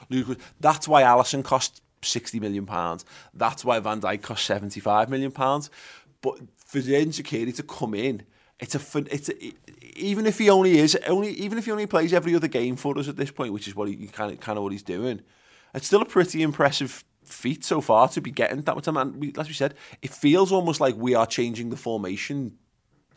That's 0.61 0.89
why 0.89 1.03
Alisson 1.03 1.45
cost 1.45 1.83
sixty 2.03 2.41
million 2.41 2.67
pounds. 2.67 3.05
That's 3.35 3.65
why 3.65 3.79
Van 3.81 4.01
Dijk 4.01 4.23
cost 4.23 4.45
seventy 4.45 4.81
five 4.81 5.09
million 5.09 5.33
pounds. 5.33 5.71
But 6.21 6.39
for 6.57 6.81
the 6.81 6.97
insecurity 6.97 7.53
to 7.53 7.63
come 7.63 7.95
in, 7.95 8.23
it's 8.61 8.75
a 8.75 8.99
it's 9.13 9.29
a, 9.29 9.53
even 9.95 10.27
if 10.27 10.39
he 10.39 10.51
only 10.51 10.79
is 10.79 10.97
only 11.07 11.31
even 11.31 11.59
if 11.59 11.65
he 11.65 11.71
only 11.71 11.87
plays 11.87 12.13
every 12.13 12.35
other 12.35 12.49
game 12.49 12.77
for 12.77 12.99
us 12.99 13.09
at 13.09 13.17
this 13.17 13.31
point, 13.31 13.53
which 13.53 13.69
is 13.69 13.75
what 13.75 13.89
he 13.89 14.07
kind 14.09 14.33
of 14.33 14.41
kind 14.41 14.59
of 14.59 14.63
what 14.63 14.73
he's 14.73 14.83
doing, 14.83 15.21
it's 15.75 15.87
still 15.87 16.03
a 16.03 16.07
pretty 16.07 16.43
impressive 16.43 17.05
feat 17.25 17.65
so 17.65 17.81
far 17.81 18.09
to 18.09 18.21
be 18.21 18.31
getting 18.31 18.61
that 18.63 18.75
much 18.75 18.85
time. 18.85 18.97
And 18.97 19.17
we, 19.17 19.33
as 19.39 19.49
we 19.49 19.55
said, 19.55 19.75
it 20.01 20.11
feels 20.11 20.53
almost 20.53 20.81
like 20.81 20.97
we 20.97 21.15
are 21.15 21.27
changing 21.27 21.71
the 21.71 21.77
formation. 21.77 22.59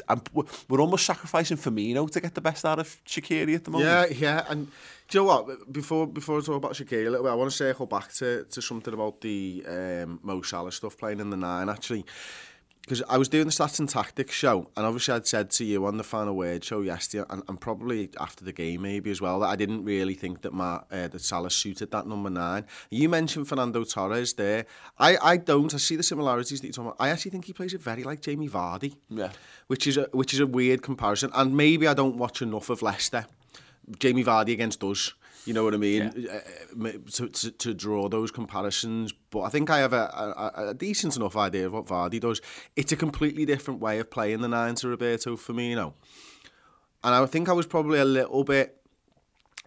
And 0.10 0.22
we're 0.34 0.82
almost 0.82 1.06
sacrificing 1.06 1.56
Firmino 1.56 2.12
to 2.12 2.20
get 2.20 2.36
the 2.36 2.42
best 2.42 2.66
out 2.66 2.80
of 2.80 2.98
Shaqiri 3.06 3.56
at 3.56 3.64
the 3.64 3.72
moment. 3.72 4.12
Yeah, 4.12 4.18
yeah. 4.18 4.46
And 4.50 4.68
do 5.08 5.18
you 5.18 5.24
know 5.24 5.28
what? 5.28 5.72
Before 5.72 6.06
before 6.06 6.38
I 6.40 6.42
talk 6.42 6.58
about 6.58 6.74
Shaqiri, 6.74 7.16
I 7.16 7.34
want 7.34 7.50
to 7.50 7.56
circle 7.56 7.86
back 7.86 8.12
to, 8.16 8.44
to 8.44 8.62
something 8.62 8.94
about 8.94 9.22
the 9.22 9.64
um, 9.66 10.20
Mo 10.22 10.42
Salah 10.42 10.74
stuff 10.74 10.98
playing 10.98 11.22
in 11.22 11.30
the 11.30 11.38
nine, 11.38 11.70
actually 11.70 12.06
because 12.86 13.02
I 13.10 13.18
was 13.18 13.28
doing 13.28 13.46
the 13.46 13.52
stats 13.52 13.80
and 13.80 13.90
tactics 13.90 14.36
show, 14.36 14.70
and 14.78 14.86
obviously 14.86 15.16
I'd 15.16 15.26
said 15.26 15.50
to 15.52 15.66
you 15.66 15.88
on 15.88 15.98
the 15.98 16.04
final 16.04 16.36
word 16.36 16.64
show 16.64 16.82
yesterday, 16.82 17.26
and, 17.32 17.42
and 17.48 17.60
probably 17.60 18.12
after 18.20 18.46
the 18.46 18.54
game 18.54 18.84
maybe 18.84 19.10
as 19.10 19.20
well, 19.20 19.40
that 19.40 19.48
I 19.48 19.56
didn't 19.56 19.84
really 19.84 20.14
think 20.14 20.44
that 20.44 20.54
my 20.54 20.76
uh, 20.92 21.08
that 21.08 21.22
Salah 21.22 21.50
suited 21.50 21.90
that 21.92 22.06
number 22.06 22.30
nine. 22.30 22.66
You 22.92 23.10
mentioned 23.10 23.48
Fernando 23.48 23.84
Torres 23.84 24.34
there. 24.34 24.68
I, 25.00 25.18
I 25.22 25.38
don't. 25.38 25.74
I 25.74 25.78
see 25.78 25.96
the 25.96 26.04
similarities 26.04 26.62
that 26.62 26.68
you're 26.68 26.74
talking 26.74 26.92
about. 26.92 27.04
I 27.04 27.10
actually 27.10 27.32
think 27.32 27.46
he 27.46 27.54
plays 27.54 27.74
it 27.74 27.82
very 27.82 28.04
like 28.04 28.22
Jamie 28.22 28.50
Vardy. 28.50 28.96
Yeah. 29.10 29.32
Which 29.66 29.88
is 29.88 29.98
a, 29.98 30.08
which 30.12 30.34
is 30.36 30.40
a 30.40 30.48
weird 30.48 30.84
comparison, 30.84 31.32
and 31.34 31.58
maybe 31.58 31.88
I 31.88 31.96
don't 31.96 32.18
watch 32.18 32.44
enough 32.44 32.70
of 32.70 32.84
Leicester. 32.84 33.26
Jamie 33.98 34.24
Vardy 34.24 34.54
against 34.54 34.84
us. 34.84 35.14
You 35.46 35.54
know 35.54 35.64
what 35.64 35.74
I 35.74 35.78
mean? 35.78 36.12
Yeah. 36.16 36.40
Uh, 36.84 36.92
to, 37.14 37.30
to, 37.30 37.52
to 37.52 37.74
draw 37.74 38.10
those 38.10 38.32
comparisons. 38.32 39.14
But 39.30 39.42
I 39.42 39.50
think 39.50 39.70
I 39.70 39.80
have 39.80 39.94
a, 39.94 40.52
a, 40.56 40.70
a 40.70 40.74
decent 40.74 41.16
enough 41.16 41.38
idea 41.38 41.68
of 41.68 41.74
what 41.74 41.86
Vardy 41.86 42.20
does. 42.20 42.42
It's 42.76 42.92
a 42.92 42.96
completely 42.96 43.46
different 43.46 43.80
way 43.80 44.00
of 44.00 44.10
playing 44.10 44.42
the 44.42 44.48
nine 44.48 44.76
to 44.76 44.88
Roberto 44.88 45.38
Firmino. 45.38 45.94
And 47.04 47.14
I 47.14 47.26
think 47.28 47.48
I 47.48 47.54
was 47.54 47.68
probably 47.68 48.00
a 48.00 48.06
little 48.06 48.44
bit 48.44 48.82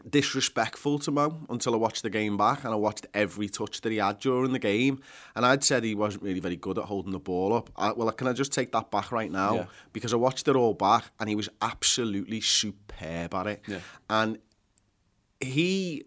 disrespectful 0.08 0.98
to 1.00 1.10
Mo 1.10 1.40
until 1.50 1.74
I 1.74 1.76
watched 1.76 2.02
the 2.02 2.10
game 2.10 2.36
back 2.36 2.64
and 2.64 2.72
I 2.72 2.76
watched 2.76 3.06
every 3.14 3.48
touch 3.48 3.80
that 3.80 3.90
he 3.90 3.98
had 3.98 4.20
during 4.20 4.52
the 4.52 4.58
game. 4.58 5.00
And 5.34 5.44
I'd 5.44 5.64
said 5.64 5.84
he 5.84 5.94
wasn't 5.94 6.22
really 6.22 6.40
very 6.40 6.56
good 6.56 6.78
at 6.78 6.84
holding 6.84 7.12
the 7.12 7.18
ball 7.18 7.52
up. 7.52 7.70
I, 7.76 7.92
well, 7.92 8.10
can 8.12 8.26
I 8.26 8.32
just 8.32 8.52
take 8.52 8.72
that 8.72 8.90
back 8.90 9.12
right 9.12 9.30
now? 9.30 9.54
Yeah. 9.54 9.66
Because 9.92 10.12
I 10.12 10.16
watched 10.16 10.48
it 10.48 10.56
all 10.56 10.74
back 10.74 11.04
and 11.20 11.28
he 11.28 11.34
was 11.34 11.48
absolutely 11.62 12.40
superb 12.40 13.34
at 13.34 13.46
it. 13.46 13.62
Yeah. 13.66 13.78
And 14.08 14.38
he 15.40 16.04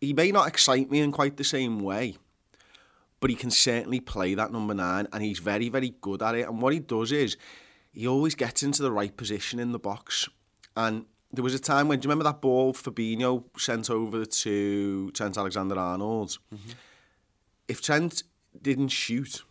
he 0.00 0.12
may 0.12 0.30
not 0.30 0.48
excite 0.48 0.90
me 0.90 1.00
in 1.00 1.12
quite 1.12 1.36
the 1.36 1.44
same 1.44 1.80
way, 1.80 2.16
but 3.20 3.30
he 3.30 3.36
can 3.36 3.50
certainly 3.50 4.00
play 4.00 4.34
that 4.34 4.52
number 4.52 4.74
nine, 4.74 5.08
and 5.12 5.22
he's 5.22 5.38
very, 5.38 5.68
very 5.68 5.94
good 6.00 6.22
at 6.22 6.34
it. 6.34 6.48
And 6.48 6.60
what 6.60 6.72
he 6.72 6.78
does 6.78 7.10
is 7.10 7.36
he 7.92 8.06
always 8.06 8.34
gets 8.34 8.62
into 8.62 8.82
the 8.82 8.92
right 8.92 9.16
position 9.16 9.58
in 9.58 9.72
the 9.72 9.78
box. 9.78 10.28
And 10.76 11.06
there 11.32 11.44
was 11.44 11.54
a 11.54 11.58
time 11.58 11.88
when, 11.88 12.00
do 12.00 12.06
you 12.06 12.10
remember 12.10 12.24
that 12.24 12.40
ball 12.40 12.74
Fabinho 12.74 13.44
sent 13.56 13.88
over 13.88 14.24
to 14.24 15.10
Trent 15.12 15.38
Alexander-Arnold? 15.38 16.38
Mm-hmm. 16.54 16.70
If 17.68 17.80
Trent 17.80 18.24
didn't 18.60 18.88
shoot 18.88 19.42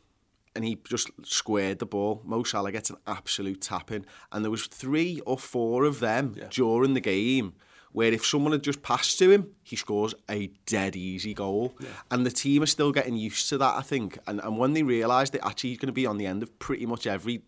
and 0.56 0.64
he 0.64 0.78
just 0.88 1.10
squared 1.24 1.80
the 1.80 1.86
ball, 1.86 2.22
Mo 2.24 2.44
Salah 2.44 2.72
gets 2.72 2.90
an 2.90 2.98
absolute 3.08 3.62
tapping. 3.62 4.06
And 4.32 4.46
there 4.46 4.52
was 4.52 4.68
three 4.68 5.20
or 5.26 5.38
four 5.38 5.86
of 5.86 6.00
them 6.00 6.36
yeah. 6.38 6.48
during 6.50 6.94
the 6.94 7.02
game 7.02 7.54
where 7.94 8.12
if 8.12 8.26
someone 8.26 8.52
had 8.52 8.64
just 8.64 8.82
passed 8.82 9.18
to 9.20 9.32
him, 9.32 9.52
he 9.64 9.76
scores 9.76 10.14
a 10.30 10.48
dead 10.66 10.96
easy 10.96 11.34
goal. 11.34 11.74
Yeah. 11.80 11.88
And 12.12 12.26
the 12.26 12.32
team 12.32 12.64
are 12.64 12.68
still 12.68 12.92
getting 12.92 13.16
used 13.16 13.48
to 13.50 13.58
that, 13.60 13.76
I 13.76 13.82
think. 13.82 14.18
And, 14.28 14.42
and 14.42 14.58
when 14.58 14.74
they 14.74 14.84
realise 14.84 15.30
that 15.30 15.46
actually 15.46 15.72
he's 15.72 15.80
going 15.80 15.88
to 15.88 15.94
be 15.94 16.06
on 16.06 16.18
the 16.18 16.26
end 16.26 16.44
of 16.44 16.60
pretty 16.60 16.86
much 16.86 17.08
every 17.08 17.44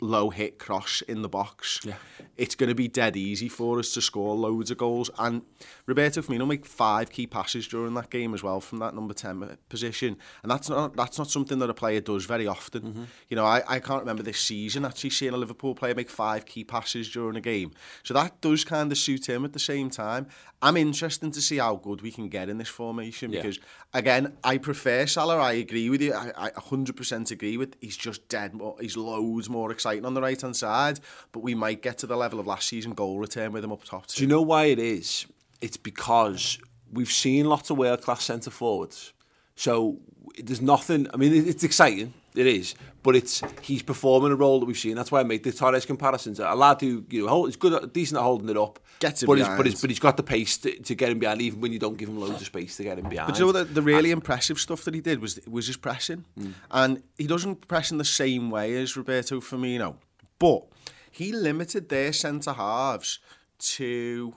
low 0.00 0.30
hit 0.30 0.58
cross 0.58 1.02
in 1.02 1.22
the 1.22 1.28
box. 1.28 1.80
Yeah. 1.84 1.94
It's 2.36 2.54
going 2.54 2.68
to 2.68 2.74
be 2.74 2.88
dead 2.88 3.16
easy 3.16 3.48
for 3.48 3.78
us 3.78 3.94
to 3.94 4.02
score 4.02 4.34
loads 4.34 4.70
of 4.70 4.78
goals. 4.78 5.10
And 5.18 5.42
Roberto 5.86 6.20
Firmino 6.20 6.46
make 6.46 6.66
five 6.66 7.10
key 7.10 7.26
passes 7.26 7.66
during 7.66 7.94
that 7.94 8.10
game 8.10 8.34
as 8.34 8.42
well 8.42 8.60
from 8.60 8.78
that 8.80 8.94
number 8.94 9.14
10 9.14 9.56
position. 9.68 10.18
And 10.42 10.50
that's 10.50 10.68
not 10.68 10.96
that's 10.96 11.18
not 11.18 11.30
something 11.30 11.58
that 11.60 11.70
a 11.70 11.74
player 11.74 12.00
does 12.00 12.26
very 12.26 12.46
often. 12.46 12.82
Mm-hmm. 12.82 13.04
You 13.28 13.36
know, 13.36 13.46
I, 13.46 13.62
I 13.66 13.80
can't 13.80 14.00
remember 14.00 14.22
this 14.22 14.40
season 14.40 14.84
actually 14.84 15.10
seeing 15.10 15.32
a 15.32 15.38
Liverpool 15.38 15.74
player 15.74 15.94
make 15.94 16.10
five 16.10 16.44
key 16.44 16.64
passes 16.64 17.10
during 17.10 17.36
a 17.36 17.40
game. 17.40 17.72
So 18.02 18.12
that 18.14 18.40
does 18.40 18.64
kind 18.64 18.92
of 18.92 18.98
suit 18.98 19.28
him 19.28 19.44
at 19.44 19.52
the 19.52 19.58
same 19.58 19.88
time. 19.88 20.26
I'm 20.62 20.76
interested 20.76 21.32
to 21.32 21.40
see 21.40 21.58
how 21.58 21.76
good 21.76 22.02
we 22.02 22.10
can 22.10 22.28
get 22.28 22.48
in 22.48 22.56
this 22.58 22.68
formation 22.68 23.30
yeah. 23.30 23.40
because, 23.42 23.60
again, 23.92 24.36
I 24.42 24.56
prefer 24.56 25.06
Salah. 25.06 25.36
I 25.36 25.52
agree 25.52 25.90
with 25.90 26.00
you. 26.00 26.14
I, 26.14 26.32
I 26.36 26.50
100% 26.50 27.30
agree 27.30 27.56
with 27.58 27.76
He's 27.80 27.96
just 27.96 28.26
dead. 28.28 28.54
More, 28.54 28.76
he's 28.80 28.96
loads 28.96 29.50
more 29.50 29.70
exciting 29.70 29.85
exciting 29.86 30.04
on 30.04 30.14
the 30.14 30.20
right 30.20 30.40
hand 30.40 30.56
side, 30.56 31.00
but 31.32 31.40
we 31.40 31.54
might 31.54 31.82
get 31.82 31.98
to 31.98 32.06
the 32.06 32.16
level 32.16 32.40
of 32.40 32.46
last 32.46 32.68
season 32.68 32.92
goal 32.92 33.18
return 33.18 33.52
with 33.52 33.64
him 33.64 33.72
up 33.72 33.84
top. 33.84 34.06
Too. 34.06 34.18
Do 34.18 34.22
you 34.24 34.28
know 34.28 34.42
why 34.42 34.64
it 34.64 34.78
is? 34.78 35.26
It's 35.60 35.76
because 35.76 36.58
we've 36.92 37.10
seen 37.10 37.46
lots 37.46 37.70
of 37.70 37.78
world 37.78 38.02
class 38.02 38.24
centre 38.24 38.50
forwards. 38.50 39.12
So 39.54 39.98
there's 40.42 40.60
nothing. 40.60 41.06
I 41.14 41.16
mean, 41.16 41.32
it's 41.46 41.64
exciting. 41.64 42.12
It 42.36 42.46
is, 42.46 42.74
but 43.02 43.16
it's 43.16 43.42
he's 43.62 43.82
performing 43.82 44.30
a 44.30 44.36
role 44.36 44.60
that 44.60 44.66
we've 44.66 44.76
seen. 44.76 44.94
That's 44.94 45.10
why 45.10 45.20
I 45.20 45.22
made 45.22 45.42
the 45.42 45.52
Torres 45.52 45.86
comparisons. 45.86 46.38
A 46.38 46.54
lad 46.54 46.80
who 46.80 47.04
you 47.08 47.22
know 47.22 47.28
hold, 47.28 47.48
he's 47.48 47.56
good, 47.56 47.92
decent 47.92 48.18
at 48.18 48.22
holding 48.22 48.48
it 48.50 48.56
up. 48.58 48.78
Gets 48.98 49.22
him 49.22 49.26
but 49.26 49.36
behind. 49.36 49.52
He's, 49.52 49.56
but, 49.56 49.66
he's, 49.66 49.80
but 49.80 49.90
he's 49.90 49.98
got 49.98 50.16
the 50.16 50.22
pace 50.22 50.58
to, 50.58 50.78
to 50.82 50.94
get 50.94 51.10
him 51.10 51.18
behind, 51.18 51.40
even 51.40 51.60
when 51.60 51.72
you 51.72 51.78
don't 51.78 51.96
give 51.96 52.08
him 52.08 52.20
loads 52.20 52.40
of 52.40 52.46
space 52.46 52.76
to 52.76 52.84
get 52.84 52.98
him 52.98 53.08
behind. 53.08 53.28
But 53.28 53.38
you 53.38 53.46
know 53.46 53.52
the, 53.52 53.64
the 53.64 53.82
really 53.82 54.10
and, 54.10 54.18
impressive 54.18 54.58
stuff 54.58 54.84
that 54.84 54.94
he 54.94 55.00
did 55.00 55.20
was 55.20 55.40
was 55.48 55.66
his 55.66 55.76
pressing, 55.76 56.24
mm. 56.38 56.52
and 56.70 57.02
he 57.16 57.26
doesn't 57.26 57.66
press 57.68 57.90
in 57.90 57.98
the 57.98 58.04
same 58.04 58.50
way 58.50 58.76
as 58.76 58.96
Roberto 58.96 59.40
Firmino, 59.40 59.96
but 60.38 60.64
he 61.10 61.32
limited 61.32 61.88
their 61.88 62.12
centre 62.12 62.52
halves 62.52 63.18
to 63.58 64.34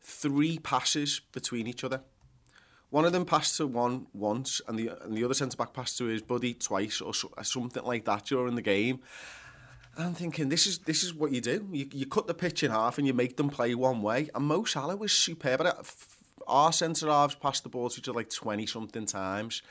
three 0.00 0.58
passes 0.58 1.20
between 1.32 1.66
each 1.66 1.84
other. 1.84 2.00
One 2.90 3.04
of 3.04 3.12
them 3.12 3.24
passed 3.24 3.56
to 3.56 3.66
one 3.66 4.06
once, 4.12 4.60
and 4.68 4.78
the 4.78 4.90
and 5.02 5.16
the 5.16 5.24
other 5.24 5.34
centre 5.34 5.56
back 5.56 5.72
passed 5.72 5.98
to 5.98 6.04
his 6.04 6.22
buddy 6.22 6.54
twice, 6.54 7.00
or, 7.00 7.12
so, 7.14 7.30
or 7.36 7.44
something 7.44 7.84
like 7.84 8.04
that 8.04 8.26
during 8.26 8.54
the 8.54 8.62
game. 8.62 9.00
And 9.96 10.06
I'm 10.06 10.14
thinking, 10.14 10.48
this 10.50 10.66
is 10.66 10.78
this 10.78 11.02
is 11.02 11.14
what 11.14 11.32
you 11.32 11.40
do. 11.40 11.68
You, 11.72 11.88
you 11.92 12.06
cut 12.06 12.26
the 12.26 12.34
pitch 12.34 12.62
in 12.62 12.70
half 12.70 12.98
and 12.98 13.06
you 13.06 13.14
make 13.14 13.36
them 13.36 13.48
play 13.48 13.74
one 13.74 14.02
way. 14.02 14.28
And 14.34 14.46
Mo 14.46 14.64
Salah 14.64 14.96
was 14.96 15.12
superb. 15.12 15.66
Our 16.46 16.72
centre 16.72 17.08
halves 17.08 17.34
passed 17.34 17.64
the 17.64 17.68
ball 17.68 17.88
to 17.88 17.98
each 17.98 18.08
other 18.08 18.16
like 18.16 18.30
20 18.30 18.66
something 18.66 19.06
times. 19.06 19.62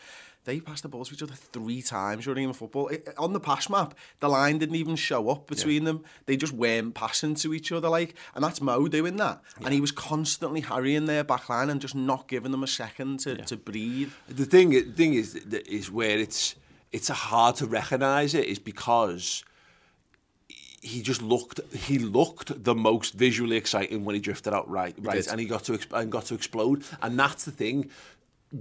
They 0.46 0.60
passed 0.60 0.84
the 0.84 0.90
ball 0.90 1.04
to 1.04 1.14
each 1.14 1.24
other 1.24 1.34
three 1.34 1.82
times 1.82 2.26
during 2.26 2.48
the 2.48 2.54
football. 2.54 2.88
It, 2.88 3.10
on 3.18 3.34
the 3.34 3.40
pass 3.40 3.70
map, 3.70 3.96
the 4.20 4.30
line 4.30 4.60
didn't 4.60 4.76
even 4.76 4.96
show 4.96 5.30
up 5.30 5.48
between 5.48 5.82
yeah. 5.82 5.88
them. 5.88 6.04
They 6.28 6.38
just 6.38 6.54
weren't 6.54 6.94
passing 6.94 7.36
to 7.36 7.54
each 7.54 7.72
other 7.72 7.90
like, 7.90 8.16
and 8.36 8.44
that's 8.44 8.62
Mo 8.62 8.88
doing 8.88 9.18
that. 9.18 9.42
Yeah. 9.60 9.66
And 9.66 9.74
he 9.74 9.82
was 9.82 9.92
constantly 9.92 10.62
harrying 10.62 11.06
their 11.06 11.24
back 11.24 11.50
line 11.50 11.70
and 11.70 11.82
just 11.82 11.96
not 11.96 12.28
giving 12.28 12.52
them 12.52 12.64
a 12.64 12.68
second 12.68 13.22
to, 13.22 13.38
yeah. 13.38 13.44
to 13.46 13.58
breathe. 13.58 14.12
The 14.30 14.46
thing, 14.46 14.70
the 14.70 14.82
thing 14.84 15.16
is, 15.16 15.36
is 15.36 15.92
where 15.92 16.18
it's 16.18 16.56
it's 16.92 17.10
hard 17.10 17.58
to 17.58 17.66
recognise 17.66 18.34
it 18.34 18.46
is 18.46 18.58
because 18.58 19.44
he 20.86 21.02
just 21.02 21.22
looked 21.22 21.60
he 21.74 21.98
looked 21.98 22.64
the 22.64 22.76
most 22.76 23.16
visually 23.16 23.58
exciting 23.58 24.06
when 24.06 24.14
he 24.14 24.22
drifted 24.22 24.54
out 24.54 24.70
right 24.70 24.96
right 25.00 25.28
and 25.28 25.40
he 25.40 25.46
got 25.46 25.64
to 25.64 25.74
exp- 25.74 26.00
and 26.00 26.12
got 26.12 26.26
to 26.26 26.36
explode 26.36 26.84
and 27.02 27.20
that's 27.20 27.44
the 27.44 27.52
thing 27.52 27.90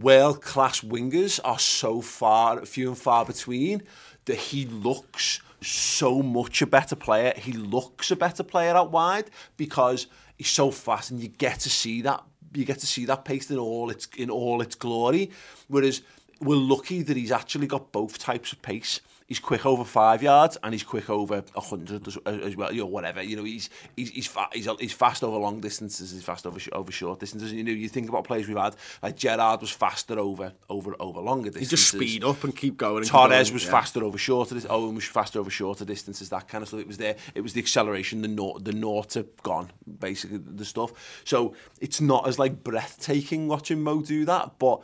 world 0.01 0.43
class 0.43 0.81
wingers 0.81 1.41
are 1.45 1.59
so 1.59 2.01
far, 2.01 2.65
few 2.65 2.89
and 2.89 2.99
far 2.99 3.25
between, 3.25 3.83
that 4.25 4.37
he 4.37 4.67
looks 4.67 5.41
so 5.61 6.23
much 6.23 6.63
a 6.63 6.67
better 6.67 6.97
player. 6.97 7.33
He 7.37 7.53
looks 7.53 8.11
a 8.11 8.17
better 8.17 8.43
player 8.43 8.75
out 8.75 8.91
wide 8.91 9.31
because 9.57 10.07
he's 10.37 10.49
so 10.49 10.71
fast 10.71 11.11
and 11.11 11.21
you 11.21 11.29
get 11.29 11.61
to 11.61 11.71
see 11.71 12.03
that 12.03 12.23
you 12.55 12.65
get 12.65 12.79
to 12.79 12.87
see 12.87 13.05
that 13.07 13.25
pace 13.25 13.51
in 13.51 13.59
all 13.59 13.91
its 13.91 14.09
in 14.17 14.31
all 14.31 14.63
its 14.63 14.75
glory. 14.75 15.31
Whereas 15.69 16.03
we're 16.41 16.57
lucky 16.57 17.03
that 17.03 17.17
he's 17.17 17.33
actually 17.33 17.67
got 17.67 17.93
both 17.93 18.19
types 18.19 18.53
of 18.53 18.63
pace. 18.63 19.01
He's 19.27 19.39
quick 19.39 19.65
over 19.65 19.85
five 19.85 20.23
yards 20.23 20.59
and 20.63 20.75
he's 20.75 20.83
quick 20.83 21.09
over 21.09 21.43
a 21.57 21.61
hundred 21.61 22.07
as, 22.07 22.19
as 22.27 22.57
well. 22.57 22.71
You 22.71 22.81
know, 22.83 22.87
whatever. 22.87 23.23
You 23.23 23.37
know, 23.37 23.45
he's 23.45 23.71
he's 23.97 24.11
he's, 24.11 24.27
fa- 24.27 24.51
he's 24.53 24.69
he's 24.79 24.93
fast 24.93 25.25
over 25.25 25.39
long 25.39 25.61
distances. 25.61 26.11
He's 26.13 26.23
fast 26.23 26.47
over 26.47 26.59
sh- 26.61 26.69
over 26.73 26.93
short 26.93 27.21
distances. 27.21 27.51
You 27.51 27.65
know, 27.65 27.71
you 27.73 27.89
think 27.89 28.11
about 28.11 28.25
players 28.25 28.47
we've 28.47 28.59
had 28.59 28.77
like 29.03 29.17
Gerrard 29.17 29.63
was 29.63 29.71
faster 29.71 30.19
over 30.19 30.53
over 30.69 30.95
over 31.01 31.21
longer 31.21 31.47
He 31.49 31.61
distances. 31.61 31.71
just 31.71 31.89
speed 31.93 32.23
up 32.23 32.45
and 32.45 32.55
keep 32.55 32.77
going. 32.77 32.99
And 32.99 33.05
keep 33.07 33.13
Torres 33.13 33.49
going, 33.49 33.55
was 33.55 33.65
yeah. 33.65 33.71
faster 33.71 34.05
over 34.05 34.19
shorter. 34.19 34.57
Owen 34.69 34.95
was 34.95 35.05
faster 35.07 35.39
over 35.41 35.49
shorter 35.51 35.87
distances. 35.87 36.29
That 36.29 36.47
kind 36.47 36.61
of 36.61 36.69
stuff. 36.69 36.81
It 36.81 36.87
was 36.87 36.99
there. 36.99 37.17
It 37.35 37.41
was 37.41 37.55
the 37.55 37.61
acceleration, 37.63 38.21
the 38.21 38.29
naught, 38.29 38.65
the 38.65 38.73
naught 38.73 39.09
to 39.11 39.27
gone, 39.43 39.73
basically 40.01 40.37
the 40.37 40.67
stuff. 40.67 41.23
So 41.25 41.55
it's 41.81 42.01
not 42.01 42.29
as 42.29 42.39
like 42.39 42.63
breathtaking 42.63 43.49
watching 43.49 43.83
Mo 43.83 44.03
do 44.03 44.27
that, 44.27 44.59
but 44.59 44.83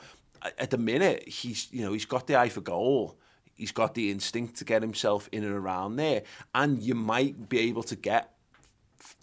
at 0.59 0.70
the 0.70 0.79
minute 0.79 1.29
he's 1.29 1.68
you 1.70 1.83
know 1.85 1.92
he's 1.92 2.07
got 2.07 2.26
the 2.26 2.37
eye 2.37 2.48
for 2.48 2.62
goal. 2.62 3.18
He's 3.61 3.73
got 3.73 3.94
the 3.94 4.11
instinct 4.11 4.57
to 4.57 4.64
get 4.64 4.81
himself 4.81 5.29
in 5.33 5.44
and 5.44 5.55
around 5.55 5.96
there, 5.96 6.23
and 6.55 6.83
you 6.83 6.94
might 6.94 7.49
be 7.49 7.59
able 7.61 7.83
to 7.85 7.96
get 7.96 8.35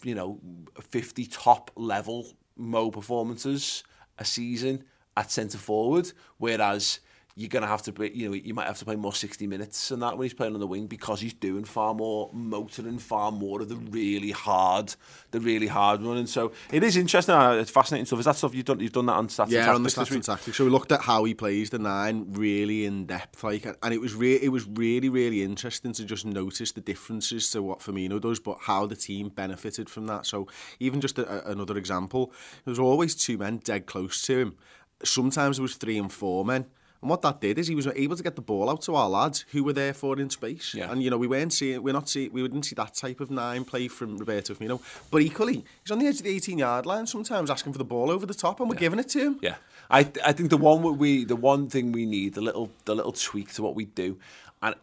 you 0.02 0.14
know, 0.14 0.40
50 0.80 1.26
top 1.26 1.70
level 1.76 2.32
Mo 2.56 2.90
performances 2.90 3.84
a 4.18 4.24
season 4.24 4.84
at 5.16 5.30
centre 5.30 5.58
forward, 5.58 6.12
whereas 6.38 7.00
you're 7.38 7.48
going 7.48 7.62
to 7.62 7.68
have 7.68 7.82
to 7.82 7.92
be, 7.92 8.10
you 8.12 8.28
know, 8.28 8.34
you 8.34 8.52
might 8.52 8.66
have 8.66 8.78
to 8.78 8.84
play 8.84 8.96
more 8.96 9.12
60 9.14 9.46
minutes 9.46 9.92
and 9.92 10.02
that 10.02 10.18
when 10.18 10.24
he's 10.24 10.34
playing 10.34 10.54
on 10.54 10.60
the 10.60 10.66
wing 10.66 10.88
because 10.88 11.20
he's 11.20 11.32
doing 11.34 11.62
far 11.62 11.94
more 11.94 12.30
motoring, 12.32 12.98
far 12.98 13.30
more 13.30 13.62
of 13.62 13.68
the 13.68 13.76
really 13.76 14.32
hard, 14.32 14.96
the 15.30 15.38
really 15.38 15.68
hard 15.68 16.02
running. 16.02 16.26
So 16.26 16.50
it 16.72 16.82
is 16.82 16.96
interesting. 16.96 17.36
uh, 17.36 17.52
It's 17.52 17.70
fascinating 17.70 18.06
stuff. 18.06 18.18
Is 18.18 18.24
that 18.24 18.34
stuff 18.34 18.56
you've 18.56 18.64
done? 18.64 18.80
You've 18.80 18.90
done 18.92 19.06
that 19.06 19.12
on 19.12 19.28
stats. 19.28 19.50
Yeah, 19.50 19.66
on 19.76 19.84
the 19.84 19.88
stats 19.88 20.10
and 20.16 20.24
tactics. 20.24 20.56
So 20.56 20.64
we 20.64 20.70
looked 20.70 20.90
at 20.90 21.02
how 21.02 21.22
he 21.24 21.32
plays 21.34 21.70
the 21.70 21.78
nine 21.78 22.26
really 22.32 22.84
in 22.86 23.06
depth, 23.06 23.44
like, 23.44 23.64
and 23.84 23.94
it 23.94 24.00
was 24.00 24.14
re- 24.16 24.40
it 24.42 24.48
was 24.50 24.66
really 24.66 25.08
really 25.08 25.44
interesting 25.44 25.92
to 25.92 26.04
just 26.04 26.26
notice 26.26 26.72
the 26.72 26.80
differences 26.80 27.50
to 27.52 27.62
what 27.62 27.78
Firmino 27.78 28.20
does, 28.20 28.40
but 28.40 28.58
how 28.62 28.84
the 28.86 28.96
team 28.96 29.28
benefited 29.28 29.88
from 29.88 30.08
that. 30.08 30.26
So 30.26 30.48
even 30.80 31.00
just 31.00 31.18
a, 31.20 31.46
a- 31.48 31.52
another 31.52 31.76
example, 31.78 32.32
there 32.64 32.72
was 32.72 32.80
always 32.80 33.14
two 33.14 33.38
men 33.38 33.58
dead 33.58 33.86
close 33.86 34.22
to 34.22 34.38
him. 34.38 34.56
Sometimes 35.04 35.60
it 35.60 35.62
was 35.62 35.76
three 35.76 35.96
and 35.98 36.12
four 36.12 36.44
men. 36.44 36.66
And 37.00 37.10
what 37.10 37.22
that 37.22 37.40
did 37.40 37.58
is 37.58 37.68
he 37.68 37.76
was 37.76 37.86
able 37.86 38.16
to 38.16 38.22
get 38.22 38.34
the 38.34 38.42
ball 38.42 38.68
out 38.68 38.82
to 38.82 38.96
our 38.96 39.08
lads 39.08 39.44
who 39.52 39.62
were 39.62 39.72
there 39.72 39.94
for 39.94 40.18
in 40.18 40.30
space. 40.30 40.74
Yeah. 40.74 40.90
And 40.90 41.02
you 41.02 41.10
know, 41.10 41.16
we 41.16 41.28
weren't 41.28 41.52
seeing 41.52 41.82
we're 41.82 41.92
not 41.92 42.08
seeing 42.08 42.32
we 42.32 42.42
didn't 42.42 42.64
see 42.64 42.74
that 42.74 42.94
type 42.94 43.20
of 43.20 43.30
nine 43.30 43.64
play 43.64 43.86
from 43.86 44.16
Roberto 44.16 44.54
Firmino. 44.54 44.80
But 45.10 45.22
equally, 45.22 45.64
he's 45.82 45.92
on 45.92 46.00
the 46.00 46.06
edge 46.06 46.16
of 46.16 46.24
the 46.24 46.30
18 46.30 46.58
yard 46.58 46.86
line 46.86 47.06
sometimes 47.06 47.50
asking 47.50 47.72
for 47.72 47.78
the 47.78 47.84
ball 47.84 48.10
over 48.10 48.26
the 48.26 48.34
top 48.34 48.58
and 48.60 48.68
we're 48.68 48.74
yeah. 48.76 48.80
giving 48.80 48.98
it 48.98 49.08
to 49.10 49.20
him. 49.20 49.38
Yeah. 49.40 49.56
I 49.90 50.00
I 50.24 50.32
think 50.32 50.50
the 50.50 50.56
one 50.56 50.98
we 50.98 51.24
the 51.24 51.36
one 51.36 51.68
thing 51.68 51.92
we 51.92 52.04
need, 52.04 52.34
the 52.34 52.40
little 52.40 52.70
the 52.84 52.96
little 52.96 53.12
tweak 53.12 53.52
to 53.54 53.62
what 53.62 53.76
we 53.76 53.84
do. 53.84 54.18
And 54.60 54.74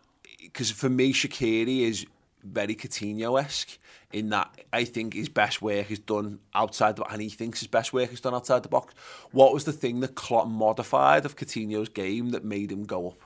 because 0.42 0.72
for 0.72 0.90
me 0.90 1.12
Shaqiri 1.12 1.82
is 1.82 2.06
very 2.46 2.76
Coutinho 2.76 3.42
esque 3.42 3.78
in 4.12 4.30
that 4.30 4.50
I 4.72 4.86
think 4.86 5.14
his 5.14 5.30
best 5.30 5.62
work 5.62 5.92
is 5.92 6.00
done 6.00 6.40
outside 6.54 6.96
the 6.96 7.04
and 7.06 7.22
he 7.22 7.30
thinks 7.30 7.60
his 7.60 7.68
best 7.68 7.92
work 7.92 8.14
is 8.14 8.22
done 8.22 8.34
outside 8.34 8.64
the 8.64 8.70
box. 8.70 8.94
What 9.32 9.54
was 9.54 9.66
the 9.66 9.74
thing 9.74 10.00
that 10.02 10.16
Klopp 10.16 10.48
modified 10.48 11.26
of 11.26 11.36
Coutinho's 11.36 11.90
game 11.90 12.30
that 12.30 12.46
made 12.46 12.72
him 12.72 12.86
go 12.86 13.10
up 13.10 13.22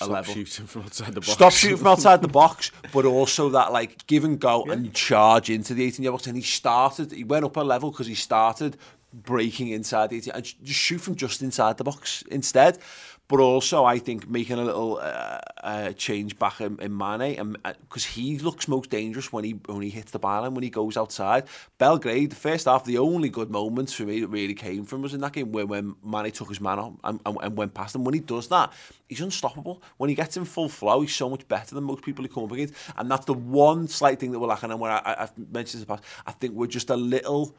a 0.00 0.06
level? 0.06 0.06
Stop 0.06 0.10
level? 0.10 0.34
shooting 0.34 0.66
from 0.66 0.82
outside 0.82 1.14
the 1.14 1.20
box. 1.20 1.32
Stop 1.32 1.52
shooting 1.52 1.76
from 1.76 1.86
outside 1.86 2.22
the 2.22 2.28
box, 2.28 2.72
but 2.92 3.04
also 3.04 3.50
that 3.50 3.72
like 3.72 4.06
give 4.06 4.24
and 4.24 4.40
go 4.40 4.64
and 4.64 4.92
charge 4.92 5.50
into 5.50 5.74
the 5.74 5.84
18 5.84 6.02
yard 6.02 6.14
box. 6.14 6.26
And 6.26 6.36
he 6.36 6.42
started, 6.42 7.12
he 7.12 7.24
went 7.24 7.44
up 7.44 7.56
a 7.56 7.60
level 7.60 7.90
because 7.90 8.06
he 8.06 8.14
started 8.14 8.76
breaking 9.12 9.68
inside 9.68 10.10
the 10.10 10.16
18 10.16 10.32
and 10.34 10.44
just 10.44 10.80
shoot 10.80 11.00
from 11.00 11.14
just 11.14 11.42
inside 11.42 11.76
the 11.78 11.84
box 11.84 12.24
instead. 12.30 12.78
But 13.26 13.40
also, 13.40 13.84
I 13.84 13.98
think 13.98 14.28
making 14.28 14.58
a 14.58 14.64
little 14.64 14.98
uh, 14.98 15.38
uh, 15.62 15.92
change 15.92 16.38
back 16.38 16.60
in, 16.60 16.78
in 16.78 16.94
Mane, 16.94 17.56
because 17.80 18.04
he 18.04 18.38
looks 18.38 18.68
most 18.68 18.90
dangerous 18.90 19.32
when 19.32 19.44
he 19.44 19.52
when 19.52 19.80
he 19.80 19.88
hits 19.88 20.12
the 20.12 20.20
byline 20.20 20.52
when 20.52 20.62
he 20.62 20.68
goes 20.68 20.98
outside. 20.98 21.44
Belgrade, 21.78 22.32
the 22.32 22.36
first 22.36 22.66
half, 22.66 22.84
the 22.84 22.98
only 22.98 23.30
good 23.30 23.50
moments 23.50 23.94
for 23.94 24.02
me 24.02 24.20
that 24.20 24.28
really 24.28 24.52
came 24.52 24.84
from 24.84 25.00
was 25.00 25.14
in 25.14 25.22
that 25.22 25.32
game 25.32 25.52
when 25.52 25.68
when 25.68 25.94
Mane 26.04 26.30
took 26.32 26.50
his 26.50 26.60
man 26.60 26.78
on 26.78 26.98
and, 27.02 27.18
and, 27.24 27.38
and 27.40 27.56
went 27.56 27.72
past 27.72 27.94
him. 27.94 28.04
When 28.04 28.12
he 28.12 28.20
does 28.20 28.48
that, 28.48 28.74
he's 29.08 29.22
unstoppable. 29.22 29.82
When 29.96 30.10
he 30.10 30.14
gets 30.14 30.36
in 30.36 30.44
full 30.44 30.68
flow, 30.68 31.00
he's 31.00 31.14
so 31.14 31.30
much 31.30 31.48
better 31.48 31.74
than 31.74 31.84
most 31.84 32.02
people 32.02 32.24
he 32.24 32.28
come 32.28 32.44
up 32.44 32.52
against. 32.52 32.74
And 32.98 33.10
that's 33.10 33.24
the 33.24 33.32
one 33.32 33.88
slight 33.88 34.20
thing 34.20 34.32
that 34.32 34.38
we're 34.38 34.48
lacking. 34.48 34.70
And 34.70 34.80
when 34.80 34.90
I, 34.90 34.98
I, 34.98 35.22
I've 35.22 35.38
mentioned 35.38 35.66
this 35.66 35.74
in 35.74 35.80
the 35.80 35.86
past, 35.86 36.04
I 36.26 36.32
think 36.32 36.52
we're 36.52 36.66
just 36.66 36.90
a 36.90 36.96
little 36.96 37.56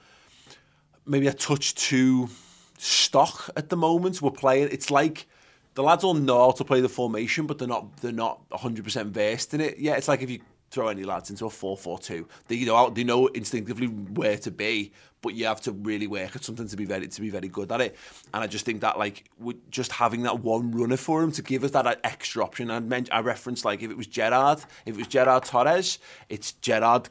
maybe 1.08 1.25
a 1.25 1.34
touch 1.34 1.73
too 1.73 2.30
stock 2.78 3.49
at 3.58 3.69
the 3.69 3.78
moment. 3.78 4.21
We're 4.21 4.30
playing. 4.30 4.69
It's 4.71 4.91
like 4.91 5.28
the 5.75 5.83
lads 5.83 6.03
all 6.03 6.13
know 6.13 6.39
how 6.39 6.51
to 6.51 6.63
play 6.63 6.81
the 6.81 6.89
formation, 6.89 7.45
but 7.45 7.59
they're 7.59 7.67
not. 7.67 7.97
They're 7.97 8.11
not 8.11 8.41
100 8.49 8.83
percent 8.83 9.13
versed 9.13 9.53
in 9.53 9.61
it. 9.61 9.77
Yeah, 9.77 9.95
it's 9.95 10.07
like 10.07 10.21
if 10.21 10.29
you 10.29 10.39
throw 10.71 10.88
any 10.88 11.03
lads 11.03 11.29
into 11.29 11.45
a 11.45 11.49
4-4-2, 11.49 12.25
they 12.47 12.55
you 12.55 12.65
know 12.65 12.89
they 12.89 13.03
know 13.03 13.27
instinctively 13.27 13.88
where 13.88 14.38
to 14.38 14.51
be, 14.51 14.91
but 15.21 15.33
you 15.33 15.45
have 15.45 15.61
to 15.61 15.71
really 15.71 16.07
work 16.07 16.35
at 16.35 16.43
something 16.43 16.67
to 16.67 16.75
be 16.75 16.85
very 16.85 17.07
to 17.07 17.21
be 17.21 17.29
very 17.29 17.47
good 17.47 17.71
at 17.71 17.81
it. 17.81 17.95
And 18.33 18.43
I 18.43 18.47
just 18.47 18.65
think 18.65 18.81
that 18.81 18.97
like 18.97 19.29
just 19.69 19.91
having 19.91 20.23
that 20.23 20.39
one 20.39 20.71
runner 20.71 20.97
for 20.97 21.21
him 21.21 21.31
to 21.33 21.41
give 21.41 21.63
us 21.63 21.71
that 21.71 21.99
extra 22.03 22.43
option. 22.43 22.71
I 22.71 22.79
meant 22.79 23.09
I 23.11 23.19
referenced 23.19 23.65
like 23.65 23.83
if 23.83 23.91
it 23.91 23.97
was 23.97 24.07
Gerrard, 24.07 24.59
if 24.85 24.95
it 24.95 24.97
was 24.97 25.07
Gerrard 25.07 25.43
Torres, 25.43 25.99
it's 26.29 26.53
Gerrard 26.53 27.09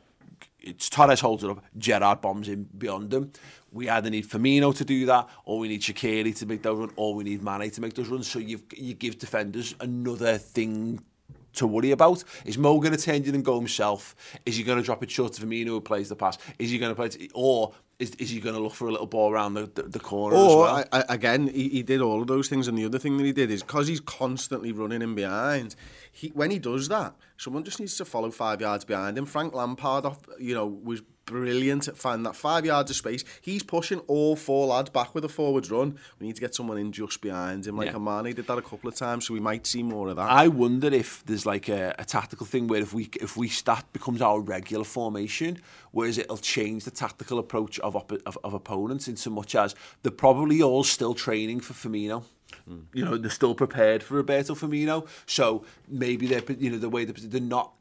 it's 0.65 0.89
Torres 0.89 1.21
holds 1.21 1.45
it 1.45 1.51
up, 1.51 1.63
Gerrard 1.77 2.21
bombs 2.21 2.49
in 2.49 2.65
beyond 2.77 3.13
him. 3.13 3.33
We 3.75 3.91
either 3.91 4.09
need 4.09 4.27
Firmino 4.27 4.75
to 4.77 4.85
do 4.85 5.05
that, 5.07 5.29
or 5.45 5.59
we 5.59 5.69
need 5.69 5.83
Shaqiri 5.83 6.35
to 6.37 6.47
make 6.47 6.63
those 6.63 6.79
runs, 6.79 6.93
or 6.97 7.15
we 7.15 7.25
need 7.25 7.43
Mane 7.43 7.71
to 7.71 7.81
make 7.81 7.95
those 7.95 8.09
runs. 8.09 8.31
So 8.31 8.39
you 8.39 8.61
you 8.75 8.95
give 8.95 9.19
defenders 9.19 9.75
another 9.81 10.39
thing 10.39 11.01
to 11.55 11.67
worry 11.67 11.91
about. 11.91 12.23
Is 12.45 12.57
Mo 12.57 12.79
going 12.79 12.97
to 12.97 12.99
turn 12.99 13.23
in 13.25 13.35
and 13.35 13.45
go 13.45 13.59
himself? 13.59 14.15
Is 14.47 14.57
he 14.57 14.63
going 14.63 14.79
to 14.79 14.85
drop 14.85 15.03
it 15.03 15.11
short 15.11 15.33
to 15.35 15.45
Firmino 15.45 15.67
who 15.67 15.81
plays 15.81 16.09
the 16.09 16.17
pass? 16.17 16.39
Is 16.59 16.71
he 16.71 16.79
going 16.79 16.93
to 16.93 16.97
play 16.97 17.07
it, 17.07 17.33
or 17.35 17.73
is, 17.99 18.11
is 18.17 18.31
he 18.31 18.41
going 18.41 18.55
to 18.55 18.61
look 18.61 18.75
for 18.75 18.89
a 18.89 18.93
little 18.93 19.07
ball 19.07 19.33
around 19.33 19.55
the, 19.55 19.71
the, 19.75 19.83
the 19.83 20.01
corner 20.01 20.37
as 20.37 20.43
oh, 20.43 20.61
well? 20.61 20.85
I, 20.93 20.99
I, 20.99 21.05
again, 21.09 21.49
he, 21.49 21.69
he 21.69 21.83
did 21.83 22.01
all 22.01 22.21
of 22.21 22.27
those 22.27 22.49
things, 22.49 22.69
and 22.69 22.77
the 22.77 22.85
other 22.85 22.99
thing 22.99 23.17
that 23.19 23.25
he 23.25 23.33
did 23.33 23.51
is 23.51 23.63
because 23.63 23.87
he's 23.87 24.01
constantly 24.01 24.73
running 24.73 25.03
in 25.03 25.15
behind. 25.15 25.77
He, 26.17 26.29
when 26.29 26.51
he 26.53 26.61
does 26.61 26.87
that, 26.89 27.15
someone 27.37 27.65
just 27.65 27.81
needs 27.81 27.97
to 27.97 28.05
follow 28.05 28.31
five 28.31 28.61
yards 28.61 28.85
behind 28.85 29.19
him. 29.19 29.27
Frank 29.27 29.53
Lampard, 29.53 30.07
off, 30.07 30.21
you 30.39 30.55
know, 30.55 30.65
was 30.67 31.03
brilliant 31.27 31.89
at 31.89 31.97
finding 31.97 32.23
that 32.23 32.37
five 32.37 32.65
yards 32.65 32.91
of 32.91 32.97
space. 32.97 33.25
He's 33.41 33.63
pushing 33.65 33.99
all 34.01 34.37
four 34.37 34.67
lads 34.69 34.91
back 34.91 35.15
with 35.15 35.25
a 35.25 35.29
forwards 35.29 35.71
run. 35.71 35.99
We 36.21 36.27
need 36.29 36.37
to 36.37 36.41
get 36.41 36.55
someone 36.55 36.79
in 36.79 36.93
just 36.93 37.21
behind 37.21 37.67
him, 37.67 37.77
like 37.77 37.89
Yeah. 37.89 37.97
Amani 37.97 38.33
did 38.33 38.47
that 38.47 38.59
a 38.59 38.63
couple 38.63 38.89
of 38.89 38.95
times, 38.95 39.27
so 39.27 39.35
we 39.35 39.41
might 39.41 39.67
see 39.67 39.83
more 39.83 40.09
of 40.11 40.17
that. 40.17 40.31
I 40.31 40.49
wonder 40.49 40.87
if 40.89 41.25
there's 41.25 41.47
like 41.47 41.69
a, 41.69 41.95
a 41.99 42.05
tactical 42.05 42.47
thing 42.47 42.69
where 42.69 42.83
if 42.83 42.95
we 42.95 43.09
if 43.21 43.37
we 43.37 43.49
start 43.49 43.85
becomes 43.93 44.21
our 44.23 44.39
regular 44.39 44.85
formation, 44.85 45.59
whereas 45.91 46.19
it'll 46.19 46.37
change 46.39 46.85
the 46.85 46.91
tactical 46.93 47.39
approach 47.41 47.81
of 47.81 47.97
op- 47.97 48.13
of, 48.27 48.39
of 48.45 48.55
opponents 48.55 49.09
in 49.09 49.17
so 49.17 49.31
much 49.31 49.55
as 49.57 49.75
they're 50.03 50.13
probably 50.13 50.63
all 50.63 50.85
still 50.85 51.15
training 51.15 51.59
for 51.61 51.73
Firmino. 51.73 52.23
You 52.67 53.05
know, 53.05 53.17
they're 53.17 53.31
still 53.31 53.55
prepared 53.55 54.03
for 54.03 54.15
Roberto 54.15 54.55
Firmino. 54.55 55.07
So 55.27 55.65
maybe 55.89 56.27
they're 56.27 56.43
you 56.59 56.71
know 56.71 56.79
the 56.79 56.89
way 56.89 57.05
they're, 57.05 57.29
they're 57.29 57.41
not 57.41 57.73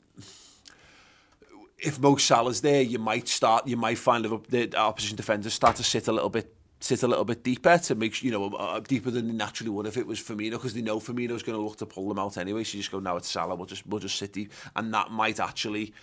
if 1.84 2.00
Mo 2.00 2.16
Salah's 2.16 2.62
there, 2.62 2.82
you 2.82 2.98
might 2.98 3.28
start, 3.28 3.68
you 3.68 3.76
might 3.78 3.98
find 3.98 4.24
the 4.26 4.78
opposition 4.78 5.18
defenders 5.18 5.54
start 5.54 5.76
to 5.76 5.84
sit 5.84 6.08
a 6.08 6.12
little 6.12 6.30
bit 6.30 6.54
sit 6.80 7.02
a 7.02 7.08
little 7.08 7.24
bit 7.24 7.44
deeper 7.44 7.78
to 7.78 7.96
make 7.96 8.22
you 8.22 8.32
know 8.32 8.50
uh, 8.56 8.80
deeper 8.82 9.10
than 9.10 9.28
they 9.28 9.34
naturally 9.34 9.70
would 9.70 9.88
if 9.88 9.96
it 9.96 10.06
was 10.06 10.20
Firmino 10.20 10.52
because 10.52 10.74
they 10.74 10.82
know 10.82 11.00
Firmino's 11.00 11.44
going 11.44 11.58
to 11.58 11.64
look 11.64 11.78
to 11.78 11.86
pull 11.86 12.10
them 12.10 12.20
out 12.20 12.38
anyway. 12.38 12.64
So 12.64 12.76
you 12.76 12.82
just 12.82 12.92
go 12.92 13.00
now 13.00 13.16
it's 13.18 13.30
Salah, 13.30 13.56
we'll 13.56 13.66
just 13.66 13.86
we'll 13.88 14.00
just 14.00 14.18
sit 14.18 14.34
deep, 14.34 14.52
and 14.76 14.94
that 14.94 15.12
might 15.12 15.40
actually 15.40 15.94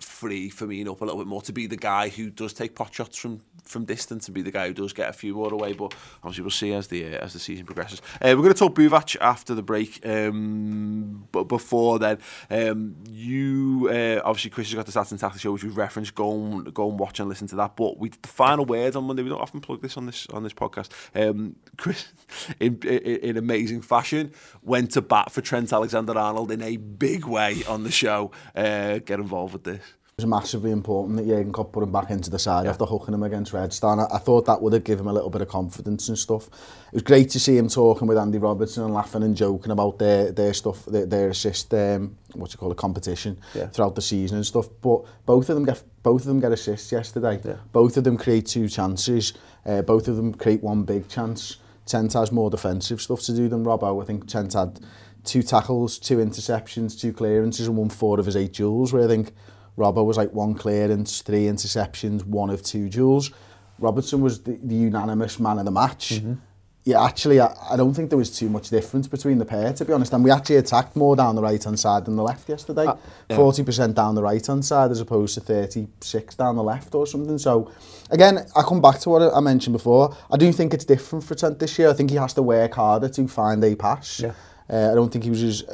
free 0.00 0.50
Firmino 0.50 0.92
up 0.92 1.00
a 1.00 1.04
little 1.04 1.20
bit 1.20 1.26
more 1.26 1.42
to 1.42 1.52
be 1.52 1.66
the 1.66 1.76
guy 1.76 2.08
who 2.08 2.30
does 2.30 2.52
take 2.52 2.74
pot 2.74 2.94
shots 2.94 3.16
from 3.16 3.40
from 3.64 3.84
distance 3.84 4.26
and 4.26 4.34
be 4.34 4.42
the 4.42 4.50
guy 4.50 4.66
who 4.66 4.74
does 4.74 4.92
get 4.92 5.08
a 5.08 5.12
few 5.12 5.34
more 5.34 5.52
away. 5.52 5.72
But 5.72 5.94
obviously 6.22 6.42
we'll 6.42 6.50
see 6.50 6.72
as 6.72 6.88
the 6.88 7.06
uh, 7.06 7.24
as 7.24 7.32
the 7.32 7.38
season 7.38 7.66
progresses. 7.66 8.00
Uh, 8.14 8.34
we're 8.36 8.42
going 8.42 8.52
to 8.52 8.58
talk 8.58 8.74
Buvac 8.74 9.16
after 9.20 9.54
the 9.54 9.62
break. 9.62 10.04
Um, 10.06 11.28
but 11.32 11.44
before 11.44 11.98
then, 11.98 12.18
um, 12.50 12.96
you 13.08 13.88
uh, 13.90 14.20
obviously 14.24 14.50
Chris 14.50 14.68
has 14.68 14.74
got 14.74 14.86
the 14.86 15.00
and 15.10 15.18
tactics 15.18 15.42
show 15.42 15.52
which 15.52 15.64
we've 15.64 15.76
referenced. 15.76 16.14
Go 16.14 16.32
and 16.32 16.74
go 16.74 16.88
and 16.90 16.98
watch 16.98 17.20
and 17.20 17.28
listen 17.28 17.46
to 17.48 17.56
that. 17.56 17.76
But 17.76 17.98
we 17.98 18.10
the 18.10 18.28
final 18.28 18.64
word 18.64 18.96
on 18.96 19.04
Monday. 19.04 19.22
We 19.22 19.28
don't 19.28 19.40
often 19.40 19.60
plug 19.60 19.82
this 19.82 19.96
on 19.96 20.06
this 20.06 20.26
on 20.28 20.42
this 20.42 20.52
podcast. 20.52 20.90
Um, 21.14 21.56
Chris, 21.76 22.12
in, 22.58 22.78
in 22.82 23.16
in 23.30 23.36
amazing 23.36 23.82
fashion, 23.82 24.32
went 24.62 24.92
to 24.92 25.02
bat 25.02 25.30
for 25.30 25.40
Trent 25.40 25.72
Alexander 25.72 26.18
Arnold 26.18 26.50
in 26.50 26.62
a 26.62 26.76
big 26.76 27.24
way 27.24 27.62
on 27.68 27.84
the 27.84 27.90
show. 27.90 28.30
Uh, 28.54 28.98
get 28.98 29.20
involved 29.20 29.52
with 29.52 29.64
this. 29.64 29.89
was 30.22 30.26
massively 30.26 30.70
important 30.70 31.16
that 31.16 31.26
Jurgen 31.26 31.52
Klopp 31.52 31.72
put 31.72 31.82
him 31.82 31.92
back 31.92 32.10
into 32.10 32.30
the 32.30 32.38
side 32.38 32.64
yeah. 32.64 32.70
after 32.70 32.84
hooking 32.84 33.14
him 33.14 33.22
against 33.22 33.52
Red 33.52 33.72
Star. 33.72 33.92
And 33.92 34.02
I, 34.02 34.16
I 34.16 34.18
thought 34.18 34.46
that 34.46 34.60
would 34.60 34.72
have 34.72 34.84
given 34.84 35.04
him 35.04 35.10
a 35.10 35.12
little 35.12 35.30
bit 35.30 35.42
of 35.42 35.48
confidence 35.48 36.08
and 36.08 36.18
stuff. 36.18 36.46
It 36.46 36.94
was 36.94 37.02
great 37.02 37.30
to 37.30 37.40
see 37.40 37.56
him 37.56 37.68
talking 37.68 38.06
with 38.06 38.18
Andy 38.18 38.38
Robertson 38.38 38.84
and 38.84 38.94
laughing 38.94 39.22
and 39.22 39.36
joking 39.36 39.72
about 39.72 39.98
their 39.98 40.32
their 40.32 40.54
stuff, 40.54 40.84
their, 40.86 41.06
their 41.06 41.28
assist, 41.30 41.72
um, 41.74 42.16
what 42.34 42.52
you 42.52 42.58
call 42.58 42.72
a 42.72 42.74
competition 42.74 43.38
yeah. 43.54 43.68
throughout 43.68 43.94
the 43.94 44.02
season 44.02 44.36
and 44.36 44.46
stuff. 44.46 44.68
But 44.80 45.04
both 45.26 45.48
of 45.48 45.56
them 45.56 45.64
get 45.64 45.82
both 46.02 46.22
of 46.22 46.26
them 46.28 46.40
get 46.40 46.52
assists 46.52 46.92
yesterday. 46.92 47.40
Yeah. 47.44 47.56
Both 47.72 47.96
of 47.96 48.04
them 48.04 48.16
create 48.16 48.46
two 48.46 48.68
chances. 48.68 49.34
Uh, 49.64 49.82
both 49.82 50.08
of 50.08 50.16
them 50.16 50.34
create 50.34 50.62
one 50.62 50.84
big 50.84 51.08
chance. 51.08 51.58
Tent 51.86 52.12
has 52.12 52.30
more 52.30 52.50
defensive 52.50 53.00
stuff 53.00 53.20
to 53.22 53.34
do 53.34 53.48
than 53.48 53.64
Robbo. 53.64 54.02
I 54.02 54.06
think 54.06 54.26
Tent 54.26 54.52
had 54.52 54.80
two 55.24 55.42
tackles, 55.42 55.98
two 55.98 56.18
interceptions, 56.18 56.98
two 56.98 57.12
clearances, 57.12 57.66
and 57.66 57.76
won 57.76 57.90
four 57.90 58.18
of 58.18 58.26
his 58.26 58.36
eight 58.36 58.52
duels. 58.52 58.92
Where 58.92 59.04
I 59.04 59.08
think 59.08 59.32
Robbo 59.80 60.04
was 60.04 60.16
like 60.16 60.32
one 60.32 60.54
clearance, 60.54 61.22
three 61.22 61.44
interceptions, 61.44 62.24
one 62.24 62.50
of 62.50 62.62
two 62.62 62.88
duels. 62.88 63.30
Robertson 63.78 64.20
was 64.20 64.42
the, 64.42 64.58
the 64.62 64.74
unanimous 64.74 65.40
man 65.40 65.58
of 65.58 65.64
the 65.64 65.70
match. 65.70 66.12
Mm 66.12 66.26
-hmm. 66.26 66.36
Yeah, 66.84 67.04
actually, 67.04 67.40
I, 67.40 67.54
I 67.72 67.76
don't 67.76 67.94
think 67.94 68.08
there 68.08 68.18
was 68.18 68.38
too 68.38 68.48
much 68.48 68.70
difference 68.70 69.06
between 69.10 69.38
the 69.38 69.44
pair, 69.44 69.72
to 69.72 69.84
be 69.84 69.92
honest. 69.92 70.12
And 70.14 70.24
we 70.24 70.30
actually 70.30 70.56
attacked 70.56 70.96
more 70.96 71.14
down 71.14 71.34
the 71.34 71.42
right-hand 71.42 71.78
side 71.78 72.02
than 72.04 72.16
the 72.16 72.22
left 72.22 72.48
yesterday. 72.48 72.86
Uh, 72.86 72.96
yeah. 73.28 73.36
40% 73.36 73.94
down 73.94 74.14
the 74.14 74.22
right-hand 74.22 74.64
side 74.64 74.90
as 74.90 75.00
opposed 75.00 75.34
to 75.34 75.40
36 75.40 76.34
down 76.36 76.56
the 76.56 76.62
left 76.62 76.94
or 76.94 77.06
something. 77.06 77.38
So, 77.38 77.70
again, 78.10 78.38
I 78.56 78.62
come 78.62 78.80
back 78.80 78.98
to 79.00 79.10
what 79.10 79.22
I 79.22 79.40
mentioned 79.40 79.74
before. 79.74 80.16
I 80.30 80.36
do 80.38 80.52
think 80.52 80.72
it's 80.72 80.86
different 80.86 81.24
for 81.24 81.34
Trent 81.34 81.58
this 81.58 81.78
year. 81.78 81.90
I 81.90 81.92
think 81.92 82.10
he 82.10 82.16
has 82.16 82.32
to 82.34 82.42
work 82.42 82.74
harder 82.74 83.10
to 83.10 83.28
find 83.28 83.62
a 83.64 83.74
pass. 83.76 84.20
Yeah. 84.20 84.32
Uh, 84.72 84.92
I 84.92 84.94
don't 84.94 85.10
think 85.10 85.24
he 85.24 85.30
was 85.30 85.42
as, 85.42 85.64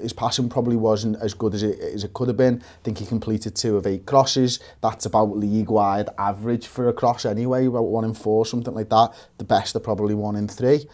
his 0.00 0.12
passing 0.12 0.48
probably 0.48 0.76
wasn't 0.76 1.16
as 1.20 1.34
good 1.34 1.54
as 1.54 1.62
it, 1.62 1.80
as 1.80 2.04
it 2.04 2.12
could 2.12 2.28
have 2.28 2.36
been. 2.36 2.62
I 2.62 2.82
think 2.84 2.98
he 2.98 3.06
completed 3.06 3.56
two 3.56 3.76
of 3.76 3.86
eight 3.86 4.06
crosses. 4.06 4.60
That's 4.80 5.06
about 5.06 5.36
league-wide 5.36 6.08
average 6.16 6.66
for 6.66 6.88
a 6.88 6.92
cross 6.92 7.24
anyway, 7.24 7.66
about 7.66 7.82
one 7.82 8.04
in 8.04 8.14
four, 8.14 8.46
something 8.46 8.74
like 8.74 8.88
that. 8.90 9.12
The 9.38 9.44
best 9.44 9.76
are 9.76 9.80
probably 9.80 10.14
one 10.14 10.36
in 10.36 10.48
three. 10.48 10.86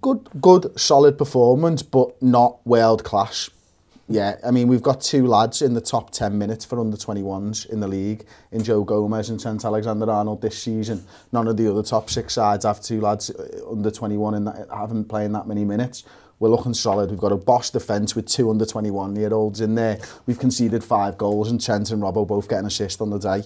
Good, 0.00 0.28
good, 0.40 0.78
solid 0.78 1.18
performance, 1.18 1.82
but 1.82 2.22
not 2.22 2.64
world 2.64 3.02
class. 3.02 3.50
Yeah, 4.12 4.38
I 4.44 4.50
mean, 4.50 4.66
we've 4.66 4.82
got 4.82 5.00
two 5.00 5.24
lads 5.24 5.62
in 5.62 5.74
the 5.74 5.80
top 5.80 6.10
10 6.10 6.36
minutes 6.36 6.64
for 6.64 6.80
under-21s 6.80 7.70
in 7.70 7.78
the 7.78 7.86
league, 7.86 8.26
in 8.50 8.64
Joe 8.64 8.82
Gomez 8.82 9.30
and 9.30 9.38
Trent 9.38 9.64
Alexander-Arnold 9.64 10.42
this 10.42 10.60
season. 10.60 11.04
None 11.30 11.46
of 11.46 11.56
the 11.56 11.70
other 11.70 11.84
top 11.84 12.10
six 12.10 12.34
sides 12.34 12.64
have 12.64 12.80
two 12.80 13.00
lads 13.00 13.30
uh, 13.30 13.70
under-21 13.70 14.36
and 14.36 14.68
haven't 14.72 15.04
playing 15.04 15.30
that 15.30 15.46
many 15.46 15.64
minutes. 15.64 16.02
We're 16.40 16.48
looking 16.48 16.74
solid. 16.74 17.10
We've 17.10 17.20
got 17.20 17.30
a 17.30 17.36
boss 17.36 17.70
defence 17.70 18.16
with 18.16 18.26
two 18.26 18.50
under-21-year-olds 18.50 19.60
in 19.60 19.76
there. 19.76 20.00
We've 20.26 20.40
conceded 20.40 20.82
five 20.82 21.16
goals 21.16 21.48
and 21.48 21.64
Trent 21.64 21.92
and 21.92 22.02
Robbo 22.02 22.26
both 22.26 22.48
getting 22.48 22.64
an 22.64 22.66
assist 22.66 23.00
on 23.00 23.10
the 23.10 23.18
day. 23.18 23.44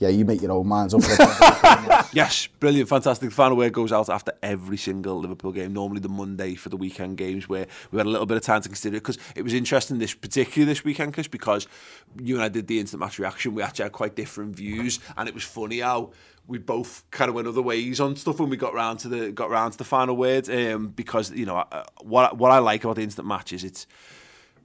Yeah, 0.00 0.08
you 0.08 0.24
make 0.24 0.40
your 0.40 0.52
own 0.52 0.66
minds 0.66 0.94
up. 0.94 1.02
yes, 2.14 2.46
brilliant, 2.58 2.88
fantastic. 2.88 3.28
The 3.28 3.34
final 3.34 3.58
word 3.58 3.74
goes 3.74 3.92
out 3.92 4.08
after 4.08 4.32
every 4.42 4.78
single 4.78 5.20
Liverpool 5.20 5.52
game, 5.52 5.74
normally 5.74 6.00
the 6.00 6.08
Monday 6.08 6.54
for 6.54 6.70
the 6.70 6.78
weekend 6.78 7.18
games, 7.18 7.50
where 7.50 7.66
we 7.90 7.98
had 7.98 8.06
a 8.06 8.08
little 8.08 8.24
bit 8.24 8.38
of 8.38 8.42
time 8.42 8.62
to 8.62 8.68
consider 8.70 8.96
it. 8.96 9.00
Because 9.00 9.18
it 9.36 9.42
was 9.42 9.52
interesting, 9.52 9.98
this 9.98 10.14
particularly 10.14 10.64
this 10.72 10.84
weekend, 10.84 11.12
Chris, 11.12 11.28
because 11.28 11.68
you 12.18 12.34
and 12.34 12.42
I 12.42 12.48
did 12.48 12.66
the 12.66 12.80
instant 12.80 13.00
match 13.00 13.18
reaction. 13.18 13.52
We 13.52 13.62
actually 13.62 13.82
had 13.82 13.92
quite 13.92 14.16
different 14.16 14.56
views, 14.56 15.00
and 15.18 15.28
it 15.28 15.34
was 15.34 15.44
funny 15.44 15.80
how 15.80 16.12
we 16.46 16.56
both 16.56 17.04
kind 17.10 17.28
of 17.28 17.34
went 17.34 17.46
other 17.46 17.60
ways 17.60 18.00
on 18.00 18.16
stuff 18.16 18.40
when 18.40 18.48
we 18.48 18.56
got 18.56 18.72
round 18.72 19.00
to 19.00 19.08
the 19.08 19.32
got 19.32 19.50
round 19.50 19.72
to 19.72 19.78
the 19.78 19.84
final 19.84 20.16
word. 20.16 20.48
Um, 20.48 20.88
because 20.88 21.30
you 21.30 21.44
know 21.44 21.62
what 22.00 22.38
what 22.38 22.50
I 22.50 22.58
like 22.58 22.84
about 22.84 22.96
the 22.96 23.02
instant 23.02 23.28
matches, 23.28 23.64
it's 23.64 23.86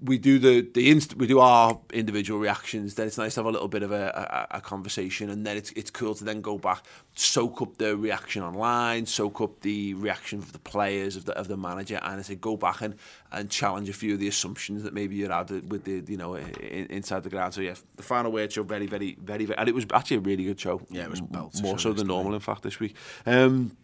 we 0.01 0.17
do 0.17 0.39
the 0.39 0.61
the 0.73 0.89
inst- 0.89 1.15
we 1.15 1.27
do 1.27 1.39
our 1.39 1.79
individual 1.93 2.39
reactions. 2.39 2.95
Then 2.95 3.07
it's 3.07 3.17
nice 3.17 3.35
to 3.35 3.39
have 3.39 3.45
a 3.45 3.51
little 3.51 3.67
bit 3.67 3.83
of 3.83 3.91
a, 3.91 4.47
a, 4.51 4.57
a 4.57 4.61
conversation, 4.61 5.29
and 5.29 5.45
then 5.45 5.57
it's 5.57 5.71
it's 5.71 5.89
cool 5.89 6.15
to 6.15 6.23
then 6.23 6.41
go 6.41 6.57
back, 6.57 6.83
soak 7.15 7.61
up 7.61 7.77
the 7.77 7.95
reaction 7.95 8.43
online, 8.43 9.05
soak 9.05 9.41
up 9.41 9.61
the 9.61 9.93
reaction 9.95 10.39
of 10.39 10.51
the 10.51 10.59
players 10.59 11.15
of 11.15 11.25
the 11.25 11.37
of 11.37 11.47
the 11.47 11.57
manager, 11.57 11.99
and 12.03 12.19
I 12.19 12.21
say 12.21 12.35
go 12.35 12.57
back 12.57 12.81
and 12.81 12.95
and 13.31 13.49
challenge 13.49 13.89
a 13.89 13.93
few 13.93 14.13
of 14.13 14.19
the 14.19 14.27
assumptions 14.27 14.83
that 14.83 14.93
maybe 14.93 15.15
you 15.15 15.29
had 15.29 15.49
with 15.69 15.83
the 15.85 16.03
you 16.07 16.17
know 16.17 16.35
in, 16.35 16.87
inside 16.87 17.23
the 17.23 17.29
ground. 17.29 17.53
So 17.53 17.61
yeah, 17.61 17.75
the 17.95 18.03
final 18.03 18.31
word 18.31 18.51
show 18.51 18.63
very 18.63 18.87
very 18.87 19.17
very 19.21 19.45
very, 19.45 19.57
and 19.57 19.69
it 19.69 19.75
was 19.75 19.85
actually 19.93 20.17
a 20.17 20.21
really 20.21 20.43
good 20.43 20.59
show. 20.59 20.81
Yeah, 20.89 21.03
it 21.03 21.09
was 21.09 21.61
more 21.61 21.79
so 21.79 21.93
than 21.93 22.07
normal. 22.07 22.33
In 22.33 22.39
fact, 22.39 22.63
this 22.63 22.79
week. 22.79 22.95
Um, 23.25 23.77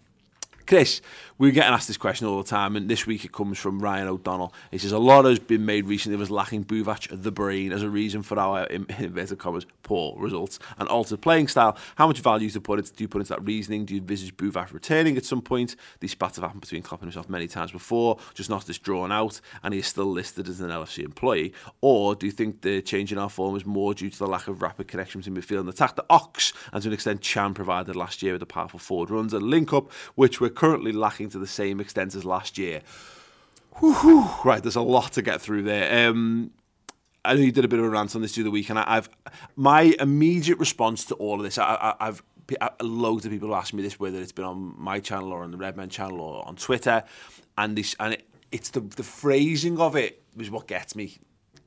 Chris, 0.72 1.02
we're 1.38 1.52
getting 1.52 1.74
asked 1.74 1.90
this 1.90 1.98
question 1.98 2.28
all 2.28 2.42
the 2.42 2.48
time, 2.48 2.78
and 2.78 2.88
this 2.88 3.06
week 3.06 3.26
it 3.26 3.34
comes 3.34 3.60
from 3.60 3.82
Ryan 3.82 4.08
O'Donnell. 4.08 4.54
He 4.70 4.78
says 4.78 4.94
a 4.94 5.00
lot 5.00 5.26
has 5.26 5.38
been 5.38 5.66
made 5.66 5.86
recently 5.86 6.16
of 6.16 6.22
us 6.22 6.30
lacking 6.30 6.64
Buvac 6.64 7.10
the 7.12 7.32
brain 7.32 7.74
as 7.74 7.84
a 7.84 7.90
reason 7.90 8.22
for 8.22 8.40
our 8.40 8.64
in 8.68 8.86
inverted 8.98 9.38
commas 9.38 9.66
poor 9.84 10.18
results 10.18 10.60
and 10.78 10.88
altered 10.88 11.20
playing 11.20 11.50
style. 11.50 11.78
How 11.96 12.08
much 12.08 12.22
value? 12.22 12.50
Do 12.50 12.54
you 12.54 12.62
put 12.62 13.20
into 13.20 13.34
that 13.34 13.44
reasoning? 13.44 13.84
Do 13.84 13.96
you 13.96 14.00
envisage 14.00 14.38
Buvac 14.38 14.72
returning 14.72 15.18
at 15.18 15.26
some 15.26 15.42
point? 15.42 15.76
These 16.00 16.12
spats 16.12 16.38
have 16.38 16.44
happened 16.44 16.62
between 16.62 16.84
Klopp 16.84 17.02
and 17.02 17.08
himself 17.08 17.28
many 17.28 17.50
times 17.50 17.74
before, 17.74 18.18
just 18.34 18.50
not 18.50 18.66
this 18.66 18.78
drawn 18.78 19.12
out, 19.12 19.42
and 19.64 19.74
he 19.74 19.82
is 19.82 19.88
still 19.88 20.06
listed 20.06 20.48
as 20.48 20.62
an 20.62 20.70
LFC 20.70 21.04
employee. 21.04 21.54
Or 21.82 22.16
do 22.16 22.28
you 22.28 22.32
think 22.32 22.62
the 22.62 22.82
change 22.82 23.12
in 23.12 23.18
our 23.18 23.30
form 23.30 23.58
is 23.58 23.66
more 23.66 23.94
due 23.94 24.10
to 24.10 24.20
the 24.20 24.28
lack 24.28 24.48
of 24.48 24.62
rapid 24.62 24.88
connections 24.88 25.28
in 25.28 25.36
midfield 25.36 25.62
and 25.62 25.70
attack 25.70 25.98
the 25.98 26.06
Ox, 26.10 26.54
and 26.72 26.82
to 26.82 26.88
an 26.88 26.94
extent 26.94 27.20
Can 27.20 27.54
provided 27.54 27.98
last 27.98 28.24
year 28.24 28.34
with 28.34 28.40
the 28.40 28.46
powerful 28.46 28.80
forward 28.80 29.10
runs 29.10 29.34
and 29.34 29.44
link 29.44 29.74
up, 29.74 29.92
which 30.16 30.40
we're 30.40 30.61
currently 30.62 30.92
lacking 30.92 31.28
to 31.28 31.40
the 31.40 31.48
same 31.48 31.80
extent 31.80 32.14
as 32.14 32.24
last 32.24 32.56
year. 32.56 32.82
Whew, 33.80 34.30
right, 34.46 34.62
there's 34.62 34.76
a 34.76 34.82
lot 34.82 35.14
to 35.14 35.24
get 35.24 35.42
through 35.42 35.64
there. 35.64 36.08
Um, 36.08 36.52
I 37.26 37.34
know 37.34 37.40
you 37.40 37.52
did 37.52 37.66
a 37.66 37.68
bit 37.68 37.80
of 37.80 37.86
a 37.86 37.90
rant 37.90 38.16
on 38.16 38.22
this 38.22 38.36
through 38.36 38.44
the 38.44 38.52
week, 38.52 38.70
and 38.70 38.78
I, 38.78 38.94
have 38.94 39.10
my 39.56 39.96
immediate 40.00 40.60
response 40.60 41.04
to 41.06 41.16
all 41.16 41.38
of 41.38 41.42
this. 41.42 41.58
I, 41.58 41.64
I, 41.64 42.08
I've 42.08 42.22
loads 42.80 43.26
of 43.26 43.32
people 43.32 43.56
ask 43.56 43.74
me 43.74 43.82
this, 43.82 44.00
whether 44.00 44.22
it's 44.22 44.32
been 44.32 44.46
on 44.46 44.76
my 44.78 45.00
channel 45.00 45.32
or 45.32 45.42
on 45.42 45.50
the 45.50 45.58
Redmen 45.58 45.90
channel 45.90 46.22
or 46.22 46.48
on 46.48 46.58
Twitter, 46.58 47.06
and 47.58 47.76
this 47.76 47.96
and 48.00 48.14
it, 48.14 48.28
it's 48.52 48.70
the 48.70 48.82
the 48.82 49.04
phrasing 49.04 49.80
of 49.80 49.96
it 49.96 50.22
is 50.38 50.52
what 50.52 50.68
gets 50.68 50.96
me. 50.96 51.18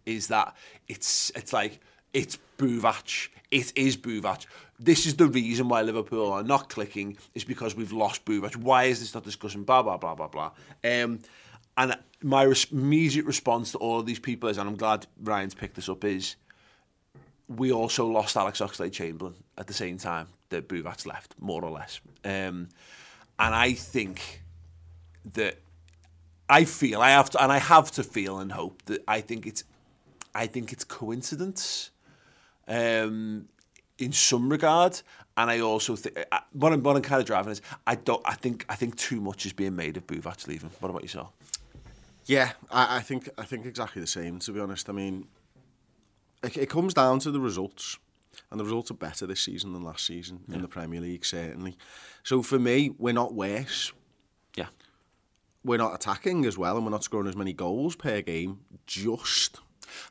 Is 0.06 0.28
that 0.28 0.54
it's 0.86 1.32
it's 1.34 1.52
like 1.52 1.80
it's 2.14 2.38
Buvac. 2.56 3.28
It 3.50 3.72
is 3.76 3.96
Buvac. 3.98 4.46
This 4.80 5.06
is 5.06 5.16
the 5.16 5.26
reason 5.26 5.68
why 5.68 5.82
Liverpool 5.82 6.32
are 6.32 6.42
not 6.42 6.70
clicking, 6.70 7.18
is 7.34 7.44
because 7.44 7.76
we've 7.76 7.92
lost 7.92 8.24
Buvac. 8.24 8.56
Why 8.56 8.84
is 8.84 9.00
this 9.00 9.14
not 9.14 9.24
discussing? 9.24 9.64
Blah, 9.64 9.82
blah, 9.82 9.98
blah, 9.98 10.14
blah, 10.14 10.28
blah. 10.28 10.50
Um, 10.82 11.18
and 11.76 11.96
my 12.22 12.44
res 12.44 12.66
immediate 12.72 13.26
response 13.26 13.72
to 13.72 13.78
all 13.78 14.00
of 14.00 14.06
these 14.06 14.18
people 14.18 14.48
is, 14.48 14.58
and 14.58 14.68
I'm 14.68 14.76
glad 14.76 15.06
Ryan's 15.22 15.54
picked 15.54 15.74
this 15.74 15.88
up, 15.88 16.04
is 16.04 16.36
we 17.48 17.72
also 17.72 18.06
lost 18.06 18.36
Alex 18.36 18.60
Oxlade-Chamberlain 18.60 19.34
at 19.58 19.66
the 19.66 19.74
same 19.74 19.98
time 19.98 20.28
that 20.48 20.68
Buvac 20.68 21.04
left, 21.04 21.34
more 21.40 21.64
or 21.64 21.70
less. 21.70 22.00
Um, 22.24 22.68
and 23.38 23.54
I 23.54 23.72
think 23.72 24.42
that 25.34 25.58
I 26.48 26.64
feel 26.64 27.00
I 27.00 27.10
have 27.10 27.30
to, 27.30 27.42
and 27.42 27.52
I 27.52 27.58
have 27.58 27.90
to 27.92 28.02
feel 28.02 28.38
and 28.38 28.52
hope 28.52 28.82
that 28.86 29.02
I 29.08 29.20
think 29.20 29.46
it's, 29.46 29.64
I 30.34 30.46
think 30.46 30.72
it's 30.72 30.84
coincidence 30.84 31.90
um, 32.68 33.48
in 33.98 34.12
some 34.12 34.48
regard. 34.48 35.00
And 35.36 35.50
I 35.50 35.60
also 35.60 35.96
think 35.96 36.16
what 36.52 36.72
I'm, 36.72 36.82
what 36.82 36.96
I'm 36.96 37.02
kind 37.02 37.20
of 37.20 37.26
driving 37.26 37.50
is 37.52 37.60
I 37.86 37.96
don't 37.96 38.22
I 38.24 38.34
think 38.34 38.64
I 38.68 38.76
think 38.76 38.96
too 38.96 39.20
much 39.20 39.46
is 39.46 39.52
being 39.52 39.74
made 39.74 39.96
of 39.96 40.06
Buvac 40.06 40.46
leaving. 40.46 40.70
What 40.78 40.90
about 40.90 41.02
yourself? 41.02 41.32
Yeah, 42.26 42.52
I, 42.70 42.98
I 42.98 43.00
think 43.00 43.28
I 43.36 43.44
think 43.44 43.66
exactly 43.66 44.00
the 44.00 44.06
same. 44.06 44.38
To 44.40 44.52
be 44.52 44.60
honest, 44.60 44.88
I 44.88 44.92
mean, 44.92 45.26
it, 46.42 46.56
it 46.56 46.70
comes 46.70 46.94
down 46.94 47.18
to 47.20 47.32
the 47.32 47.40
results, 47.40 47.98
and 48.50 48.60
the 48.60 48.64
results 48.64 48.92
are 48.92 48.94
better 48.94 49.26
this 49.26 49.40
season 49.40 49.72
than 49.72 49.82
last 49.82 50.06
season 50.06 50.40
yeah. 50.46 50.56
in 50.56 50.62
the 50.62 50.68
Premier 50.68 51.00
League 51.00 51.24
certainly. 51.24 51.76
So 52.22 52.42
for 52.42 52.58
me, 52.58 52.94
we're 52.96 53.12
not 53.12 53.34
worse. 53.34 53.92
Yeah, 54.56 54.68
we're 55.64 55.78
not 55.78 55.94
attacking 55.96 56.44
as 56.46 56.56
well, 56.56 56.76
and 56.76 56.86
we're 56.86 56.92
not 56.92 57.02
scoring 57.02 57.26
as 57.28 57.36
many 57.36 57.52
goals 57.52 57.96
per 57.96 58.20
game 58.20 58.60
just 58.86 59.58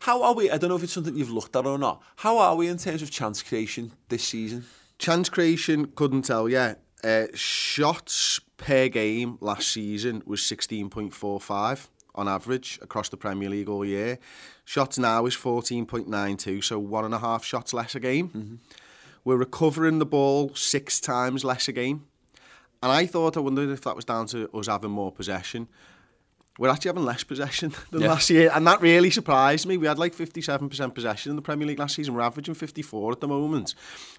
How 0.02 0.24
are 0.24 0.34
we? 0.34 0.50
I 0.50 0.58
don't 0.58 0.70
know 0.70 0.76
if 0.76 0.84
it's 0.84 0.94
something 0.94 1.16
you've 1.16 1.32
looked 1.32 1.56
at 1.56 1.66
or 1.66 1.78
not. 1.78 2.02
How 2.18 2.38
are 2.38 2.56
we 2.56 2.68
in 2.68 2.78
terms 2.78 3.02
of 3.02 3.12
chance 3.12 3.42
creation 3.42 3.92
this 4.10 4.24
season? 4.24 4.66
Chance 4.98 5.30
creation, 5.30 5.88
couldn't 5.96 6.24
tell 6.24 6.48
you. 6.50 6.76
Uh, 7.04 7.28
shots 7.34 8.40
per 8.58 8.88
game 8.88 9.38
last 9.42 9.70
season 9.70 10.24
was 10.26 10.40
16.45 10.42 11.88
on 12.16 12.28
average 12.28 12.80
across 12.82 13.10
the 13.10 13.18
Premier 13.18 13.50
League 13.50 13.68
all 13.68 13.84
year. 13.84 14.20
Shots 14.66 14.98
now 14.98 15.26
is 15.26 15.36
14.92, 15.36 16.64
so 16.64 16.80
one 16.80 17.04
and 17.04 17.14
a 17.14 17.20
half 17.20 17.44
shots 17.44 17.74
less 17.74 17.96
a 17.96 18.00
game. 18.00 18.30
Mm 18.34 18.42
-hmm. 18.42 18.58
We're 19.26 19.38
recovering 19.38 20.00
the 20.00 20.06
ball 20.06 20.52
six 20.54 21.00
times 21.00 21.44
less 21.44 21.70
a 21.70 21.72
game. 21.72 22.00
And 22.82 22.92
I 22.92 23.08
thought, 23.08 23.38
I 23.38 23.40
wondered 23.40 23.70
if 23.70 23.82
that 23.82 23.96
was 23.96 24.06
down 24.06 24.28
to 24.28 24.50
us 24.54 24.68
having 24.68 24.92
more 24.92 25.12
possession. 25.12 25.68
We're 26.60 26.70
actually 26.70 26.90
having 26.90 27.06
less 27.06 27.24
possession 27.24 27.74
than 27.92 28.02
Yeah. 28.02 28.10
last 28.10 28.30
year, 28.30 28.52
and 28.54 28.68
that 28.68 28.80
really 28.80 29.10
surprised 29.10 29.66
me. 29.66 29.76
We 29.76 29.88
had 29.88 29.98
like 29.98 30.14
57% 30.16 30.94
possession 30.94 31.32
in 31.32 31.36
the 31.36 31.42
Premier 31.42 31.68
League 31.68 31.80
last 31.80 31.96
season. 31.96 32.14
We're 32.14 32.22
averaging 32.22 32.54
54 32.54 33.14
at 33.14 33.20
the 33.22 33.28
moment. 33.28 33.74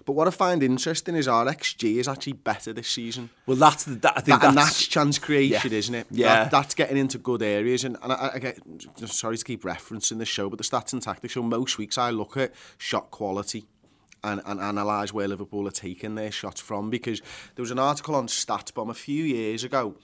But 0.05 0.13
what 0.13 0.27
I 0.27 0.31
find 0.31 0.61
interesting 0.61 1.15
is 1.15 1.29
our 1.29 1.45
XG 1.45 1.95
is 1.95 2.09
actually 2.09 2.33
better 2.33 2.73
this 2.73 2.89
season. 2.89 3.29
Well, 3.45 3.55
that's 3.55 3.85
the, 3.85 3.95
that, 3.95 4.13
I 4.17 4.21
think 4.21 4.41
That, 4.41 4.49
and 4.49 4.57
that's, 4.57 4.71
that's 4.71 4.87
chance 4.87 5.17
creation, 5.17 5.71
Yeah. 5.71 5.77
isn't 5.77 5.95
it? 5.95 6.07
Yeah. 6.11 6.35
That, 6.43 6.51
that's 6.51 6.75
getting 6.75 6.97
into 6.97 7.17
good 7.19 7.41
areas. 7.41 7.85
And, 7.85 7.95
and 8.03 8.11
I, 8.11 8.31
I 8.33 8.39
get, 8.39 8.59
sorry 9.05 9.37
to 9.37 9.43
keep 9.45 9.63
referencing 9.63 10.17
the 10.17 10.25
show, 10.25 10.49
but 10.49 10.57
the 10.57 10.65
stats 10.65 10.91
and 10.91 11.01
tactics 11.01 11.33
show 11.33 11.41
most 11.41 11.77
weeks 11.77 11.97
I 11.97 12.09
look 12.09 12.35
at 12.35 12.53
shot 12.77 13.11
quality 13.11 13.63
and, 14.25 14.41
and 14.45 14.59
analyse 14.59 15.13
where 15.13 15.29
Liverpool 15.29 15.67
are 15.69 15.71
taking 15.71 16.15
their 16.15 16.31
shots 16.31 16.59
from 16.59 16.89
because 16.89 17.21
there 17.55 17.63
was 17.63 17.71
an 17.71 17.79
article 17.79 18.13
on 18.15 18.27
StatsBomb 18.27 18.89
a 18.89 18.93
few 18.93 19.23
years 19.23 19.63
ago 19.63 19.95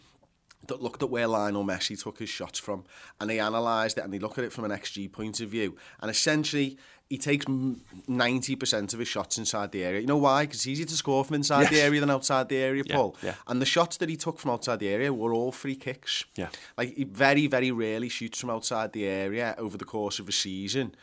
that 0.67 0.81
looked 0.81 1.01
at 1.03 1.09
where 1.09 1.27
Lionel 1.27 1.63
Messi 1.63 2.01
took 2.01 2.19
his 2.19 2.29
shots 2.29 2.59
from 2.59 2.83
and 3.19 3.29
they 3.29 3.39
analysed 3.39 3.97
it 3.97 4.03
and 4.03 4.13
they 4.13 4.19
look 4.19 4.37
at 4.37 4.43
it 4.43 4.53
from 4.53 4.65
an 4.65 4.71
XG 4.71 5.11
point 5.11 5.39
of 5.39 5.49
view. 5.49 5.75
And 6.01 6.11
essentially, 6.11 6.77
he 7.09 7.17
takes 7.17 7.45
90% 7.45 8.93
of 8.93 8.99
his 8.99 9.07
shots 9.07 9.37
inside 9.37 9.73
the 9.73 9.83
area. 9.83 9.99
You 9.99 10.07
know 10.07 10.17
why? 10.17 10.43
Because 10.43 10.59
it's 10.59 10.67
easier 10.67 10.85
to 10.85 10.93
score 10.95 11.25
from 11.25 11.35
inside 11.35 11.63
yes. 11.63 11.71
the 11.71 11.81
area 11.81 11.99
than 11.99 12.09
outside 12.09 12.47
the 12.47 12.55
area, 12.55 12.83
yeah, 12.85 12.95
Paul. 12.95 13.17
Yeah. 13.21 13.33
And 13.47 13.61
the 13.61 13.65
shots 13.65 13.97
that 13.97 14.07
he 14.07 14.15
took 14.15 14.39
from 14.39 14.51
outside 14.51 14.79
the 14.79 14.87
area 14.87 15.11
were 15.13 15.33
all 15.33 15.51
free 15.51 15.75
kicks. 15.75 16.23
Yeah. 16.35 16.47
Like, 16.77 16.95
he 16.95 17.03
very, 17.03 17.47
very 17.47 17.69
rarely 17.69 18.07
shoots 18.07 18.39
from 18.39 18.49
outside 18.49 18.93
the 18.93 19.05
area 19.05 19.55
over 19.57 19.77
the 19.77 19.83
course 19.83 20.19
of 20.19 20.29
a 20.29 20.31
season. 20.31 20.95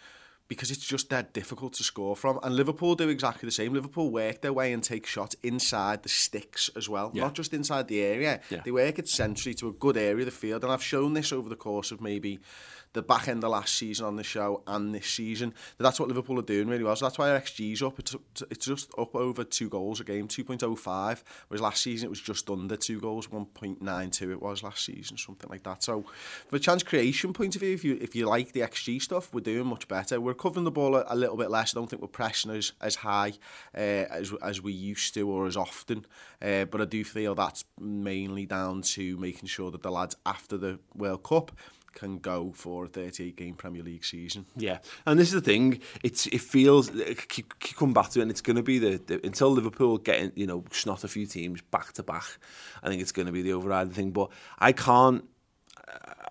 Because 0.49 0.71
it's 0.71 0.85
just 0.87 1.11
that 1.11 1.33
difficult 1.35 1.75
to 1.75 1.85
score 1.85 2.17
from. 2.17 2.41
And 2.43 2.57
Liverpool 2.57 2.95
do 2.95 3.09
exactly 3.11 3.47
the 3.47 3.53
same. 3.53 3.75
Liverpool 3.75 4.11
work 4.11 4.41
their 4.41 4.53
way 4.53 4.73
and 4.73 4.83
take 4.83 5.07
shots 5.07 5.37
inside 5.43 6.03
the 6.03 6.09
sticks 6.09 6.71
as 6.75 6.89
well, 6.89 7.11
Yeah. 7.15 7.25
not 7.25 7.35
just 7.35 7.53
inside 7.53 7.87
the 7.89 8.01
area. 8.01 8.41
Yeah. 8.51 8.63
They 8.65 8.71
work 8.71 8.99
it 8.99 9.09
centrally 9.09 9.55
to 9.57 9.69
a 9.69 9.73
good 9.73 9.97
area 9.99 10.21
of 10.21 10.25
the 10.25 10.31
field. 10.31 10.65
And 10.65 10.73
I've 10.73 10.83
shown 10.83 11.13
this 11.13 11.33
over 11.33 11.49
the 11.51 11.57
course 11.57 11.91
of 11.93 12.01
maybe 12.01 12.41
the 12.99 13.03
back 13.03 13.29
end 13.29 13.45
of 13.45 13.51
last 13.51 13.77
season 13.77 14.07
on 14.07 14.17
the 14.17 14.25
show 14.25 14.61
and 14.67 14.93
this 14.93 15.07
season. 15.07 15.55
That's 15.79 16.01
what 16.01 16.09
Liverpool 16.09 16.37
are 16.41 16.43
doing 16.43 16.67
really 16.67 16.83
well. 16.83 16.97
So 16.97 17.05
that's 17.05 17.17
why 17.17 17.31
our 17.31 17.39
XG's 17.39 17.81
up. 17.81 18.01
It's, 18.01 18.17
it's 18.51 18.67
just 18.67 18.91
up 18.99 19.15
over 19.15 19.45
two 19.45 19.69
goals 19.69 20.01
a 20.01 20.05
game, 20.05 20.27
2.05. 20.27 21.23
Whereas 21.47 21.63
last 21.63 21.81
season 21.81 22.09
it 22.09 22.11
was 22.11 22.21
just 22.21 22.51
under 22.51 22.77
two 22.77 23.01
goals, 23.01 23.29
1.92 23.29 24.33
it 24.33 24.43
was 24.43 24.65
last 24.65 24.85
season, 24.85 25.17
something 25.17 25.49
like 25.49 25.63
that. 25.63 25.85
So 25.85 26.03
from 26.49 26.57
a 26.57 26.59
chance 26.59 26.83
creation 26.83 27.33
point 27.33 27.55
of 27.55 27.61
view, 27.61 27.73
if 27.73 27.85
you 27.85 27.99
if 28.01 28.17
you 28.17 28.27
like 28.27 28.51
the 28.51 28.61
XG 28.61 29.01
stuff, 29.01 29.33
we're 29.33 29.41
doing 29.41 29.69
much 29.69 29.87
better. 29.87 30.21
We're 30.21 30.35
covering 30.35 30.65
the 30.65 30.73
ball 30.73 30.97
a, 30.97 31.05
a 31.09 31.15
little 31.15 31.37
bit 31.37 31.51
less. 31.51 31.75
I 31.75 31.79
don't 31.79 31.89
think 31.89 32.03
we're 32.03 32.09
pressing 32.09 32.51
as, 32.51 32.73
as 32.81 32.97
high 32.97 33.35
uh, 33.77 34.11
as, 34.11 34.33
as 34.43 34.61
we 34.61 34.73
used 34.73 35.15
to 35.15 35.31
or 35.31 35.47
as 35.47 35.57
often. 35.57 36.05
Uh, 36.43 36.65
but 36.65 36.81
I 36.81 36.85
do 36.85 37.05
feel 37.05 37.37
that's 37.37 37.65
mainly 37.79 38.45
down 38.45 38.83
to 38.83 39.17
making 39.19 39.49
sure 39.49 39.71
that 39.71 39.83
the 39.83 39.91
lads 39.93 40.17
after 40.27 40.57
the 40.57 40.81
World 40.97 41.23
Cup 41.23 41.53
can 41.95 42.19
go 42.19 42.53
for 42.55 42.85
a 42.85 42.89
38 42.89 43.37
game 43.37 43.55
Premier 43.55 43.83
League 43.83 44.05
season. 44.05 44.47
Yeah, 44.57 44.79
and 45.07 45.19
this 45.19 45.29
is 45.29 45.35
the 45.35 45.41
thing. 45.41 45.81
It's 46.03 46.27
it 46.27 46.41
feels 46.41 46.91
keep, 47.29 47.59
keep 47.59 47.77
come 47.77 47.93
back 47.93 48.11
to 48.11 48.21
it, 48.21 48.23
and 48.23 48.31
it's 48.31 48.41
going 48.41 48.57
to 48.57 48.63
be 48.63 48.79
the, 48.79 49.01
the 49.07 49.21
until 49.25 49.51
Liverpool 49.51 49.99
getting 49.99 50.33
you 50.35 50.47
know 50.47 50.65
snot 50.71 51.05
a 51.05 51.09
few 51.09 51.27
teams 51.27 51.61
back 51.63 51.93
to 51.95 52.03
back. 52.03 52.39
I 52.83 52.89
think 52.89 53.03
it's 53.03 53.13
going 53.13 53.27
to 53.27 53.33
be 53.33 53.43
the 53.43 53.53
overriding 53.53 53.93
thing. 53.93 54.11
But 54.11 54.31
I 54.59 54.73
can't. 54.73 55.25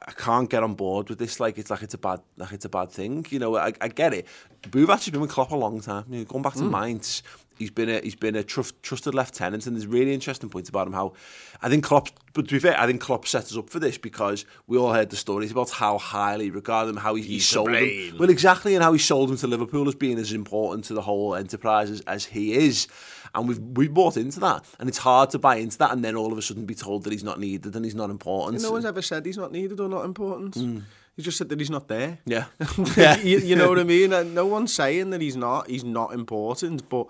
I 0.09 0.11
can't 0.11 0.49
get 0.49 0.63
on 0.63 0.75
board 0.75 1.09
with 1.09 1.19
this. 1.19 1.41
Like 1.41 1.57
it's 1.57 1.69
like 1.69 1.83
it's 1.83 1.93
a 1.93 1.97
bad 1.97 2.21
like 2.37 2.53
it's 2.53 2.63
a 2.63 2.69
bad 2.69 2.91
thing. 2.91 3.25
You 3.29 3.39
know, 3.39 3.57
I, 3.57 3.73
I 3.81 3.89
get 3.89 4.13
it. 4.13 4.25
We've 4.71 4.89
actually 4.89 5.11
been 5.11 5.21
with 5.21 5.31
Klopp 5.31 5.51
a 5.51 5.55
long 5.55 5.81
time. 5.81 6.05
You 6.09 6.19
know, 6.19 6.25
going 6.25 6.43
back 6.43 6.53
to 6.53 6.61
mm. 6.61 6.71
Mainz, 6.71 7.23
he's 7.57 7.71
been 7.71 7.89
a 7.89 7.99
he's 8.01 8.15
been 8.15 8.35
a 8.35 8.43
trust, 8.43 8.81
trusted 8.83 9.13
lieutenant, 9.13 9.65
and 9.65 9.75
there's 9.75 9.87
really 9.87 10.13
interesting 10.13 10.49
points 10.49 10.69
about 10.69 10.87
him. 10.87 10.93
How 10.93 11.13
I 11.61 11.69
think 11.69 11.83
Klopp, 11.83 12.09
but 12.33 12.47
to 12.47 12.55
be 12.55 12.59
fair, 12.59 12.79
I 12.79 12.85
think 12.85 13.01
Klopp 13.01 13.27
set 13.27 13.43
us 13.43 13.57
up 13.57 13.69
for 13.69 13.79
this 13.79 13.97
because 13.97 14.45
we 14.67 14.77
all 14.77 14.93
heard 14.93 15.09
the 15.09 15.15
stories 15.15 15.51
about 15.51 15.69
how 15.69 15.97
highly 15.97 16.45
he 16.45 16.51
regarded 16.51 16.91
him, 16.91 16.97
how 16.97 17.15
he, 17.15 17.23
he 17.23 17.33
He's 17.33 17.49
the 17.49 17.53
sold 17.53 17.73
him. 17.73 18.17
Well, 18.17 18.29
exactly, 18.29 18.75
and 18.75 18.83
how 18.83 18.93
he 18.93 18.99
sold 18.99 19.29
him 19.29 19.37
to 19.37 19.47
Liverpool 19.47 19.87
as 19.87 19.95
being 19.95 20.17
as 20.17 20.31
important 20.31 20.85
to 20.85 20.93
the 20.93 21.01
whole 21.01 21.35
enterprise 21.35 21.89
as, 21.89 22.01
as 22.01 22.25
he 22.25 22.53
is. 22.53 22.87
And 23.35 23.47
we've 23.47 23.59
we 23.59 23.87
bought 23.87 24.17
into 24.17 24.39
that, 24.39 24.65
and 24.79 24.87
it's 24.89 24.99
hard 24.99 25.29
to 25.31 25.39
buy 25.39 25.57
into 25.57 25.77
that, 25.79 25.91
and 25.91 26.03
then 26.03 26.15
all 26.15 26.31
of 26.31 26.37
a 26.37 26.41
sudden 26.41 26.65
be 26.65 26.75
told 26.75 27.03
that 27.03 27.11
he's 27.11 27.23
not 27.23 27.39
needed 27.39 27.75
and 27.75 27.83
he's 27.83 27.95
not 27.95 28.09
important. 28.09 28.61
No 28.61 28.71
one's 28.71 28.85
ever 28.85 29.01
said 29.01 29.25
he's 29.25 29.37
not 29.37 29.51
needed 29.51 29.79
or 29.79 29.89
not 29.89 30.05
important. 30.05 30.55
Hmm. 30.55 30.79
He 31.17 31.23
just 31.23 31.39
said 31.39 31.49
that 31.49 31.59
he's 31.59 31.71
not 31.71 31.87
there. 31.87 32.19
yeah, 32.25 32.45
you, 33.23 33.39
you 33.39 33.55
know 33.55 33.69
what 33.69 33.79
I 33.79 33.83
mean? 33.83 34.11
No 34.35 34.45
one's 34.45 34.71
saying 34.71 35.09
that 35.09 35.19
he's 35.19 35.35
not. 35.35 35.67
He's 35.67 35.83
not 35.83 36.13
important, 36.13 36.87
but 36.89 37.07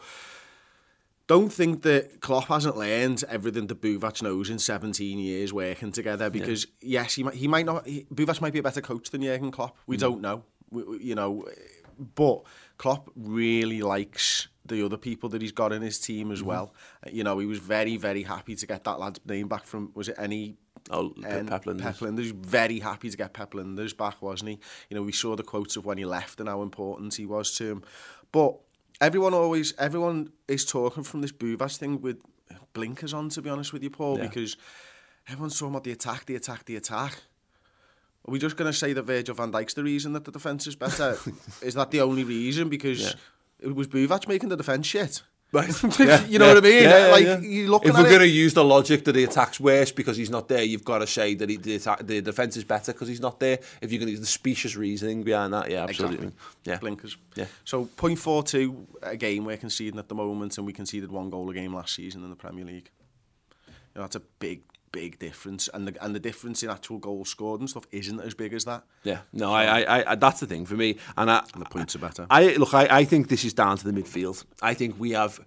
don't 1.28 1.52
think 1.52 1.84
that 1.84 2.22
Klopp 2.22 2.46
hasn't 2.46 2.78
learned 2.78 3.24
everything 3.30 3.68
that 3.68 3.82
Buvac 3.82 4.22
knows 4.22 4.50
in 4.50 4.60
17 4.60 5.20
years 5.20 5.54
working 5.54 5.92
together. 5.92 6.30
Because 6.30 6.68
yes, 6.82 7.16
he 7.16 7.24
might 7.24 7.36
he 7.36 7.48
might 7.48 7.66
not. 7.66 7.86
He, 7.86 8.06
Buvac 8.14 8.42
might 8.42 8.54
be 8.54 8.60
a 8.60 8.64
better 8.64 8.82
coach 8.82 9.10
than 9.12 9.22
Jurgen 9.22 9.52
Klopp. 9.52 9.78
We 9.86 9.98
mm. 9.98 10.02
don't 10.02 10.22
know. 10.22 10.44
We, 10.72 10.84
we- 10.84 11.04
you 11.04 11.16
know, 11.16 11.46
but 12.16 12.44
Klopp 12.78 13.10
really 13.16 13.82
likes 13.82 14.48
the 14.66 14.84
other 14.86 14.98
people 14.98 15.30
that 15.30 15.42
he's 15.42 15.52
got 15.52 15.72
in 15.72 15.82
his 15.82 16.00
team 16.00 16.32
as 16.32 16.40
mm-hmm. 16.40 16.50
well. 16.50 16.74
Uh, 17.06 17.10
you 17.12 17.24
know, 17.24 17.40
he 17.40 17.46
was 17.46 17.60
very 17.60 17.98
very 17.98 18.24
happy 18.24 18.56
to 18.56 18.66
get 18.66 18.84
that 18.86 19.00
lad's 19.00 19.20
name 19.26 19.48
back 19.48 19.66
from 19.66 19.92
was 19.94 20.10
it 20.10 20.16
any 20.18 20.58
Oh, 20.90 21.14
um, 21.26 21.48
Pep 21.48 21.66
Lijnders. 21.66 21.82
Pep 21.82 22.36
Very 22.46 22.80
happy 22.80 23.10
to 23.10 23.18
get 23.18 23.34
Pep 23.34 23.52
Lijnders 23.52 23.96
back, 23.96 24.22
wasn't 24.22 24.52
he? 24.52 24.60
You 24.90 24.96
know, 24.96 25.04
we 25.04 25.12
saw 25.12 25.36
the 25.36 25.44
quotes 25.44 25.76
of 25.76 25.86
when 25.86 25.98
he 25.98 26.06
left 26.06 26.40
and 26.40 26.48
how 26.48 26.62
important 26.62 27.16
he 27.16 27.26
was 27.26 27.54
to 27.58 27.72
him. 27.72 27.84
But 28.32 28.58
everyone 29.02 29.34
always 29.34 29.74
everyone 29.78 30.32
is 30.48 30.66
talking 30.66 31.04
from 31.04 31.22
this 31.22 31.32
Bubas 31.32 31.78
thing 31.78 32.02
with 32.02 32.22
blinkers 32.74 33.14
on. 33.14 33.30
To 33.30 33.42
be 33.42 33.50
honest 33.50 33.74
with 33.74 33.84
you, 33.84 33.90
Paul, 33.90 34.18
yeah. 34.18 34.28
because 34.28 34.58
everyone's 35.28 35.58
talking 35.58 35.74
about 35.74 35.84
the 35.84 35.92
attack, 35.92 36.26
the 36.26 36.36
attack, 36.36 36.66
the 36.66 36.76
attack. 36.76 37.14
Are 38.28 38.32
we 38.32 38.40
just 38.40 38.58
going 38.58 38.70
to 38.70 38.78
say 38.78 38.92
that 38.94 39.04
Virgil 39.04 39.36
van 39.36 39.52
Dijk's 39.52 39.74
the 39.74 39.84
reason 39.84 40.14
that 40.14 40.26
the 40.26 40.32
defence 40.32 40.68
is 40.68 40.76
better? 40.76 41.18
is 41.62 41.76
that 41.76 41.92
the 41.92 42.02
only 42.02 42.24
reason? 42.24 42.68
Because 42.68 43.02
yeah. 43.02 43.14
it 43.60 43.76
was 43.76 43.88
Buvac 43.88 44.28
making 44.28 44.50
the 44.50 44.58
defence 44.58 44.86
shit. 44.88 45.22
Right. 45.54 45.68
you 46.28 46.40
know 46.40 46.48
yeah, 46.48 46.54
what 46.54 46.58
I 46.58 46.62
mean? 46.62 46.84
Yeah, 46.84 47.08
like, 47.08 47.26
yeah. 47.26 47.40
you're 47.40 47.70
looking 47.70 47.92
If 47.92 47.96
we're 47.96 48.04
going 48.04 48.20
to 48.20 48.28
use 48.28 48.54
the 48.54 48.66
logic 48.66 49.06
that 49.06 49.14
the 49.14 49.24
attack's 49.24 49.62
worse 49.62 49.94
because 49.94 50.18
he's 50.18 50.30
not 50.30 50.50
there, 50.50 50.62
you've 50.62 50.84
got 50.84 51.00
to 51.00 51.08
say 51.08 51.36
that 51.36 51.50
he, 51.50 51.56
the, 51.56 51.76
attack, 51.76 52.06
the 52.06 52.20
defence 52.22 52.58
is 52.58 52.66
better 52.66 52.92
because 52.92 53.08
he's 53.08 53.22
not 53.22 53.40
there. 53.40 53.60
If 53.82 53.92
you're 53.92 54.00
going 54.00 54.08
to 54.08 54.12
use 54.12 54.20
the 54.20 54.26
specious 54.26 54.76
reasoning 54.76 55.24
behind 55.24 55.54
that, 55.54 55.72
yeah, 55.72 55.84
absolutely. 55.84 56.28
Exactly. 56.28 56.34
Yeah. 56.66 56.78
Blinkers. 56.80 57.18
Yeah. 57.36 57.46
So, 57.64 57.86
0.42 57.86 58.88
a 59.04 59.16
game 59.16 59.46
we're 59.46 59.56
conceding 59.56 60.00
at 60.00 60.10
the 60.10 60.16
moment, 60.16 60.58
and 60.58 60.68
we 60.68 60.74
conceded 60.74 61.12
one 61.12 61.30
goal 61.30 61.50
a 61.50 61.54
game 61.54 61.74
last 61.74 61.96
season 61.96 62.24
in 62.26 62.30
the 62.30 62.36
Premier 62.36 62.66
League. 62.66 62.92
You 63.68 63.74
know, 63.96 64.02
that's 64.02 64.18
a 64.18 64.22
big 64.40 64.64
big 64.92 65.20
difference, 65.20 65.70
and 65.74 65.88
the 65.88 66.04
and 66.04 66.16
the 66.16 66.20
difference 66.20 66.64
in 66.64 66.70
actual 66.70 66.98
goals 66.98 67.30
scored 67.30 67.60
and 67.60 67.70
stuff 67.70 67.86
isn't 67.92 68.20
as 68.20 68.34
big 68.34 68.54
as 68.54 68.66
that. 68.66 68.84
Yeah, 69.04 69.20
no, 69.34 69.54
I, 69.54 69.82
I, 69.82 70.12
I, 70.12 70.16
that's 70.16 70.40
the 70.40 70.48
thing 70.48 70.66
for 70.66 70.76
me, 70.76 70.98
and 71.18 71.30
I, 71.30 71.44
And 71.54 71.62
the 71.62 71.70
points 71.70 71.96
are 71.96 72.00
better. 72.00 72.28
I 72.30 72.56
look, 72.56 72.74
I, 72.74 72.88
I 72.90 73.04
think 73.06 73.28
this 73.30 73.44
is 73.44 73.54
down 73.54 73.78
to 73.78 73.90
the 73.90 74.02
midfield. 74.02 74.46
I 74.62 74.74
think 74.74 75.00
we 75.00 75.12
have, 75.12 75.40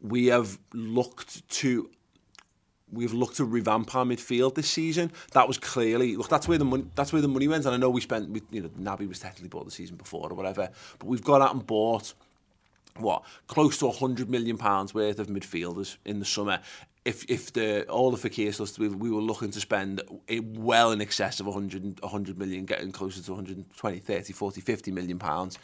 we 0.00 0.26
have 0.26 0.58
looked 0.72 1.48
to, 1.48 1.90
we've 2.90 3.12
looked 3.12 3.36
to 3.36 3.44
revamp 3.44 3.94
our 3.94 4.04
midfield 4.04 4.54
this 4.54 4.68
season. 4.68 5.12
That 5.32 5.48
was 5.48 5.58
clearly 5.58 6.16
look. 6.16 6.28
That's 6.28 6.48
where 6.48 6.58
the 6.58 6.64
money. 6.64 6.86
That's 6.94 7.12
where 7.12 7.22
the 7.22 7.28
money 7.28 7.48
went. 7.48 7.66
And 7.66 7.74
I 7.74 7.78
know 7.78 7.90
we 7.90 8.00
spent, 8.00 8.30
we, 8.30 8.42
you 8.50 8.62
know, 8.62 8.68
Naby 8.68 9.08
was 9.08 9.20
technically 9.20 9.48
bought 9.48 9.64
the 9.64 9.70
season 9.70 9.96
before 9.96 10.30
or 10.30 10.34
whatever, 10.34 10.70
but 10.98 11.06
we've 11.06 11.24
gone 11.24 11.42
out 11.42 11.54
and 11.54 11.66
bought 11.66 12.14
what 12.96 13.22
close 13.46 13.78
to 13.78 13.86
100 13.86 14.28
million 14.28 14.58
pounds 14.58 14.92
worth 14.92 15.18
of 15.18 15.28
midfielders 15.28 15.96
in 16.04 16.18
the 16.18 16.24
summer 16.24 16.60
if 17.08 17.24
if 17.28 17.52
the 17.52 17.88
all 17.88 18.10
the 18.10 18.28
Fekir 18.28 18.52
stuff 18.52 18.78
we, 18.78 18.88
we 18.88 19.10
were 19.10 19.20
looking 19.20 19.50
to 19.50 19.60
spend 19.60 20.02
well 20.42 20.92
in 20.92 21.00
excess 21.00 21.40
of 21.40 21.46
100 21.46 22.00
100 22.00 22.38
million 22.38 22.66
getting 22.66 22.92
closer 22.92 23.22
to 23.22 23.32
120 23.32 23.98
30 23.98 24.32
40 24.32 24.60
50 24.60 24.90
million 24.90 25.18
pounds 25.18 25.58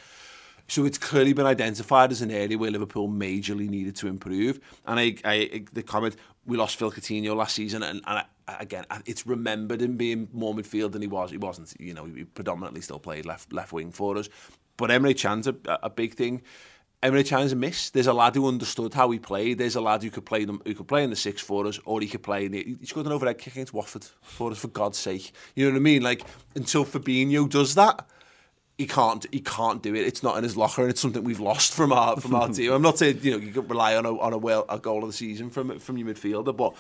so 0.66 0.86
it's 0.86 0.96
clearly 0.96 1.34
been 1.34 1.46
identified 1.46 2.10
as 2.10 2.22
an 2.22 2.30
area 2.30 2.56
where 2.56 2.70
Liverpool 2.70 3.08
majorly 3.08 3.68
needed 3.68 3.96
to 3.96 4.08
improve. 4.08 4.60
And 4.86 4.98
I, 4.98 5.14
I 5.22 5.64
the 5.74 5.82
comment 5.82 6.16
we 6.46 6.56
lost 6.56 6.76
Phil 6.76 6.90
Coutinho 6.90 7.36
last 7.36 7.54
season, 7.54 7.82
and, 7.82 8.00
and 8.06 8.24
I, 8.48 8.56
again, 8.60 8.84
it's 9.04 9.26
remembered 9.26 9.82
him 9.82 9.96
being 9.96 10.28
more 10.32 10.54
midfield 10.54 10.92
than 10.92 11.02
he 11.02 11.08
was. 11.08 11.30
He 11.30 11.36
wasn't, 11.36 11.74
you 11.78 11.92
know, 11.92 12.06
he 12.06 12.24
predominantly 12.24 12.80
still 12.80 12.98
played 12.98 13.26
left 13.26 13.52
left 13.52 13.72
wing 13.72 13.90
for 13.90 14.16
us. 14.16 14.30
But 14.76 14.88
Emre 14.90 15.16
Can's 15.18 15.46
a, 15.46 15.54
a 15.82 15.90
big 15.90 16.14
thing. 16.14 16.42
Emre 17.04 17.26
Can's 17.26 17.52
a 17.52 17.56
miss. 17.56 17.90
There's 17.90 18.06
a 18.06 18.14
lad 18.14 18.34
who 18.34 18.48
understood 18.48 18.94
how 18.94 19.10
he 19.10 19.18
played. 19.18 19.58
There's 19.58 19.76
a 19.76 19.80
lad 19.80 20.02
who 20.02 20.10
could 20.10 20.24
play 20.24 20.44
them, 20.44 20.62
who 20.64 20.74
could 20.74 20.88
play 20.88 21.04
in 21.04 21.10
the 21.10 21.16
six 21.16 21.42
for 21.42 21.66
us, 21.66 21.78
or 21.84 22.00
he 22.00 22.08
could 22.08 22.22
play 22.22 22.46
in 22.46 22.52
the. 22.52 22.76
He 22.80 22.86
scored 22.86 23.06
an 23.06 23.12
overhead 23.12 23.38
kick 23.38 23.54
against 23.54 23.74
Watford 23.74 24.06
for 24.22 24.50
us, 24.50 24.58
for 24.58 24.68
God's 24.68 24.98
sake. 24.98 25.32
You 25.54 25.66
know 25.66 25.72
what 25.72 25.76
I 25.76 25.80
mean? 25.80 26.02
Like 26.02 26.22
until 26.54 26.84
Fabinho 26.84 27.48
does 27.48 27.74
that 27.74 28.06
he 28.78 28.86
can't 28.86 29.26
he 29.30 29.40
can't 29.40 29.82
do 29.82 29.94
it. 29.94 30.06
It's 30.06 30.22
not 30.22 30.36
in 30.36 30.42
his 30.42 30.56
locker, 30.56 30.82
and 30.82 30.90
it's 30.90 31.00
something 31.00 31.22
we've 31.22 31.40
lost 31.40 31.74
from 31.74 31.92
our 31.92 32.16
from 32.16 32.34
our 32.34 32.48
team. 32.52 32.72
I'm 32.72 32.82
not 32.82 32.98
saying 32.98 33.20
you 33.22 33.32
know 33.32 33.36
you 33.38 33.52
can 33.52 33.68
rely 33.68 33.96
on 33.96 34.04
a 34.04 34.18
on 34.18 34.32
a, 34.32 34.38
well, 34.38 34.64
a 34.68 34.78
goal 34.78 35.02
of 35.02 35.08
the 35.08 35.12
season 35.12 35.50
from 35.50 35.78
from 35.78 35.96
your 35.96 36.08
midfielder, 36.08 36.56
but 36.56 36.74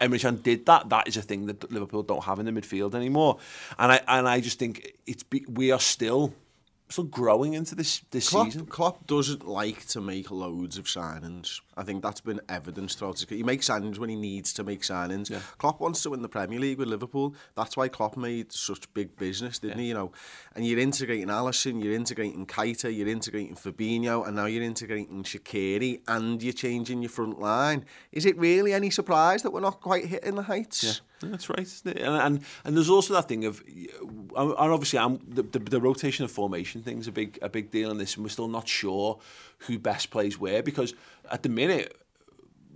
Emre 0.00 0.20
Can 0.20 0.36
did 0.36 0.66
that. 0.66 0.88
That 0.88 1.06
is 1.06 1.16
a 1.16 1.22
thing 1.22 1.46
that 1.46 1.70
Liverpool 1.70 2.02
don't 2.02 2.24
have 2.24 2.38
in 2.38 2.46
the 2.46 2.52
midfield 2.52 2.94
anymore, 2.94 3.38
and 3.78 3.92
I 3.92 4.00
and 4.08 4.28
I 4.28 4.40
just 4.40 4.58
think 4.58 4.92
it's 5.06 5.22
be, 5.22 5.44
we 5.48 5.70
are 5.70 5.80
still 5.80 6.34
still 6.88 7.04
growing 7.04 7.54
into 7.54 7.74
this 7.74 8.02
this 8.10 8.30
Klopp, 8.30 8.46
season. 8.46 8.66
Klopp 8.66 9.06
doesn't 9.06 9.46
like 9.46 9.86
to 9.88 10.00
make 10.00 10.30
loads 10.30 10.78
of 10.78 10.86
signings. 10.86 11.60
I 11.76 11.84
think 11.84 12.02
that's 12.02 12.22
been 12.22 12.40
evidenced 12.48 12.98
throughout 12.98 13.16
his 13.16 13.26
career. 13.26 13.38
He 13.38 13.42
makes 13.42 13.68
signings 13.68 13.98
when 13.98 14.08
he 14.08 14.16
needs 14.16 14.52
to 14.54 14.64
make 14.64 14.80
signings. 14.80 15.28
Yeah. 15.28 15.40
Klopp 15.58 15.78
wants 15.80 16.02
to 16.04 16.10
win 16.10 16.22
the 16.22 16.28
Premier 16.28 16.58
League 16.58 16.78
with 16.78 16.88
Liverpool. 16.88 17.34
That's 17.54 17.76
why 17.76 17.88
Klopp 17.88 18.16
made 18.16 18.50
such 18.52 18.92
big 18.94 19.16
business, 19.16 19.58
didn't 19.58 19.80
he? 19.80 19.88
You 19.88 19.94
know, 19.94 20.12
and 20.54 20.66
you're 20.66 20.78
integrating 20.78 21.28
Alisson, 21.28 21.82
you're 21.84 21.94
integrating 21.94 22.46
Keita, 22.46 22.94
you're 22.96 23.08
integrating 23.08 23.56
Fabinho, 23.56 24.26
and 24.26 24.36
now 24.36 24.46
you're 24.46 24.62
integrating 24.62 25.22
Shaqiri, 25.22 26.00
and 26.08 26.42
you're 26.42 26.52
changing 26.52 27.02
your 27.02 27.10
front 27.10 27.40
line. 27.40 27.84
Is 28.10 28.24
it 28.24 28.38
really 28.38 28.72
any 28.72 28.90
surprise 28.90 29.42
that 29.42 29.52
we're 29.52 29.60
not 29.60 29.80
quite 29.80 30.06
hitting 30.06 30.36
the 30.36 30.42
heights? 30.42 31.02
Yeah, 31.22 31.28
that's 31.30 31.50
right. 31.50 31.60
isn't 31.60 31.96
it? 31.96 32.02
And, 32.02 32.16
and 32.16 32.44
and 32.64 32.76
there's 32.76 32.90
also 32.90 33.12
that 33.14 33.28
thing 33.28 33.44
of, 33.44 33.62
and 33.66 34.32
obviously, 34.34 34.98
I'm 34.98 35.18
the, 35.28 35.42
the, 35.42 35.58
the 35.58 35.80
rotation 35.80 36.24
of 36.24 36.30
formation 36.30 36.82
thing's 36.82 37.06
a 37.06 37.12
big 37.12 37.38
a 37.42 37.48
big 37.48 37.70
deal 37.70 37.90
in 37.90 37.98
this, 37.98 38.16
and 38.16 38.24
we're 38.24 38.30
still 38.30 38.48
not 38.48 38.66
sure 38.66 39.18
who 39.60 39.78
best 39.78 40.10
plays 40.10 40.38
where 40.38 40.62
because 40.62 40.94
at 41.30 41.42
the 41.42 41.48
minute 41.48 41.96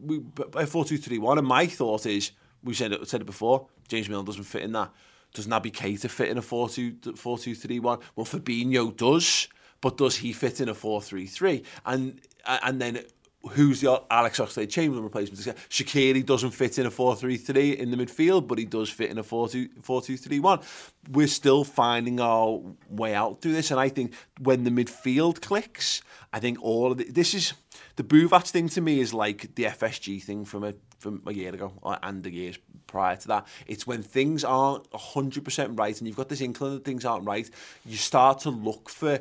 we 0.02 0.18
by 0.18 0.64
four 0.66 0.84
two 0.84 0.98
three 0.98 1.18
one, 1.18 1.38
and 1.38 1.46
my 1.46 1.66
thought 1.66 2.06
is 2.06 2.32
we 2.62 2.74
said 2.74 2.92
it 2.92 3.08
said 3.08 3.20
it 3.20 3.26
before. 3.26 3.66
James 3.88 4.08
Milner 4.08 4.26
doesn't 4.26 4.44
fit 4.44 4.62
in 4.62 4.72
that. 4.72 4.92
Does 5.32 5.46
Naby 5.46 5.72
Keita 5.72 6.10
fit 6.10 6.28
in 6.28 6.38
a 6.38 6.42
4-2, 6.42 7.14
4-2-3-1? 7.14 8.02
Well, 8.16 8.26
Fabinho 8.26 8.96
does, 8.96 9.46
but 9.80 9.96
does 9.96 10.16
he 10.16 10.32
fit 10.32 10.60
in 10.60 10.68
a 10.68 10.74
4-3-3? 10.74 11.64
And 11.86 12.20
and 12.46 12.80
then 12.80 13.04
who's 13.51 13.80
the 13.80 14.03
Alex 14.11 14.38
Oxlade-Chamberlain 14.38 15.03
replacement? 15.03 15.57
Shaqiri 15.68 16.24
doesn't 16.24 16.51
fit 16.51 16.78
in 16.78 16.86
a 16.86 16.91
4-3-3 16.91 17.76
in 17.76 17.91
the 17.91 17.97
midfield, 17.97 18.47
but 18.47 18.59
he 18.59 18.64
does 18.64 18.91
fit 18.91 19.11
in 19.11 19.18
a 19.18 19.22
4-2-3-1. 19.22 20.62
We're 21.11 21.26
still 21.26 21.64
finding 21.64 22.20
our 22.20 22.61
way 22.88 23.14
out 23.14 23.41
through 23.41 23.53
this, 23.53 23.70
and 23.70 23.80
I 23.80 23.88
think 23.88 24.14
when 24.41 24.64
the 24.64 24.70
midfield 24.70 25.41
clicks, 25.41 26.03
I 26.32 26.41
think 26.41 26.62
all 26.62 26.93
of 26.93 26.99
the, 26.99 27.05
this 27.05 27.34
is 27.34 27.55
the 27.97 28.05
Buvac 28.05 28.49
thing 28.49 28.68
to 28.70 28.80
me 28.80 29.01
is 29.01 29.12
like 29.12 29.55
the 29.55 29.64
FSG 29.64 30.22
thing 30.22 30.45
from 30.45 30.64
a 30.64 30.74
from 31.01 31.22
a 31.26 31.32
year 31.32 31.55
ago 31.55 31.72
and 32.03 32.22
the 32.22 32.30
years 32.30 32.59
prior 32.86 33.16
to 33.16 33.28
that. 33.28 33.47
It's 33.66 33.86
when 33.86 34.03
things 34.03 34.45
aren't 34.45 34.88
100% 34.91 35.78
right 35.78 35.99
and 35.99 36.07
you've 36.07 36.16
got 36.16 36.28
this 36.28 36.43
inkling 36.43 36.74
that 36.74 36.84
things 36.84 37.05
aren't 37.05 37.24
right, 37.24 37.49
you 37.86 37.97
start 37.97 38.41
to 38.41 38.51
look 38.51 38.91
for 38.91 39.20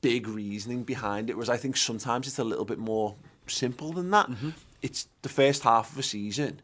big 0.00 0.28
reasoning 0.28 0.84
behind 0.84 1.28
it, 1.28 1.34
whereas 1.34 1.50
I 1.50 1.56
think 1.56 1.76
sometimes 1.76 2.28
it's 2.28 2.38
a 2.38 2.44
little 2.44 2.64
bit 2.64 2.78
more 2.78 3.16
simple 3.48 3.92
than 3.92 4.10
that. 4.10 4.28
Mm 4.28 4.36
-hmm. 4.36 4.52
It's 4.80 5.08
the 5.22 5.28
first 5.28 5.62
half 5.62 5.92
of 5.92 5.98
a 5.98 6.02
season. 6.02 6.60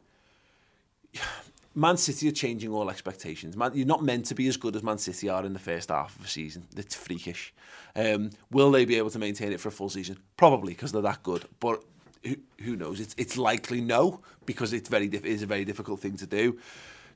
Man 1.75 1.97
City 1.97 2.29
are 2.29 2.33
changing 2.33 2.73
all 2.73 2.89
expectations. 2.89 3.57
Man, 3.57 3.73
you're 3.75 3.87
not 3.87 4.03
meant 4.03 4.27
to 4.27 4.35
be 4.35 4.47
as 4.49 4.57
good 4.57 4.77
as 4.77 4.83
Man 4.83 4.99
City 4.99 5.29
are 5.29 5.47
in 5.47 5.53
the 5.53 5.59
first 5.59 5.89
half 5.89 6.17
of 6.19 6.25
a 6.25 6.29
season. 6.29 6.63
It's 6.77 6.95
freakish. 6.95 7.53
Um, 7.97 8.31
will 8.51 8.71
they 8.71 8.85
be 8.85 8.97
able 8.99 9.11
to 9.11 9.19
maintain 9.19 9.53
it 9.53 9.61
for 9.61 9.69
a 9.69 9.73
full 9.73 9.89
season? 9.89 10.19
Probably, 10.37 10.73
because 10.73 10.93
they're 10.93 11.03
that 11.03 11.23
good. 11.23 11.45
But 11.59 11.83
who, 12.23 12.37
who 12.61 12.77
knows? 12.77 13.01
It's, 13.01 13.15
it's 13.19 13.37
likely 13.37 13.81
no, 13.81 14.21
because 14.47 14.73
it's 14.73 14.89
very 14.89 15.07
it 15.07 15.25
is 15.25 15.43
a 15.43 15.47
very 15.47 15.65
difficult 15.65 16.01
thing 16.01 16.17
to 16.19 16.27
do. 16.27 16.59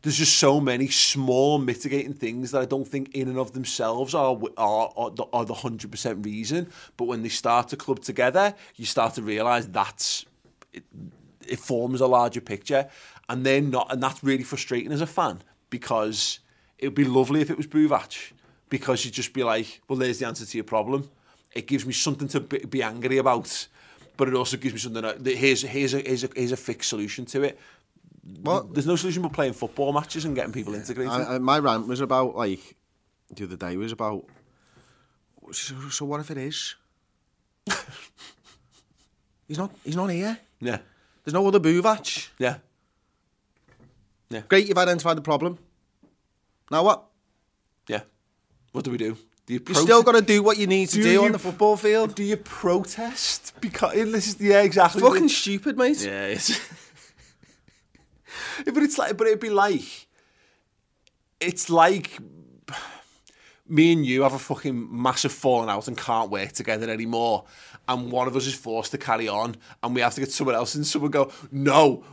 There's 0.02 0.16
just 0.16 0.38
so 0.38 0.60
many 0.60 0.88
small 0.88 1.58
mitigating 1.58 2.14
things 2.14 2.52
that 2.52 2.62
I 2.62 2.64
don't 2.64 2.86
think 2.86 3.14
in 3.14 3.28
and 3.28 3.38
of 3.38 3.52
themselves 3.52 4.14
are 4.14 4.38
are 4.56 4.92
are 4.96 5.10
the, 5.10 5.24
are 5.32 5.44
the 5.44 5.54
hundred 5.54 5.90
percent 5.90 6.24
reason. 6.24 6.68
But 6.96 7.06
when 7.06 7.22
they 7.22 7.28
start 7.28 7.68
to 7.68 7.76
club 7.76 8.00
together, 8.00 8.54
you 8.76 8.86
start 8.86 9.14
to 9.14 9.22
realise 9.22 9.66
that's 9.66 10.24
it, 10.72 10.84
it 11.46 11.58
forms 11.58 12.00
a 12.00 12.06
larger 12.06 12.40
picture, 12.40 12.88
and 13.28 13.44
they're 13.44 13.60
not, 13.60 13.92
and 13.92 14.02
that's 14.02 14.22
really 14.22 14.44
frustrating 14.44 14.92
as 14.92 15.00
a 15.00 15.06
fan 15.06 15.42
because 15.70 16.38
it 16.78 16.86
would 16.86 16.94
be 16.94 17.04
lovely 17.04 17.40
if 17.40 17.50
it 17.50 17.56
was 17.56 17.66
Buvac 17.66 18.32
because 18.68 19.04
you'd 19.04 19.14
just 19.14 19.32
be 19.32 19.42
like, 19.42 19.80
well, 19.88 19.98
there's 19.98 20.18
the 20.18 20.26
answer 20.26 20.44
to 20.44 20.56
your 20.56 20.64
problem. 20.64 21.10
It 21.52 21.66
gives 21.66 21.86
me 21.86 21.92
something 21.92 22.28
to 22.28 22.40
be, 22.40 22.58
be 22.58 22.82
angry 22.82 23.18
about 23.18 23.66
but 24.18 24.28
it 24.28 24.34
also 24.34 24.56
gives 24.56 24.74
me 24.74 24.80
something 24.80 25.00
that 25.00 25.24
here's 25.24 25.62
here's 25.62 25.94
a 25.94 26.00
here's 26.00 26.24
a, 26.24 26.28
here's 26.34 26.52
a 26.52 26.56
fixed 26.56 26.90
solution 26.90 27.24
to 27.24 27.44
it. 27.44 27.58
Well, 28.42 28.64
there's 28.64 28.86
no 28.86 28.96
solution 28.96 29.22
but 29.22 29.32
playing 29.32 29.54
football 29.54 29.92
matches 29.92 30.24
and 30.24 30.34
getting 30.34 30.52
people 30.52 30.74
integrated. 30.74 31.12
I, 31.12 31.34
I, 31.34 31.38
my 31.38 31.58
rant 31.58 31.86
was 31.86 32.00
about 32.00 32.36
like 32.36 32.76
the 33.34 33.44
other 33.44 33.56
day 33.56 33.76
was 33.76 33.92
about. 33.92 34.24
So, 35.52 35.74
so 35.88 36.04
what 36.04 36.20
if 36.20 36.30
it 36.30 36.38
is? 36.38 36.74
he's 39.48 39.58
not. 39.58 39.70
He's 39.84 39.96
not 39.96 40.08
here. 40.08 40.38
Yeah. 40.60 40.78
There's 41.24 41.34
no 41.34 41.46
other 41.46 41.60
Buvac. 41.60 42.28
Yeah. 42.38 42.56
Yeah. 44.30 44.42
Great, 44.48 44.66
you've 44.68 44.78
identified 44.78 45.16
the 45.16 45.22
problem. 45.22 45.58
Now 46.70 46.84
what? 46.84 47.04
Yeah. 47.88 48.00
What 48.72 48.84
do 48.84 48.90
we 48.90 48.98
do? 48.98 49.16
Do 49.46 49.54
you 49.54 49.60
you 49.66 49.74
still 49.74 50.02
got 50.02 50.12
to 50.12 50.20
do 50.20 50.42
what 50.42 50.58
you 50.58 50.66
need 50.66 50.90
to 50.90 50.96
do, 50.96 51.02
do 51.02 51.10
you, 51.10 51.24
on 51.24 51.32
the 51.32 51.38
football 51.38 51.78
field. 51.78 52.14
Do 52.14 52.22
you 52.22 52.36
protest? 52.36 53.54
Because 53.62 53.94
this 53.94 54.28
is 54.28 54.40
yeah, 54.40 54.60
exactly. 54.60 55.00
It's 55.00 55.08
fucking 55.08 55.28
stupid, 55.30 55.78
mate. 55.78 56.04
Yeah, 56.04 56.26
it's. 56.26 56.60
but 58.64 58.82
it's 58.82 58.98
like, 58.98 59.16
but 59.16 59.26
it'd 59.26 59.40
be 59.40 59.50
like, 59.50 60.06
it's 61.40 61.70
like 61.70 62.18
me 63.68 63.92
and 63.92 64.04
you 64.04 64.22
have 64.22 64.34
a 64.34 64.38
fucking 64.38 64.88
massive 64.90 65.32
falling 65.32 65.68
out 65.68 65.88
and 65.88 65.96
can't 65.96 66.30
work 66.30 66.52
together 66.52 66.90
anymore. 66.90 67.44
And 67.86 68.10
one 68.10 68.26
of 68.26 68.36
us 68.36 68.46
is 68.46 68.54
forced 68.54 68.90
to 68.92 68.98
carry 68.98 69.28
on 69.28 69.56
and 69.82 69.94
we 69.94 70.00
have 70.00 70.14
to 70.14 70.20
get 70.20 70.30
someone 70.30 70.54
else 70.54 70.74
and 70.74 70.86
someone 70.86 71.10
go, 71.10 71.30
no, 71.50 72.04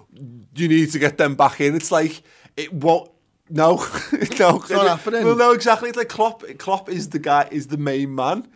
you 0.56 0.68
need 0.68 0.92
to 0.92 1.00
get 1.00 1.18
them 1.18 1.36
back 1.36 1.60
in. 1.62 1.76
It's 1.76 1.92
like, 1.92 2.24
it 2.56 2.72
won't, 2.74 3.12
no, 3.50 3.76
no. 3.78 3.86
It's 4.14 4.40
not 4.40 4.70
happening. 4.70 5.26
Well, 5.26 5.36
no, 5.36 5.52
exactly. 5.52 5.90
It's 5.90 5.98
like 5.98 6.10
Klopp, 6.10 6.44
Klopp 6.58 6.90
is 6.90 7.10
the 7.10 7.20
guy, 7.20 7.48
is 7.52 7.68
the 7.68 7.78
main 7.78 8.16
man. 8.16 8.48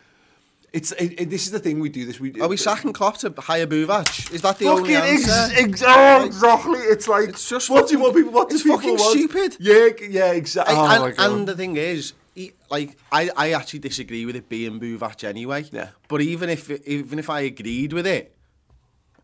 It's 0.72 0.92
it, 0.94 1.22
it, 1.22 1.30
this 1.30 1.46
is 1.46 1.52
the 1.52 1.60
thing 1.60 1.80
we 1.80 1.90
do. 1.90 2.06
This 2.06 2.20
we 2.20 2.40
are 2.42 2.48
we 2.48 2.58
sacking 2.58 2.94
Klopp 2.94 3.18
to 3.20 3.34
hire 3.38 3.66
Buvac? 3.66 4.32
Is 4.32 4.42
that 4.42 4.60
the 4.60 4.68
only 4.68 4.96
answer? 4.96 5.32
Ex- 5.32 5.82
ex- 5.82 5.84
oh, 5.86 6.26
exactly. 6.26 6.80
It's 6.80 7.08
like 7.08 7.30
it's 7.30 7.50
just 7.50 7.70
what 7.70 7.88
do 7.88 7.94
you 7.96 8.00
want 8.00 8.16
people? 8.16 8.32
What 8.32 8.52
it's 8.52 8.64
do 8.64 8.70
people 8.70 8.78
fucking 8.78 8.98
want? 8.98 9.12
stupid. 9.12 9.58
Yeah, 9.60 9.90
yeah, 10.08 10.32
exactly. 10.34 10.76
Oh, 10.78 11.06
and, 11.06 11.20
and 11.20 11.48
the 11.48 11.56
thing 11.56 11.76
is, 11.78 12.14
he, 12.36 12.54
like 12.70 12.98
I, 13.12 13.30
I 13.36 13.52
actually 13.54 13.80
disagree 13.80 14.26
with 14.26 14.36
it 14.36 14.48
being 14.48 14.80
Buvac 14.80 15.24
anyway. 15.24 15.66
Yeah. 15.72 15.90
But 16.08 16.22
even 16.22 16.50
if 16.50 16.70
even 16.88 17.20
if 17.20 17.30
I 17.30 17.42
agreed 17.42 17.94
with 17.94 18.06
it, 18.06 18.36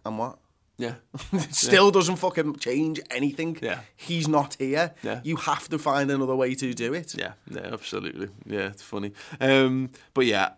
and 0.04 0.18
what? 0.18 0.40
Yeah. 0.78 0.96
it 1.34 1.54
still 1.54 1.86
yeah. 1.86 1.92
doesn't 1.92 2.18
fucking 2.18 2.58
change 2.58 3.00
anything. 3.10 3.58
Yeah. 3.62 3.80
He's 3.96 4.28
not 4.28 4.56
here. 4.56 4.94
Yeah. 5.04 5.22
You 5.24 5.38
have 5.38 5.70
to 5.70 5.80
find 5.80 6.12
another 6.12 6.36
way 6.36 6.56
to 6.56 6.74
do 6.74 6.94
it. 6.94 7.16
Yeah, 7.18 7.34
yeah, 7.50 7.70
absolutely. 7.72 8.30
Yeah, 8.46 8.68
it's 8.68 8.82
funny. 8.82 9.14
Um, 9.40 9.92
but 10.14 10.26
yeah, 10.26 10.52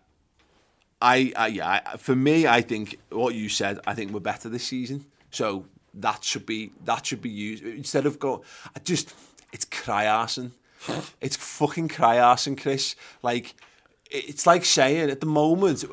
I, 1.00 1.32
I 1.36 1.46
yeah, 1.48 1.80
I, 1.86 1.96
for 1.96 2.16
me, 2.16 2.46
I 2.46 2.60
think 2.60 2.98
what 3.10 3.34
you 3.34 3.48
said, 3.48 3.78
I 3.86 3.94
think 3.94 4.12
we're 4.12 4.20
better 4.20 4.48
this 4.48 4.64
season. 4.64 5.06
So 5.30 5.66
that 5.94 6.24
should 6.24 6.46
be 6.46 6.72
that 6.84 7.06
should 7.06 7.22
be 7.22 7.30
used 7.30 7.64
instead 7.64 8.06
of 8.06 8.18
go. 8.18 8.42
I 8.74 8.80
just 8.80 9.14
it's 9.52 9.64
cry 9.64 10.06
arson. 10.06 10.52
it's 11.20 11.36
fucking 11.36 11.88
cry 11.88 12.18
arson, 12.18 12.56
Chris. 12.56 12.96
Like 13.22 13.54
it's 14.10 14.46
like 14.46 14.64
saying 14.64 15.10
at 15.10 15.20
the 15.20 15.26
moment, 15.26 15.84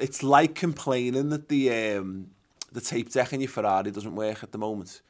it's 0.00 0.22
like 0.22 0.54
complaining 0.54 1.30
that 1.30 1.48
the 1.48 1.96
um, 1.96 2.30
the 2.72 2.80
tape 2.80 3.10
deck 3.10 3.32
in 3.32 3.40
your 3.40 3.48
Ferrari 3.48 3.90
doesn't 3.90 4.14
work 4.14 4.42
at 4.42 4.52
the 4.52 4.58
moment. 4.58 5.00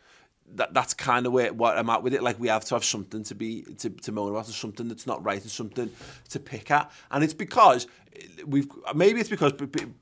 That 0.55 0.73
that's 0.73 0.95
kind 0.95 1.27
of 1.27 1.33
where 1.33 1.53
what 1.53 1.77
I'm 1.77 1.91
at 1.91 2.03
with 2.03 2.15
it. 2.15 2.23
Like 2.23 2.39
we 2.39 2.49
have 2.49 2.65
to 2.67 2.77
have 2.77 2.85
something 2.85 3.25
to 3.25 3.35
be 3.35 3.63
to, 3.79 3.91
to 3.91 4.13
moan 4.13 4.31
about, 4.31 4.49
or 4.49 4.53
something 4.53 4.89
that's 4.89 5.07
not 5.07 5.25
right, 5.25 5.41
and 5.41 5.51
something 5.51 5.91
to 6.31 6.41
pick 6.41 6.71
at. 6.71 6.91
And 7.11 7.25
it's 7.25 7.35
because 7.35 7.87
we've 8.47 8.69
maybe 8.95 9.21
it's 9.21 9.29
because 9.29 9.53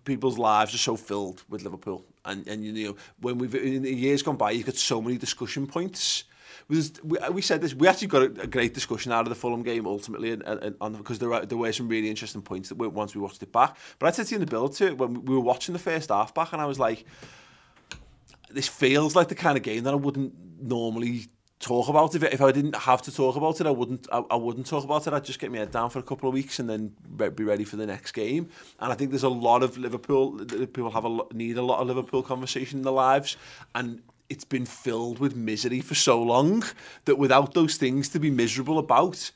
people's 0.05 0.39
lives 0.39 0.75
are 0.75 0.79
so 0.79 0.97
filled 0.97 1.43
with 1.49 1.63
Liverpool, 1.63 2.05
and 2.25 2.47
and 2.47 2.65
you 2.65 2.73
know 2.73 2.97
when 3.21 3.39
we've 3.39 3.55
in 3.55 3.85
years 3.85 4.23
gone 4.23 4.37
by, 4.37 4.51
you've 4.51 4.67
got 4.67 4.77
so 4.77 5.01
many 5.01 5.17
discussion 5.17 5.67
points. 5.67 6.25
We, 6.69 6.83
we 7.31 7.43
said 7.43 7.61
this. 7.61 7.75
We 7.75 7.89
actually 7.89 8.09
got 8.09 8.23
a, 8.23 8.43
a 8.43 8.47
great 8.47 8.73
discussion 8.73 9.13
out 9.13 9.23
of 9.23 9.29
the 9.29 9.35
Fulham 9.35 9.63
game 9.63 9.87
ultimately, 9.87 10.33
and, 10.33 10.43
and, 10.43 10.75
and 10.81 10.97
because 10.97 11.19
there 11.19 11.29
were, 11.29 11.45
there 11.45 11.59
were 11.59 11.73
some 11.73 11.89
really 11.89 12.09
interesting 12.09 12.41
points 12.41 12.71
that 12.71 12.79
we, 12.79 12.87
once 12.87 13.15
we 13.15 13.21
watched 13.21 13.43
it 13.43 13.53
back. 13.53 13.77
But 13.99 14.07
I 14.07 14.11
said 14.13 14.27
to 14.27 14.31
you 14.31 14.37
in 14.37 14.41
the 14.41 14.51
build 14.51 14.75
to 14.77 14.87
it 14.87 14.99
when 14.99 15.25
we 15.25 15.35
were 15.35 15.41
watching 15.43 15.75
the 15.75 15.79
first 15.79 16.09
half 16.09 16.33
back, 16.33 16.53
and 16.53 16.63
I 16.63 16.67
was 16.67 16.79
like, 16.79 17.05
"This 18.51 18.69
feels 18.69 19.15
like 19.15 19.29
the 19.29 19.35
kind 19.35 19.59
of 19.59 19.63
game 19.63 19.85
that 19.85 19.93
I 19.93 19.97
wouldn't 19.97 20.33
normally 20.63 21.27
talk 21.65 21.89
about 21.89 22.15
it. 22.15 22.23
If 22.23 22.43
I 22.43 22.53
didn't 22.53 22.77
have 22.77 23.01
to 23.03 23.13
talk 23.13 23.37
about 23.37 23.61
it, 23.61 23.67
I 23.67 23.71
wouldn't. 23.71 24.07
I, 24.13 24.23
I 24.31 24.37
wouldn't 24.37 24.67
talk 24.67 24.85
about 24.85 25.07
it. 25.07 25.13
I'd 25.13 25.25
just 25.25 25.39
get 25.39 25.51
my 25.51 25.59
head 25.59 25.71
down 25.71 25.91
for 25.91 25.99
a 25.99 26.03
couple 26.03 26.29
of 26.29 26.35
weeks 26.35 26.59
and 26.59 26.69
then 26.69 26.95
re 27.17 27.31
be 27.31 27.45
ready 27.45 27.65
for 27.65 27.77
the 27.77 27.87
next 27.87 28.13
game. 28.13 28.49
And 28.79 28.93
I 28.93 28.95
think 28.95 29.11
there's 29.11 29.25
a 29.25 29.29
lot 29.29 29.63
of 29.63 29.79
Liverpool. 29.79 30.45
People 30.45 30.91
have 30.91 31.07
a 31.07 31.21
need 31.33 31.57
a 31.57 31.63
lot 31.63 31.81
of 31.81 31.87
Liverpool 31.89 32.23
conversation 32.23 32.81
in 32.81 32.85
their 32.85 32.93
lives, 32.93 33.37
and 33.75 34.03
it's 34.29 34.45
been 34.45 34.67
filled 34.67 35.19
with 35.19 35.35
misery 35.35 35.81
for 35.81 35.95
so 35.95 36.23
long 36.23 36.65
that 37.07 37.17
without 37.17 37.55
those 37.55 37.77
things 37.77 38.09
to 38.11 38.19
be 38.19 38.31
miserable 38.31 38.79
about. 38.79 39.31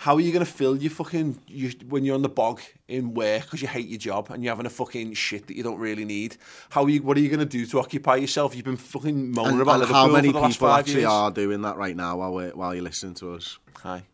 How 0.00 0.14
are 0.14 0.20
you 0.20 0.32
going 0.32 0.42
to 0.42 0.50
fill 0.50 0.78
your 0.78 0.90
fucking 0.90 1.38
you, 1.46 1.70
when 1.90 2.06
you're 2.06 2.14
on 2.14 2.22
the 2.22 2.28
bog 2.30 2.62
in 2.88 3.12
work 3.12 3.42
because 3.42 3.60
you 3.60 3.68
hate 3.68 3.86
your 3.86 3.98
job 3.98 4.30
and 4.30 4.42
you're 4.42 4.50
having 4.50 4.64
a 4.64 4.70
fucking 4.70 5.12
shit 5.12 5.46
that 5.46 5.58
you 5.58 5.62
don't 5.62 5.78
really 5.78 6.06
need? 6.06 6.38
How 6.70 6.84
are 6.84 6.88
you? 6.88 7.02
What 7.02 7.18
are 7.18 7.20
you 7.20 7.28
going 7.28 7.40
to 7.40 7.44
do 7.44 7.66
to 7.66 7.78
occupy 7.80 8.16
yourself? 8.16 8.56
You've 8.56 8.64
been 8.64 8.78
fucking 8.78 9.32
moaning 9.32 9.52
and, 9.52 9.60
about 9.60 9.72
and 9.72 9.80
Liverpool 9.80 10.00
how 10.00 10.08
many 10.08 10.28
for 10.28 10.32
the 10.32 10.40
last 10.40 10.54
people 10.54 10.68
five 10.68 10.78
actually 10.78 11.00
years. 11.00 11.10
are 11.10 11.30
doing 11.30 11.60
that 11.62 11.76
right 11.76 11.94
now 11.94 12.16
while 12.16 12.32
we're, 12.32 12.50
while 12.52 12.74
you're 12.74 12.82
listening 12.82 13.12
to 13.16 13.34
us? 13.34 13.58
Hi. 13.82 14.04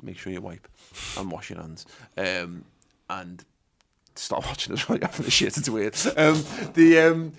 Make 0.00 0.18
sure 0.18 0.32
you 0.32 0.40
wipe 0.40 0.68
and 1.18 1.32
wash 1.32 1.50
your 1.50 1.60
hands. 1.60 1.84
Um, 2.16 2.64
and 3.10 3.44
stop 4.14 4.46
watching 4.46 4.72
us 4.74 4.88
while 4.88 4.98
you're 4.98 5.08
having 5.08 5.26
a 5.26 5.30
shit. 5.30 5.56
It's 5.56 5.68
weird. 5.68 5.96
Um, 6.16 6.44
the 6.74 7.00
um, 7.00 7.32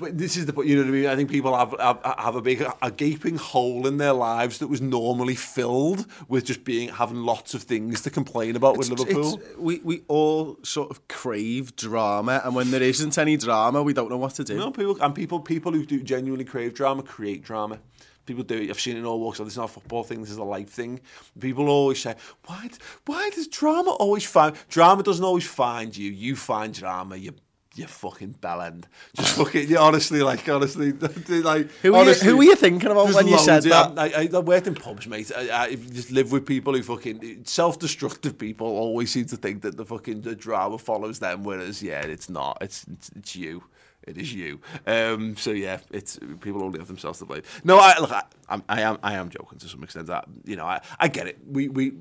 but 0.00 0.16
this 0.16 0.36
is 0.36 0.46
the 0.46 0.52
point, 0.52 0.66
you 0.66 0.76
know 0.76 0.82
what 0.82 0.88
I 0.88 0.92
mean. 0.92 1.06
I 1.06 1.14
think 1.14 1.30
people 1.30 1.56
have 1.56 1.74
have, 1.78 2.00
have 2.18 2.34
a 2.34 2.40
big 2.40 2.66
a 2.80 2.90
gaping 2.90 3.36
hole 3.36 3.86
in 3.86 3.98
their 3.98 4.14
lives 4.14 4.58
that 4.58 4.68
was 4.68 4.80
normally 4.80 5.34
filled 5.34 6.06
with 6.26 6.46
just 6.46 6.64
being 6.64 6.88
having 6.88 7.18
lots 7.18 7.52
of 7.52 7.62
things 7.62 8.00
to 8.02 8.10
complain 8.10 8.56
about 8.56 8.78
with 8.78 8.88
Liverpool. 8.88 9.34
It's, 9.34 9.58
we 9.58 9.78
we 9.80 10.02
all 10.08 10.58
sort 10.62 10.90
of 10.90 11.06
crave 11.06 11.76
drama, 11.76 12.40
and 12.44 12.54
when 12.54 12.70
there 12.70 12.82
isn't 12.82 13.18
any 13.18 13.36
drama, 13.36 13.82
we 13.82 13.92
don't 13.92 14.08
know 14.08 14.16
what 14.16 14.34
to 14.36 14.44
do. 14.44 14.56
No, 14.56 14.70
people 14.70 14.96
and 15.02 15.14
people 15.14 15.38
people 15.38 15.72
who 15.72 15.84
do 15.84 16.02
genuinely 16.02 16.46
crave 16.46 16.74
drama 16.74 17.02
create 17.02 17.44
drama. 17.44 17.78
People 18.24 18.44
do 18.44 18.56
it. 18.58 18.70
I've 18.70 18.80
seen 18.80 18.96
it 18.96 19.00
in 19.00 19.06
all 19.06 19.20
walks. 19.20 19.38
This 19.38 19.48
is 19.48 19.56
not 19.56 19.64
a 19.64 19.72
football 19.72 20.04
thing. 20.04 20.20
This 20.20 20.30
is 20.30 20.36
a 20.36 20.44
life 20.44 20.70
thing. 20.70 21.00
People 21.38 21.68
always 21.68 22.00
say, 22.00 22.14
"Why? 22.46 22.70
Why 23.04 23.30
does 23.34 23.48
drama 23.48 23.90
always 23.90 24.24
find 24.24 24.56
drama? 24.68 25.02
Doesn't 25.02 25.24
always 25.24 25.46
find 25.46 25.96
you. 25.96 26.10
You 26.10 26.36
find 26.36 26.72
drama. 26.72 27.16
You 27.16 27.34
you 27.74 27.86
fucking 27.86 28.34
bellend. 28.40 28.84
Just 29.14 29.36
fucking, 29.36 29.68
yeah, 29.68 29.78
honestly, 29.78 30.22
like, 30.22 30.48
honestly, 30.48 30.92
like, 31.28 31.70
who, 31.82 31.94
honestly, 31.94 32.28
who 32.28 32.36
were 32.36 32.44
you 32.44 32.56
thinking 32.56 32.90
about 32.90 33.12
when 33.14 33.28
you 33.28 33.38
said 33.38 33.62
that? 33.64 33.98
I, 33.98 34.22
I, 34.22 34.28
I 34.32 34.38
worked 34.40 34.66
in 34.66 34.74
pubs, 34.74 35.06
mate. 35.06 35.30
I, 35.36 35.64
I 35.64 35.74
just 35.74 36.10
live 36.10 36.32
with 36.32 36.46
people 36.46 36.74
who 36.74 36.82
fucking, 36.82 37.44
self-destructive 37.44 38.38
people 38.38 38.66
always 38.66 39.12
seem 39.12 39.26
to 39.26 39.36
think 39.36 39.62
that 39.62 39.76
the 39.76 39.84
fucking 39.84 40.22
the 40.22 40.34
drama 40.34 40.78
follows 40.78 41.20
them, 41.20 41.44
whereas, 41.44 41.82
yeah, 41.82 42.02
it's 42.02 42.28
not. 42.28 42.58
It's, 42.60 42.84
it's, 42.88 43.10
it's 43.16 43.36
you. 43.36 43.62
It 44.02 44.16
is 44.16 44.32
you. 44.32 44.60
Um, 44.86 45.36
so 45.36 45.50
yeah, 45.50 45.78
it's 45.90 46.18
people 46.40 46.64
only 46.64 46.78
have 46.78 46.88
themselves 46.88 47.18
to 47.18 47.26
blame. 47.26 47.42
No, 47.64 47.78
I 47.78 47.98
look, 47.98 48.10
I, 48.10 48.22
I'm, 48.48 48.64
I 48.66 48.80
am, 48.80 48.98
I 49.02 49.14
am 49.14 49.28
joking 49.28 49.58
to 49.58 49.68
some 49.68 49.84
extent. 49.84 50.06
That 50.06 50.24
you 50.44 50.56
know, 50.56 50.64
I, 50.64 50.80
I 50.98 51.08
get 51.08 51.26
it. 51.26 51.38
We, 51.46 51.68
we, 51.68 51.92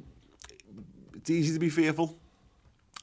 it's 1.13 1.29
easy 1.29 1.53
to 1.53 1.59
be 1.59 1.67
fearful, 1.67 2.17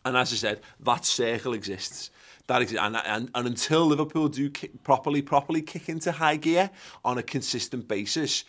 and 0.07 0.17
as 0.17 0.33
I 0.33 0.37
said, 0.37 0.61
that 0.81 1.05
circle 1.05 1.53
exists 1.53 2.11
that 2.47 2.63
exists. 2.63 2.85
And, 2.85 2.97
and, 2.97 3.31
and 3.35 3.47
until 3.47 3.87
Liverpool 3.87 4.29
do 4.29 4.51
kick, 4.51 4.83
properly, 4.83 5.23
properly 5.23 5.63
kick 5.63 5.89
into 5.89 6.13
high 6.13 6.37
gear 6.37 6.71
on 7.05 7.19
a 7.19 7.23
consistent 7.23 7.89
basis, 7.89 8.45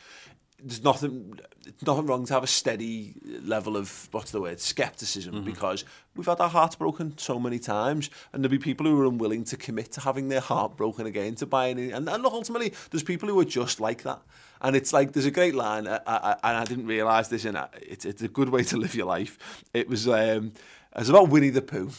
there's 0.64 0.84
nothing 0.84 1.40
nothing 1.86 2.06
wrong 2.08 2.26
to 2.26 2.34
have 2.34 2.44
a 2.44 2.48
steady 2.48 3.14
level 3.44 3.78
of 3.78 4.08
what's 4.12 4.32
the 4.32 4.42
word 4.42 4.60
skepticism 4.60 5.36
mm-hmm. 5.36 5.46
because 5.46 5.86
we've 6.16 6.26
had 6.26 6.40
our 6.40 6.50
hearts 6.50 6.76
broken 6.76 7.16
so 7.18 7.40
many 7.40 7.60
times 7.60 8.10
and 8.34 8.44
there'll 8.44 8.52
be 8.52 8.58
people 8.58 8.86
who 8.86 9.00
are 9.00 9.06
unwilling 9.06 9.44
to 9.44 9.56
commit 9.56 9.92
to 9.92 10.02
having 10.02 10.30
their 10.30 10.40
heart 10.40 10.76
broken 10.76 11.06
again 11.06 11.36
to 11.36 11.46
buying 11.46 11.78
in 11.78 11.94
and, 11.94 12.10
and 12.10 12.24
look 12.24 12.34
ultimately 12.34 12.74
there's 12.90 13.04
people 13.04 13.30
who 13.30 13.40
are 13.40 13.46
just 13.46 13.80
like 13.80 14.02
that 14.02 14.20
and 14.62 14.76
it's 14.76 14.94
like 14.94 15.12
there's 15.12 15.28
a 15.28 15.32
great 15.32 15.54
line 15.54 15.88
I, 15.88 16.00
I, 16.08 16.32
and 16.44 16.58
I 16.58 16.66
didn't 16.66 16.88
realise 16.88 17.28
this 17.28 17.46
and 17.46 17.58
it's, 17.82 18.06
it's 18.06 18.24
a 18.24 18.28
good 18.28 18.50
way 18.50 18.64
to 18.64 18.78
live 18.78 18.96
your 18.96 19.06
life 19.06 19.38
it 19.74 19.88
was 19.88 20.08
um, 20.08 20.54
it 20.96 21.00
was 21.00 21.10
about 21.10 21.30
Winnie 21.30 21.50
the 21.52 21.62
Pooh 21.62 21.92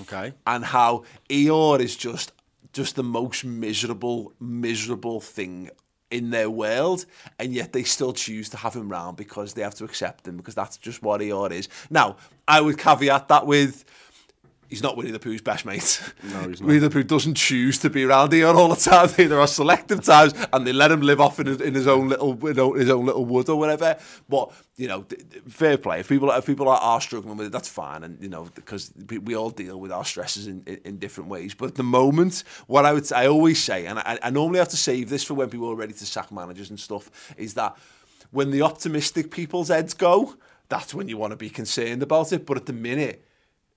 Okay. 0.00 0.32
And 0.46 0.64
how 0.64 1.04
Eeyore 1.28 1.80
is 1.80 1.96
just 1.96 2.32
just 2.72 2.96
the 2.96 3.04
most 3.04 3.44
miserable, 3.44 4.32
miserable 4.40 5.20
thing 5.20 5.70
in 6.10 6.30
their 6.30 6.50
world, 6.50 7.06
and 7.38 7.54
yet 7.54 7.72
they 7.72 7.84
still 7.84 8.12
choose 8.12 8.48
to 8.48 8.56
have 8.56 8.74
him 8.74 8.88
round 8.88 9.16
because 9.16 9.54
they 9.54 9.62
have 9.62 9.74
to 9.76 9.84
accept 9.84 10.28
him 10.28 10.36
because 10.36 10.54
that's 10.54 10.76
just 10.76 11.02
what 11.02 11.20
Eeyore 11.20 11.52
is. 11.52 11.68
Now, 11.88 12.16
I 12.46 12.60
would 12.60 12.78
caveat 12.78 13.28
that 13.28 13.46
with 13.46 13.84
he's 14.74 14.82
not 14.82 14.96
Winnie 14.96 15.12
the 15.12 15.20
Pooh's 15.20 15.40
best 15.40 15.64
mate. 15.64 16.02
No, 16.24 16.48
he's 16.48 16.60
not. 16.60 16.66
Winnie 16.66 16.80
the 16.80 16.90
Pooh 16.90 17.04
doesn't 17.04 17.36
choose 17.36 17.78
to 17.78 17.90
be 17.90 18.02
around 18.02 18.32
here 18.32 18.48
all 18.48 18.68
the 18.68 18.76
time. 18.76 19.08
There 19.34 19.40
are 19.40 19.46
selective 19.46 20.02
times, 20.02 20.34
and 20.52 20.66
they 20.66 20.72
let 20.72 20.90
him 20.90 21.00
live 21.00 21.20
off 21.20 21.38
in 21.38 21.46
his, 21.46 21.60
in 21.60 21.74
his 21.74 21.86
own 21.86 22.08
little 22.08 22.34
his 22.36 22.90
own 22.90 23.06
little 23.06 23.24
wood 23.24 23.48
or 23.48 23.56
whatever. 23.56 23.96
But 24.28 24.52
you 24.76 24.88
know, 24.88 25.06
fair 25.48 25.78
play. 25.78 26.00
If 26.00 26.08
people 26.08 26.30
if 26.30 26.44
people 26.44 26.68
are, 26.68 26.78
are 26.78 27.00
struggling 27.00 27.36
with 27.36 27.46
it, 27.46 27.52
that's 27.52 27.68
fine, 27.68 28.02
and 28.02 28.20
you 28.20 28.28
know, 28.28 28.48
because 28.54 28.92
we 29.08 29.36
all 29.36 29.50
deal 29.50 29.78
with 29.78 29.92
our 29.92 30.04
stresses 30.04 30.46
in, 30.48 30.62
in, 30.66 30.80
in 30.84 30.98
different 30.98 31.30
ways. 31.30 31.54
But 31.54 31.66
at 31.66 31.74
the 31.76 31.84
moment, 31.84 32.42
what 32.66 32.84
I 32.84 32.92
would 32.92 33.10
I 33.12 33.26
always 33.26 33.62
say, 33.62 33.86
and 33.86 34.00
I, 34.00 34.18
I 34.22 34.30
normally 34.30 34.58
have 34.58 34.70
to 34.70 34.76
save 34.76 35.08
this 35.08 35.22
for 35.22 35.34
when 35.34 35.48
people 35.48 35.70
are 35.70 35.76
ready 35.76 35.94
to 35.94 36.06
sack 36.06 36.32
managers 36.32 36.70
and 36.70 36.80
stuff, 36.80 37.34
is 37.36 37.54
that 37.54 37.76
when 38.30 38.50
the 38.50 38.62
optimistic 38.62 39.30
people's 39.30 39.68
heads 39.68 39.94
go, 39.94 40.34
that's 40.68 40.92
when 40.92 41.08
you 41.08 41.16
want 41.16 41.30
to 41.30 41.36
be 41.36 41.50
concerned 41.50 42.02
about 42.02 42.32
it. 42.32 42.44
But 42.44 42.56
at 42.56 42.66
the 42.66 42.72
minute 42.72 43.24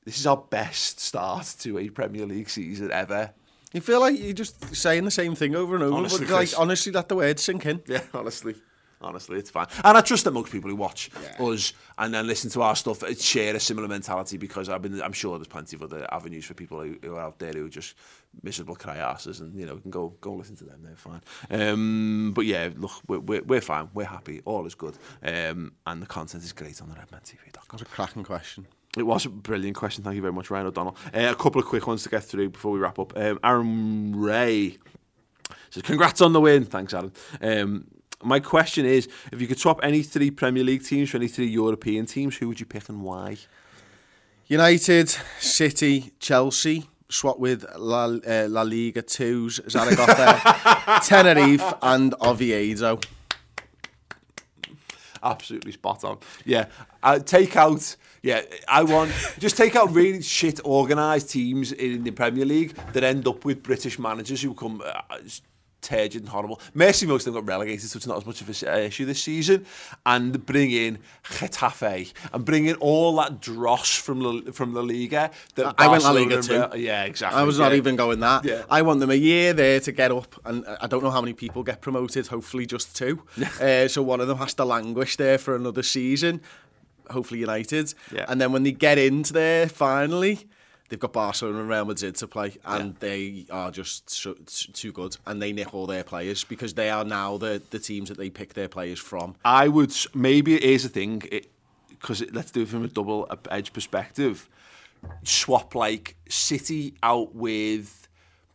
this 0.08 0.20
is 0.20 0.26
our 0.26 0.38
best 0.38 1.02
start 1.02 1.54
to 1.60 1.78
a 1.78 1.90
Premier 1.90 2.26
League 2.26 2.50
season 2.50 2.94
ever. 2.94 3.34
You 3.74 3.82
feel 3.82 4.00
like 4.00 4.18
you're 4.18 4.32
just 4.32 4.74
saying 4.74 5.04
the 5.04 5.12
same 5.12 5.36
thing 5.36 5.54
over 5.54 5.76
and 5.76 5.84
over, 5.84 5.98
honestly, 5.98 6.26
but 6.26 6.34
like, 6.34 6.50
honestly, 6.58 6.94
that 6.94 7.10
the 7.10 7.18
word 7.18 7.38
sink 7.42 7.66
in. 7.66 7.82
Yeah, 7.88 8.04
honestly. 8.14 8.56
Honestly, 9.02 9.38
it's 9.38 9.50
fine. 9.50 9.68
And 9.84 9.98
I 9.98 10.02
trust 10.02 10.24
that 10.24 10.32
most 10.32 10.50
people 10.50 10.70
who 10.70 10.78
watch 10.78 11.12
yeah. 11.22 11.46
us 11.46 11.74
and 11.98 12.14
then 12.14 12.26
listen 12.26 12.50
to 12.52 12.62
our 12.62 12.76
stuff 12.76 13.04
uh, 13.04 13.14
share 13.14 13.54
a 13.54 13.60
similar 13.60 13.90
mentality 13.90 14.38
because 14.38 14.70
I've 14.70 14.82
been, 14.82 15.02
I'm 15.02 15.12
sure 15.12 15.38
there's 15.38 15.48
plenty 15.48 15.76
of 15.76 15.84
other 15.84 16.08
avenues 16.12 16.46
for 16.46 16.54
people 16.54 16.82
who, 16.82 16.96
who 17.04 17.16
are 17.16 17.20
out 17.20 17.38
there 17.38 17.52
who 17.52 17.70
just 17.70 17.94
miserable 18.42 18.76
cry 18.76 18.96
asses 18.96 19.42
and, 19.42 19.54
you 19.60 19.66
know, 19.66 19.76
we 19.76 19.82
can 19.82 19.92
go 19.92 20.16
go 20.22 20.34
listen 20.34 20.56
to 20.56 20.64
them, 20.64 20.82
they're 20.84 20.96
fine. 20.96 21.22
Um, 21.52 22.32
but 22.34 22.46
yeah, 22.46 22.70
look, 22.76 22.94
we're, 23.08 23.20
we're, 23.20 23.44
we're 23.44 23.62
fine, 23.62 23.90
we're 23.94 24.06
happy, 24.06 24.42
all 24.46 24.66
is 24.66 24.74
good. 24.74 24.98
Um, 25.22 25.74
and 25.86 26.02
the 26.02 26.08
content 26.08 26.44
is 26.44 26.54
great 26.54 26.82
on 26.82 26.90
the 26.90 26.96
redmantv.com. 26.96 27.64
That's 27.72 27.82
a 27.84 27.86
cracking 27.86 28.24
question. 28.24 28.68
It 28.98 29.06
was 29.06 29.26
a 29.26 29.30
brilliant 29.30 29.76
question. 29.76 30.04
Thank 30.04 30.16
you 30.16 30.22
very 30.22 30.34
much, 30.34 30.50
Ryan 30.50 30.68
O'Donnell. 30.68 30.98
Uh, 31.14 31.28
a 31.32 31.36
couple 31.36 31.62
of 31.62 31.68
quick 31.68 31.86
ones 31.86 32.04
to 32.04 32.10
get 32.10 32.24
through 32.24 32.50
before 32.50 32.72
we 32.72 32.80
wrap 32.80 32.98
up. 32.98 33.16
Um, 33.16 33.40
Aaron 33.44 34.16
Ray 34.16 34.78
says, 35.70 35.84
"Congrats 35.84 36.22
on 36.22 36.34
the 36.34 36.42
win." 36.42 36.66
Thanks, 36.66 36.94
Aaron. 36.94 37.12
Um, 37.42 37.88
my 38.24 38.40
question 38.40 38.86
is, 38.86 39.08
if 39.32 39.40
you 39.40 39.48
could 39.48 39.60
swap 39.60 39.80
any 39.84 40.02
three 40.02 40.32
Premier 40.32 40.64
League 40.64 40.84
teams 40.84 41.12
for 41.12 41.18
any 41.18 41.28
three 41.28 41.48
European 41.48 42.06
teams, 42.08 42.38
who 42.38 42.48
would 42.48 42.60
you 42.60 42.66
pick 42.66 42.90
and 42.90 43.04
why? 43.04 43.38
United, 44.48 45.10
City, 45.40 46.14
Chelsea. 46.20 46.90
Swap 47.10 47.40
with 47.40 47.66
La, 47.78 48.04
uh, 48.04 48.48
La 48.50 48.64
Liga 48.64 49.02
2's 49.02 49.62
Zaragoza, 49.70 51.00
Tenerife, 51.06 51.74
and 51.82 52.14
Oviedo. 52.20 53.00
Absolutely 55.24 55.72
spot 55.72 56.04
on. 56.04 56.18
Yeah, 56.44 56.66
uh, 57.02 57.20
take 57.20 57.56
out 57.56 57.96
yeah, 58.28 58.42
I 58.68 58.84
want 58.84 59.12
just 59.40 59.56
take 59.56 59.78
out 59.78 59.94
really 59.94 60.22
shit 60.22 60.60
organised 60.66 61.30
teams 61.30 61.72
in 61.72 62.04
the 62.04 62.12
Premier 62.12 62.44
League 62.44 62.76
that 62.92 63.02
end 63.04 63.26
up 63.26 63.46
with 63.46 63.64
British 63.64 63.98
managers 63.98 64.42
who 64.42 64.54
come 64.54 64.84
uh, 64.86 65.18
turgid 65.82 66.24
and 66.24 66.30
horrible. 66.30 66.60
Mercy 66.74 67.06
most 67.06 67.26
of 67.26 67.34
them 67.34 67.46
got 67.46 67.50
relegated, 67.50 67.90
so 67.90 67.96
it's 67.96 68.06
not 68.06 68.18
as 68.18 68.26
much 68.26 68.42
of 68.42 68.50
an 68.50 68.68
uh, 68.68 68.80
issue 68.80 69.06
this 69.06 69.24
season. 69.24 69.66
And 70.06 70.46
bring 70.46 70.72
in 70.72 71.00
Getafe 71.24 72.12
and 72.34 72.44
bring 72.44 72.66
in 72.66 72.76
all 72.76 73.16
that 73.16 73.40
dross 73.40 73.96
from 73.96 74.20
La, 74.20 74.52
from 74.52 74.74
La 74.74 74.82
Liga. 74.82 75.32
That 75.56 75.76
I 75.78 75.88
went 75.88 76.04
La 76.04 76.12
Liga 76.12 76.42
too. 76.42 76.68
Yeah, 76.78 77.06
exactly. 77.06 77.40
I 77.40 77.44
was 77.44 77.58
yeah. 77.58 77.64
not 77.64 77.76
even 77.76 77.96
going 77.96 78.20
that. 78.20 78.44
Yeah. 78.44 78.64
I 78.70 78.82
want 78.82 79.00
them 79.00 79.12
a 79.12 79.16
year 79.16 79.54
there 79.54 79.80
to 79.80 79.92
get 79.94 80.12
up, 80.12 80.36
and 80.44 80.66
I 80.82 80.88
don't 80.88 81.02
know 81.02 81.12
how 81.12 81.22
many 81.22 81.34
people 81.34 81.64
get 81.64 81.80
promoted. 81.80 82.28
Hopefully, 82.28 82.66
just 82.66 82.94
two. 82.94 83.24
uh, 83.62 83.88
so 83.88 84.04
one 84.04 84.20
of 84.20 84.28
them 84.28 84.38
has 84.40 84.54
to 84.56 84.66
languish 84.66 85.16
there 85.16 85.38
for 85.38 85.56
another 85.56 85.84
season 85.84 86.42
hopefully 87.10 87.40
United. 87.40 87.94
Yeah. 88.12 88.26
And 88.28 88.40
then 88.40 88.52
when 88.52 88.64
they 88.64 88.72
get 88.72 88.98
into 88.98 89.34
there 89.34 89.68
finally, 89.68 90.48
they've 90.90 91.00
got 91.00 91.14
Barcelona 91.14 91.60
and 91.60 91.70
Real 91.70 91.86
Madrid 91.86 92.16
to 92.16 92.28
play, 92.28 92.58
and 92.66 92.90
yeah. 92.90 92.98
they 93.00 93.46
are 93.52 93.72
just 93.72 94.24
too 94.74 94.92
good, 94.92 95.18
and 95.26 95.42
they 95.42 95.52
nick 95.52 95.74
all 95.74 95.88
their 95.88 96.04
players 96.04 96.44
because 96.44 96.74
they 96.74 96.90
are 96.90 97.04
now 97.04 97.38
the 97.38 97.62
the 97.70 97.80
teams 97.80 98.10
that 98.10 98.18
they 98.18 98.30
pick 98.30 98.54
their 98.54 98.70
players 98.70 99.00
from. 99.00 99.36
I 99.44 99.68
would 99.68 99.94
maybe 100.14 100.56
it 100.56 100.64
is 100.64 100.86
a 100.86 100.90
thing 100.90 101.24
because 101.90 102.24
let's 102.32 102.52
do 102.52 102.62
it 102.62 102.68
from 102.68 102.84
a 102.84 102.88
double 102.88 103.30
edge 103.50 103.74
perspective. 103.74 104.50
Swap 105.24 105.76
like 105.76 106.16
City 106.28 106.96
out 107.04 107.36
with 107.36 108.08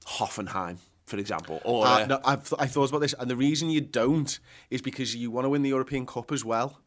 Hoffenheim 0.07 0.79
for 1.13 1.19
example. 1.19 1.61
Or 1.65 1.87
uh, 1.87 2.07
no, 2.07 2.21
I've, 2.25 2.53
I 2.59 2.67
thought 2.67 2.89
about 2.89 3.01
this, 3.01 3.15
and 3.19 3.31
the 3.31 3.37
reason 3.37 3.69
you 3.69 3.83
don't 3.83 4.39
is 4.71 4.81
because 4.81 5.15
you 5.15 5.31
want 5.31 5.45
to 5.45 5.51
win 5.51 5.61
the 5.61 5.69
European 5.69 6.07
Cup 6.07 6.33
as 6.33 6.43
well. 6.43 6.81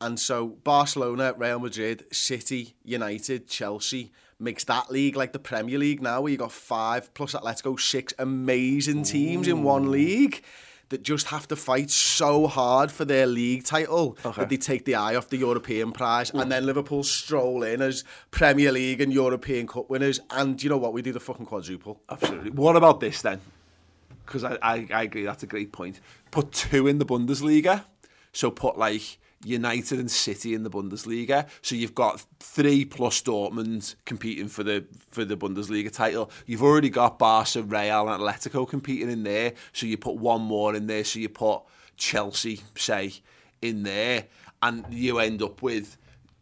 And 0.00 0.20
so 0.20 0.46
Barcelona, 0.46 1.34
Real 1.36 1.58
Madrid, 1.58 2.04
City, 2.12 2.74
United, 2.84 3.48
Chelsea 3.48 4.12
makes 4.38 4.64
that 4.64 4.90
league 4.90 5.16
like 5.16 5.32
the 5.32 5.38
Premier 5.38 5.78
League 5.78 6.02
now, 6.02 6.20
where 6.20 6.30
you 6.30 6.36
got 6.36 6.52
five 6.52 7.12
plus 7.14 7.32
Atletico, 7.32 7.80
six 7.80 8.12
amazing 8.18 9.02
teams 9.04 9.48
Ooh. 9.48 9.52
in 9.52 9.62
one 9.62 9.90
league 9.90 10.42
that 10.88 11.02
just 11.02 11.28
have 11.28 11.48
to 11.48 11.56
fight 11.56 11.90
so 11.90 12.46
hard 12.46 12.92
for 12.92 13.04
their 13.04 13.26
league 13.26 13.64
title 13.64 14.16
okay. 14.24 14.42
that 14.42 14.48
they 14.48 14.56
take 14.56 14.84
the 14.84 14.94
eye 14.94 15.16
off 15.16 15.28
the 15.30 15.36
European 15.36 15.90
prize. 15.90 16.30
And 16.30 16.52
then 16.52 16.64
Liverpool 16.64 17.02
stroll 17.02 17.62
in 17.64 17.82
as 17.82 18.04
Premier 18.30 18.70
League 18.70 19.00
and 19.00 19.12
European 19.12 19.66
Cup 19.66 19.90
winners. 19.90 20.20
And 20.30 20.62
you 20.62 20.70
know 20.70 20.76
what? 20.76 20.92
We 20.92 21.02
do 21.02 21.12
the 21.12 21.20
fucking 21.20 21.46
quadruple. 21.46 22.00
Absolutely. 22.08 22.50
What 22.50 22.76
about 22.76 23.00
this 23.00 23.22
then? 23.22 23.40
Because 24.24 24.44
I, 24.44 24.58
I, 24.62 24.86
I 24.92 25.02
agree, 25.04 25.24
that's 25.24 25.42
a 25.42 25.46
great 25.46 25.72
point. 25.72 26.00
Put 26.30 26.52
two 26.52 26.86
in 26.86 26.98
the 26.98 27.06
Bundesliga. 27.06 27.84
So 28.32 28.50
put 28.50 28.76
like 28.78 29.18
United 29.44 29.98
and 29.98 30.10
City 30.10 30.54
in 30.54 30.62
the 30.62 30.70
Bundesliga. 30.70 31.46
So 31.62 31.74
you've 31.74 31.94
got 31.94 32.24
three 32.40 32.84
plus 32.84 33.22
Dortmund 33.22 33.94
competing 34.04 34.48
for 34.48 34.62
the 34.62 34.84
for 35.10 35.24
the 35.24 35.36
Bundesliga 35.36 35.92
title. 35.92 36.30
You've 36.46 36.62
already 36.62 36.90
got 36.90 37.18
Barca, 37.18 37.62
Real, 37.62 38.08
and 38.08 38.22
Atletico 38.22 38.68
competing 38.68 39.10
in 39.10 39.22
there. 39.22 39.52
So 39.72 39.86
you 39.86 39.98
put 39.98 40.16
one 40.16 40.42
more 40.42 40.74
in 40.74 40.86
there. 40.86 41.04
So 41.04 41.18
you 41.18 41.28
put 41.28 41.62
Chelsea, 41.96 42.62
say, 42.74 43.12
in 43.62 43.82
there, 43.82 44.24
and 44.62 44.84
you 44.90 45.18
end 45.18 45.42
up 45.42 45.62
with 45.62 45.96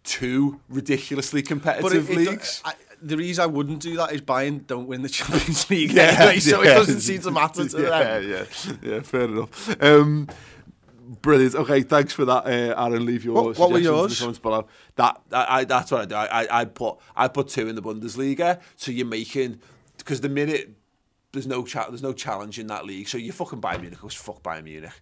two 0.05 0.61
ridiculously 0.69 1.43
competitive 1.43 2.11
it, 2.11 2.17
leagues. 2.17 2.63
I, 2.65 2.75
the 3.03 3.17
reason 3.17 3.43
I 3.43 3.47
wouldn't 3.47 3.81
do 3.81 3.97
that 3.97 4.13
is 4.13 4.23
Bayern 4.23 4.67
don't 4.67 4.87
win 4.87 5.03
the 5.03 5.09
Champions 5.09 5.69
League 5.71 5.93
Yeah, 5.93 6.17
anyway, 6.19 6.41
so 6.41 6.63
yeah. 6.63 6.73
it 6.73 6.75
doesn't 6.75 7.01
seem 7.01 7.21
to 7.23 7.31
matter 7.31 7.69
to 7.69 7.83
yeah, 7.83 8.19
them. 8.19 8.31
yeah, 8.31 8.45
yeah, 8.83 9.01
fair 9.01 9.25
enough. 9.25 9.83
Um, 9.83 10.29
brilliant. 11.23 11.55
Okay, 11.55 11.83
thanks 11.83 12.13
for 12.13 12.25
that, 12.25 12.47
uh, 12.47 12.75
Aaron. 12.87 13.05
Leave 13.07 13.25
your 13.25 13.35
What- 13.35 13.59
what 13.59 13.71
were 13.71 13.77
suggestions 13.77 13.77
in 13.77 13.83
the 13.93 13.99
yours? 13.99 14.19
comments 14.19 14.39
below. 14.39 14.67
That 14.97 15.21
I, 15.33 15.47
I, 15.61 15.65
that's 15.65 15.91
what 15.91 16.01
I 16.03 16.05
do. 16.07 16.15
I, 16.15 16.61
I, 16.61 16.65
put 16.65 16.97
I 17.17 17.29
put 17.29 17.49
two 17.49 17.69
in 17.69 17.75
the 17.75 17.83
Bundesliga, 17.83 18.61
so 18.77 18.91
you're 18.91 19.07
making 19.07 19.61
because 19.99 20.21
the 20.21 20.29
minute 20.29 20.75
there's 21.33 21.47
no 21.49 21.65
cha- 21.65 21.89
there's 21.89 22.03
no 22.03 22.13
challenge 22.13 22.61
in 22.61 22.69
that 22.69 22.85
league, 22.87 23.09
so 23.09 23.19
you 23.19 23.33
fucking 23.33 23.61
Bayern 23.61 23.81
Munich, 23.81 23.99
because 24.01 24.15
fuck 24.15 24.41
Bayern 24.45 24.63
Munich, 24.65 24.93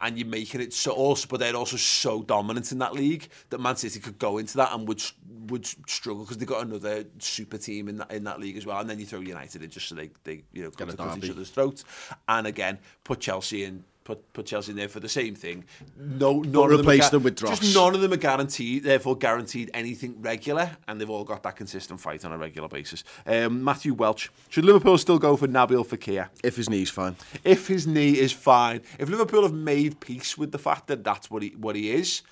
and 0.00 0.16
you're 0.18 0.26
making 0.26 0.62
it 0.62 0.72
so 0.72 0.90
also, 0.92 1.26
but 1.28 1.38
they're 1.38 1.54
also 1.54 1.76
so 1.76 2.22
dominant 2.22 2.72
in 2.72 2.78
that 2.78 2.94
league 2.94 3.28
that 3.50 3.60
Man 3.60 3.76
City 3.76 4.00
could 4.00 4.18
go 4.18 4.38
into 4.38 4.56
that 4.56 4.72
and 4.72 4.88
would 4.88 5.02
would 5.48 5.66
struggle 5.86 6.22
because 6.24 6.38
they 6.38 6.46
got 6.46 6.64
another 6.64 7.04
super 7.18 7.58
team 7.58 7.88
in 7.88 7.98
that 7.98 8.10
in 8.10 8.24
that 8.24 8.40
league 8.40 8.56
as 8.56 8.64
well, 8.64 8.78
and 8.80 8.88
then 8.88 8.98
you 8.98 9.04
throw 9.04 9.20
United 9.20 9.62
in 9.62 9.68
just 9.68 9.86
so 9.88 9.94
they 9.94 10.10
they 10.24 10.44
you 10.52 10.62
know 10.62 10.70
come 10.70 10.88
a 10.88 10.92
to 10.92 10.96
cut 10.96 11.22
each 11.22 11.30
other's 11.30 11.50
throats, 11.50 11.84
and 12.26 12.46
again 12.46 12.78
put 13.04 13.20
Chelsea 13.20 13.64
in. 13.64 13.84
Put, 14.04 14.32
put 14.32 14.46
Chelsea 14.46 14.72
in 14.72 14.76
there 14.76 14.88
for 14.88 14.98
the 14.98 15.08
same 15.08 15.36
thing. 15.36 15.64
No, 15.96 16.40
none 16.40 16.72
of 16.72 16.80
replace 16.80 17.06
are 17.06 17.10
them 17.10 17.22
with 17.22 17.36
Dross. 17.36 17.60
Just 17.60 17.74
none 17.74 17.94
of 17.94 18.00
them 18.00 18.12
are 18.12 18.16
guaranteed, 18.16 18.82
therefore 18.82 19.16
guaranteed 19.16 19.70
anything 19.74 20.20
regular, 20.20 20.76
and 20.88 21.00
they've 21.00 21.08
all 21.08 21.22
got 21.22 21.44
that 21.44 21.54
consistent 21.54 22.00
fight 22.00 22.24
on 22.24 22.32
a 22.32 22.38
regular 22.38 22.68
basis. 22.68 23.04
Um, 23.26 23.62
Matthew 23.62 23.94
Welch, 23.94 24.30
should 24.48 24.64
Liverpool 24.64 24.98
still 24.98 25.20
go 25.20 25.36
for 25.36 25.46
Nabil 25.46 25.86
Fekir? 25.86 26.28
If 26.42 26.56
his 26.56 26.68
knee's 26.68 26.90
fine. 26.90 27.16
if 27.44 27.68
his 27.68 27.86
knee 27.86 28.18
is 28.18 28.32
fine, 28.32 28.80
if 28.98 29.08
Liverpool 29.08 29.42
have 29.42 29.54
made 29.54 30.00
peace 30.00 30.36
with 30.36 30.50
the 30.50 30.58
fact 30.58 30.88
that 30.88 31.04
that's 31.04 31.30
what 31.30 31.42
he 31.42 31.50
what 31.50 31.76
he 31.76 31.92
is, 31.92 32.22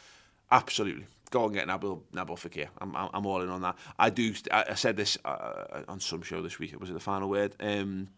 absolutely. 0.50 1.06
Go 1.30 1.44
and 1.44 1.54
get 1.54 1.68
Nabil 1.68 2.00
Nabil 2.12 2.36
Fekir. 2.36 2.66
I'm, 2.80 2.96
I'm 2.96 3.10
I'm 3.14 3.26
all 3.26 3.42
in 3.42 3.48
on 3.48 3.62
that. 3.62 3.76
I 3.96 4.10
do. 4.10 4.34
I, 4.50 4.64
I 4.70 4.74
said 4.74 4.96
this 4.96 5.16
uh, 5.24 5.82
on 5.86 6.00
some 6.00 6.22
show 6.22 6.42
this 6.42 6.58
week. 6.58 6.78
Was 6.80 6.90
it 6.90 6.94
the 6.94 6.98
final 7.00 7.28
word. 7.28 7.54
Um, 7.60 8.08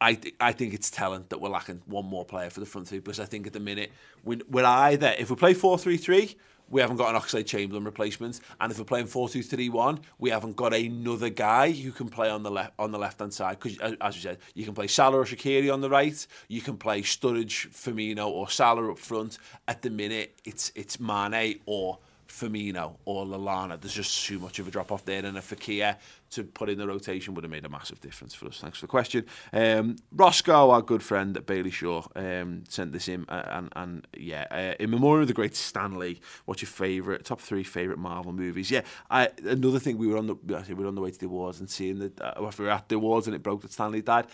I 0.00 0.14
th- 0.14 0.34
I 0.40 0.52
think 0.52 0.74
it's 0.74 0.90
talent 0.90 1.30
that 1.30 1.40
we're 1.40 1.48
lacking 1.48 1.82
one 1.86 2.04
more 2.06 2.24
player 2.24 2.50
for 2.50 2.60
the 2.60 2.66
front 2.66 2.88
three 2.88 2.98
because 2.98 3.20
I 3.20 3.24
think 3.24 3.46
at 3.46 3.52
the 3.52 3.60
minute 3.60 3.90
we- 4.24 4.42
we're 4.50 4.64
either 4.64 5.14
if 5.18 5.30
we 5.30 5.36
play 5.36 5.54
four 5.54 5.78
three 5.78 5.96
three 5.96 6.36
we 6.68 6.80
haven't 6.80 6.96
got 6.96 7.14
an 7.14 7.20
Oxlade 7.20 7.46
Chamberlain 7.46 7.84
replacement 7.84 8.40
and 8.60 8.72
if 8.72 8.78
we're 8.78 8.84
playing 8.84 9.06
four 9.06 9.28
two 9.28 9.42
three 9.42 9.68
one 9.70 10.00
we 10.18 10.30
haven't 10.30 10.56
got 10.56 10.74
another 10.74 11.30
guy 11.30 11.70
who 11.70 11.92
can 11.92 12.08
play 12.08 12.28
on 12.28 12.42
the 12.42 12.50
left 12.50 12.72
on 12.78 12.90
the 12.90 12.98
left 12.98 13.20
hand 13.20 13.32
side 13.32 13.58
because 13.58 13.78
uh, 13.80 13.94
as 14.02 14.16
you 14.16 14.22
said 14.22 14.38
you 14.54 14.64
can 14.64 14.74
play 14.74 14.86
Salah 14.86 15.18
or 15.18 15.24
Shaqiri 15.24 15.72
on 15.72 15.80
the 15.80 15.88
right 15.88 16.26
you 16.48 16.60
can 16.60 16.76
play 16.76 17.00
Sturridge 17.02 17.70
Firmino 17.70 18.26
or 18.28 18.50
Salah 18.50 18.90
up 18.90 18.98
front. 18.98 19.38
At 19.66 19.80
the 19.82 19.90
minute 19.90 20.38
it's 20.44 20.72
it's 20.74 21.00
Mane 21.00 21.60
or 21.64 21.98
Firmino 22.36 22.96
or 23.04 23.24
Lallana. 23.24 23.80
There's 23.80 23.94
just 23.94 24.26
too 24.26 24.38
much 24.38 24.58
of 24.58 24.68
a 24.68 24.70
drop 24.70 24.92
off 24.92 25.04
there, 25.04 25.24
and 25.24 25.38
a 25.38 25.40
Fekir 25.40 25.96
to 26.30 26.44
put 26.44 26.68
in 26.68 26.78
the 26.78 26.86
rotation 26.86 27.34
would 27.34 27.44
have 27.44 27.50
made 27.50 27.64
a 27.64 27.68
massive 27.68 28.00
difference 28.00 28.34
for 28.34 28.46
us. 28.46 28.60
Thanks 28.60 28.78
for 28.78 28.86
the 28.86 28.90
question. 28.90 29.24
Um, 29.52 29.96
Roscoe, 30.12 30.70
our 30.70 30.82
good 30.82 31.02
friend 31.02 31.36
at 31.36 31.46
Bailey 31.46 31.70
Shaw, 31.70 32.02
um, 32.14 32.64
sent 32.68 32.92
this 32.92 33.08
in, 33.08 33.24
uh, 33.28 33.48
and, 33.50 33.72
and 33.74 34.06
yeah, 34.16 34.46
uh, 34.50 34.82
in 34.82 34.90
memoriam 34.90 35.22
of 35.22 35.28
the 35.28 35.34
great 35.34 35.56
Stan 35.56 35.98
Lee. 35.98 36.20
What's 36.44 36.62
your 36.62 36.68
favourite 36.68 37.24
top 37.24 37.40
three 37.40 37.64
favourite 37.64 37.98
Marvel 37.98 38.32
movies? 38.32 38.70
Yeah, 38.70 38.82
I, 39.10 39.30
another 39.44 39.78
thing 39.78 39.96
we 39.96 40.06
were 40.06 40.18
on 40.18 40.26
the 40.26 40.34
we 40.34 40.74
were 40.74 40.88
on 40.88 40.94
the 40.94 41.00
way 41.00 41.10
to 41.10 41.18
the 41.18 41.26
awards 41.26 41.60
and 41.60 41.70
seeing 41.70 42.00
that 42.00 42.20
uh, 42.20 42.34
we 42.38 42.64
were 42.64 42.70
at 42.70 42.88
the 42.88 42.96
awards 42.96 43.26
and 43.26 43.34
it 43.34 43.42
broke 43.42 43.62
that 43.62 43.72
Stan 43.72 43.92
Lee 43.92 44.02
died. 44.02 44.26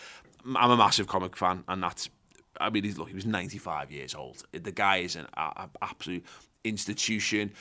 I'm 0.45 0.71
a 0.71 0.77
massive 0.77 1.07
comic 1.07 1.37
fan, 1.37 1.63
and 1.69 1.81
that's 1.81 2.09
I 2.59 2.69
mean, 2.69 2.83
he's 2.83 2.97
look, 2.97 3.07
he 3.07 3.15
was 3.15 3.25
95 3.25 3.91
years 3.91 4.13
old. 4.13 4.43
The 4.51 4.71
guy 4.71 4.97
is 4.97 5.15
an 5.15 5.27
a, 5.35 5.41
a 5.41 5.69
absolute 5.81 6.25
institution. 6.63 7.51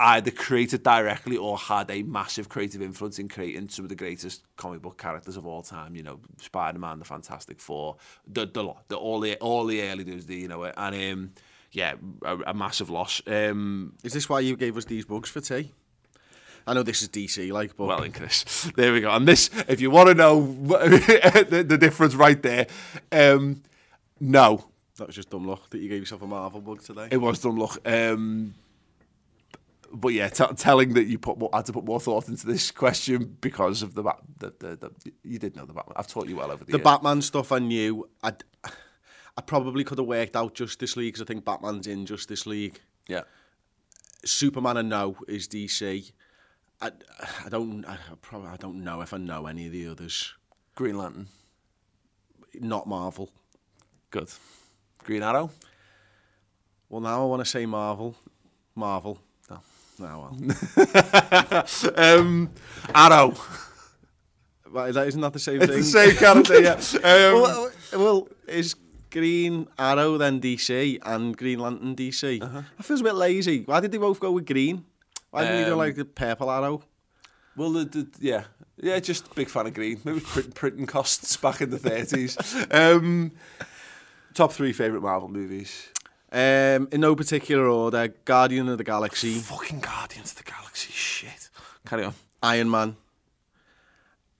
Either 0.00 0.30
created 0.30 0.82
directly 0.84 1.36
or 1.36 1.58
had 1.58 1.90
a 1.90 2.02
massive 2.04 2.48
creative 2.48 2.80
influence 2.80 3.18
in 3.18 3.28
creating 3.28 3.68
some 3.68 3.84
of 3.84 3.88
the 3.88 3.96
greatest 3.96 4.44
comic 4.56 4.80
book 4.80 4.96
characters 4.96 5.36
of 5.36 5.44
all 5.44 5.62
time. 5.62 5.96
You 5.96 6.04
know, 6.04 6.20
Spider 6.40 6.78
Man, 6.78 7.00
the 7.00 7.04
Fantastic 7.04 7.60
Four, 7.60 7.96
the 8.26 8.46
the 8.46 8.62
lot, 8.62 8.84
the 8.88 8.96
all 8.96 9.18
the 9.18 9.36
all 9.36 9.66
the 9.66 9.82
early 9.82 10.04
days, 10.04 10.26
the, 10.26 10.36
you 10.36 10.48
know, 10.48 10.64
and 10.64 11.12
um, 11.12 11.32
yeah, 11.72 11.94
a, 12.24 12.38
a 12.48 12.54
massive 12.54 12.90
loss. 12.90 13.20
Um, 13.26 13.94
Is 14.04 14.12
this 14.12 14.28
why 14.28 14.40
you 14.40 14.56
gave 14.56 14.76
us 14.76 14.84
these 14.84 15.04
bugs 15.04 15.30
for 15.30 15.40
tea? 15.40 15.72
I 16.66 16.74
know 16.74 16.82
this 16.82 17.00
is 17.00 17.08
DC, 17.08 17.50
like, 17.50 17.76
but 17.76 17.86
well, 17.86 18.02
in 18.02 18.12
Chris, 18.12 18.70
there 18.76 18.92
we 18.92 19.00
go. 19.00 19.10
And 19.10 19.26
this, 19.26 19.50
if 19.68 19.80
you 19.80 19.90
want 19.90 20.10
to 20.10 20.14
know 20.14 20.40
the, 20.66 21.64
the 21.66 21.78
difference 21.78 22.14
right 22.14 22.40
there, 22.42 22.66
um, 23.10 23.62
no, 24.20 24.66
that 24.96 25.06
was 25.06 25.16
just 25.16 25.30
dumb 25.30 25.46
luck 25.46 25.70
that 25.70 25.78
you 25.78 25.88
gave 25.88 26.00
yourself 26.00 26.22
a 26.22 26.26
Marvel 26.26 26.60
bug 26.60 26.82
today. 26.82 27.08
It 27.10 27.16
was 27.16 27.38
dumb 27.38 27.56
luck. 27.56 27.78
Um, 27.86 28.54
but 29.92 30.08
yeah, 30.08 30.28
t- 30.28 30.44
telling 30.56 30.94
that 30.94 31.04
you 31.06 31.18
put 31.18 31.38
more, 31.38 31.50
had 31.52 31.66
to 31.66 31.72
put 31.72 31.84
more 31.84 32.00
thought 32.00 32.28
into 32.28 32.46
this 32.46 32.70
question 32.70 33.36
because 33.40 33.82
of 33.82 33.94
the, 33.94 34.02
Bat- 34.02 34.20
the, 34.38 34.54
the, 34.58 34.76
the 34.76 35.12
you 35.24 35.38
did 35.38 35.56
know 35.56 35.64
the 35.64 35.72
Batman. 35.72 35.94
I've 35.96 36.06
taught 36.08 36.28
you 36.28 36.36
well 36.36 36.50
over 36.50 36.64
the, 36.64 36.72
the 36.72 36.78
years. 36.78 36.84
Batman 36.84 37.22
stuff 37.22 37.52
I 37.52 37.58
knew. 37.58 38.08
I, 38.22 38.32
I 39.36 39.40
probably 39.42 39.84
could 39.84 39.98
have 39.98 40.06
worked 40.06 40.36
out 40.36 40.54
Justice 40.54 40.96
League 40.96 41.14
because 41.14 41.22
I 41.22 41.24
think 41.26 41.44
Batman's 41.44 41.86
in 41.86 42.04
Justice 42.06 42.44
League. 42.46 42.80
Yeah, 43.08 43.22
Superman 44.24 44.76
I 44.76 44.82
know 44.82 45.16
is 45.28 45.48
DC. 45.48 46.12
I, 46.80 46.90
I 47.44 47.48
don't. 47.48 47.84
I 47.86 47.96
probably 48.20 48.48
I 48.50 48.56
don't 48.56 48.84
know 48.84 49.00
if 49.00 49.12
I 49.14 49.16
know 49.18 49.46
any 49.46 49.66
of 49.66 49.72
the 49.72 49.88
others. 49.88 50.34
Green 50.74 50.96
Lantern, 50.98 51.26
Not 52.60 52.86
Marvel. 52.86 53.30
good. 54.10 54.28
Green 55.02 55.22
Arrow, 55.22 55.50
Well, 56.88 57.00
now 57.00 57.22
I 57.22 57.24
want 57.24 57.40
to 57.40 57.46
say 57.50 57.64
Marvel. 57.66 58.14
Marvel. 58.74 59.18
No, 59.98 60.30
well. 60.30 61.64
um, 61.96 62.50
Arrow. 62.94 63.34
Well, 64.70 64.92
that, 64.92 65.08
isn't 65.08 65.20
that 65.20 65.32
the 65.32 65.38
same 65.38 65.62
it's 65.62 65.70
thing? 65.70 65.78
It's 65.78 65.92
the 65.92 66.06
same 66.06 66.16
character, 66.16 66.60
yeah. 66.60 66.74
Um, 66.96 67.42
well, 67.42 67.66
uh, 67.66 67.98
well, 67.98 68.28
is 68.46 68.74
Green 69.10 69.66
Arrow 69.78 70.18
then 70.18 70.40
DC 70.40 70.98
and 71.02 71.36
Green 71.36 71.58
Lantern 71.58 71.94
DC? 71.94 72.40
Uh 72.42 72.46
-huh. 72.46 72.64
That 72.76 72.86
feels 72.86 73.00
a 73.00 73.04
bit 73.04 73.14
lazy. 73.14 73.64
Why 73.66 73.80
did 73.80 73.90
they 73.90 73.98
both 73.98 74.20
go 74.20 74.32
with 74.32 74.46
green? 74.46 74.84
Why 75.30 75.42
didn't 75.42 75.56
um, 75.56 75.68
you 75.68 75.76
do 75.76 75.82
like 75.82 75.96
the 75.96 76.04
purple 76.04 76.50
arrow? 76.50 76.82
Well, 77.56 77.72
the, 77.72 77.84
the, 77.84 78.06
yeah. 78.20 78.44
Yeah, 78.76 79.00
just 79.00 79.34
big 79.34 79.48
fan 79.48 79.66
of 79.66 79.74
green. 79.74 80.00
Maybe 80.04 80.20
print, 80.20 80.54
printing 80.54 80.86
costs 80.86 81.36
back 81.36 81.60
in 81.60 81.70
the 81.70 81.78
30s. 81.78 82.36
um, 82.72 83.32
top 84.34 84.52
three 84.52 84.72
favourite 84.72 85.02
Marvel 85.02 85.28
movies? 85.28 85.88
Um, 86.30 86.88
in 86.92 87.00
no 87.00 87.16
particular 87.16 87.66
order, 87.66 88.08
Guardian 88.24 88.68
of 88.68 88.78
the 88.78 88.84
Galaxy, 88.84 89.38
Fucking 89.38 89.80
Guardians 89.80 90.32
of 90.32 90.38
the 90.38 90.44
Galaxy. 90.44 90.92
Shit. 90.92 91.48
Carry 91.86 92.04
on. 92.04 92.14
Iron 92.42 92.70
Man, 92.70 92.96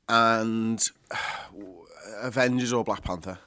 and 0.08 0.82
Avengers 2.22 2.72
or 2.72 2.84
Black 2.84 3.02
Panther. 3.02 3.38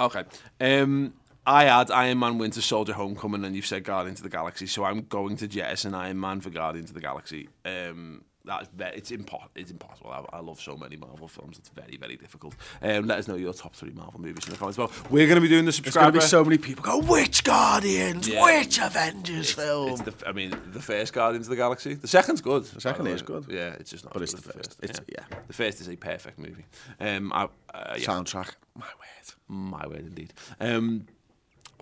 Okay. 0.00 0.24
Um, 0.60 1.14
I 1.46 1.64
had 1.64 1.90
Iron 1.90 2.18
Man 2.18 2.38
Winter 2.38 2.60
Soldier 2.60 2.92
Homecoming 2.92 3.44
and 3.44 3.56
you've 3.56 3.66
said 3.66 3.82
Guardians 3.84 4.18
of 4.18 4.24
the 4.24 4.28
Galaxy, 4.28 4.66
so 4.66 4.84
I'm 4.84 5.02
going 5.02 5.36
to 5.38 5.48
jettison 5.48 5.94
Iron 5.94 6.20
Man 6.20 6.40
for 6.40 6.50
Guardians 6.50 6.90
of 6.90 6.94
the 6.94 7.00
Galaxy. 7.00 7.48
Um, 7.64 8.24
that's 8.48 8.68
ve- 8.74 8.92
it's, 8.96 9.10
impo- 9.10 9.46
it's 9.54 9.70
impossible. 9.70 10.10
I, 10.10 10.36
I 10.38 10.40
love 10.40 10.60
so 10.60 10.76
many 10.76 10.96
Marvel 10.96 11.28
films. 11.28 11.58
It's 11.58 11.68
very, 11.68 11.96
very 11.96 12.16
difficult. 12.16 12.54
Um, 12.82 13.06
let 13.06 13.18
us 13.18 13.28
know 13.28 13.36
your 13.36 13.52
top 13.52 13.74
three 13.76 13.90
Marvel 13.90 14.20
movies 14.20 14.46
in 14.46 14.52
the 14.52 14.58
comments. 14.58 14.78
Well, 14.78 14.90
we're 15.10 15.26
going 15.26 15.36
to 15.36 15.40
be 15.40 15.48
doing 15.48 15.66
the 15.66 15.72
There's 15.82 15.94
going 15.94 16.06
to 16.06 16.12
be 16.12 16.20
so 16.20 16.42
many 16.44 16.58
people 16.58 16.82
go, 16.82 17.00
which 17.00 17.44
Guardians? 17.44 18.26
Yeah. 18.28 18.42
Which 18.44 18.78
Avengers 18.80 19.52
film? 19.52 19.90
It's 19.90 20.02
the, 20.02 20.14
I 20.26 20.32
mean, 20.32 20.54
the 20.72 20.80
first 20.82 21.12
Guardians 21.12 21.46
of 21.46 21.50
the 21.50 21.56
Galaxy. 21.56 21.94
The 21.94 22.08
second's 22.08 22.40
good. 22.40 22.64
The 22.64 22.80
second 22.80 23.06
is 23.08 23.22
good. 23.22 23.46
Yeah, 23.48 23.74
it's 23.78 23.90
just 23.90 24.04
not. 24.04 24.14
But 24.14 24.22
it's 24.22 24.34
good 24.34 24.44
the 24.44 24.48
as 24.58 24.66
first. 24.66 24.78
It's- 24.82 25.00
yeah. 25.08 25.24
The 25.46 25.52
first 25.52 25.80
is 25.80 25.88
a 25.88 25.96
perfect 25.96 26.38
movie. 26.38 26.64
Um, 27.00 27.32
I, 27.32 27.44
uh, 27.74 27.94
yeah. 27.98 28.04
Soundtrack. 28.04 28.54
My 28.74 28.86
word. 28.86 29.34
My 29.48 29.86
word, 29.86 30.00
indeed. 30.06 30.32
Um, 30.60 31.06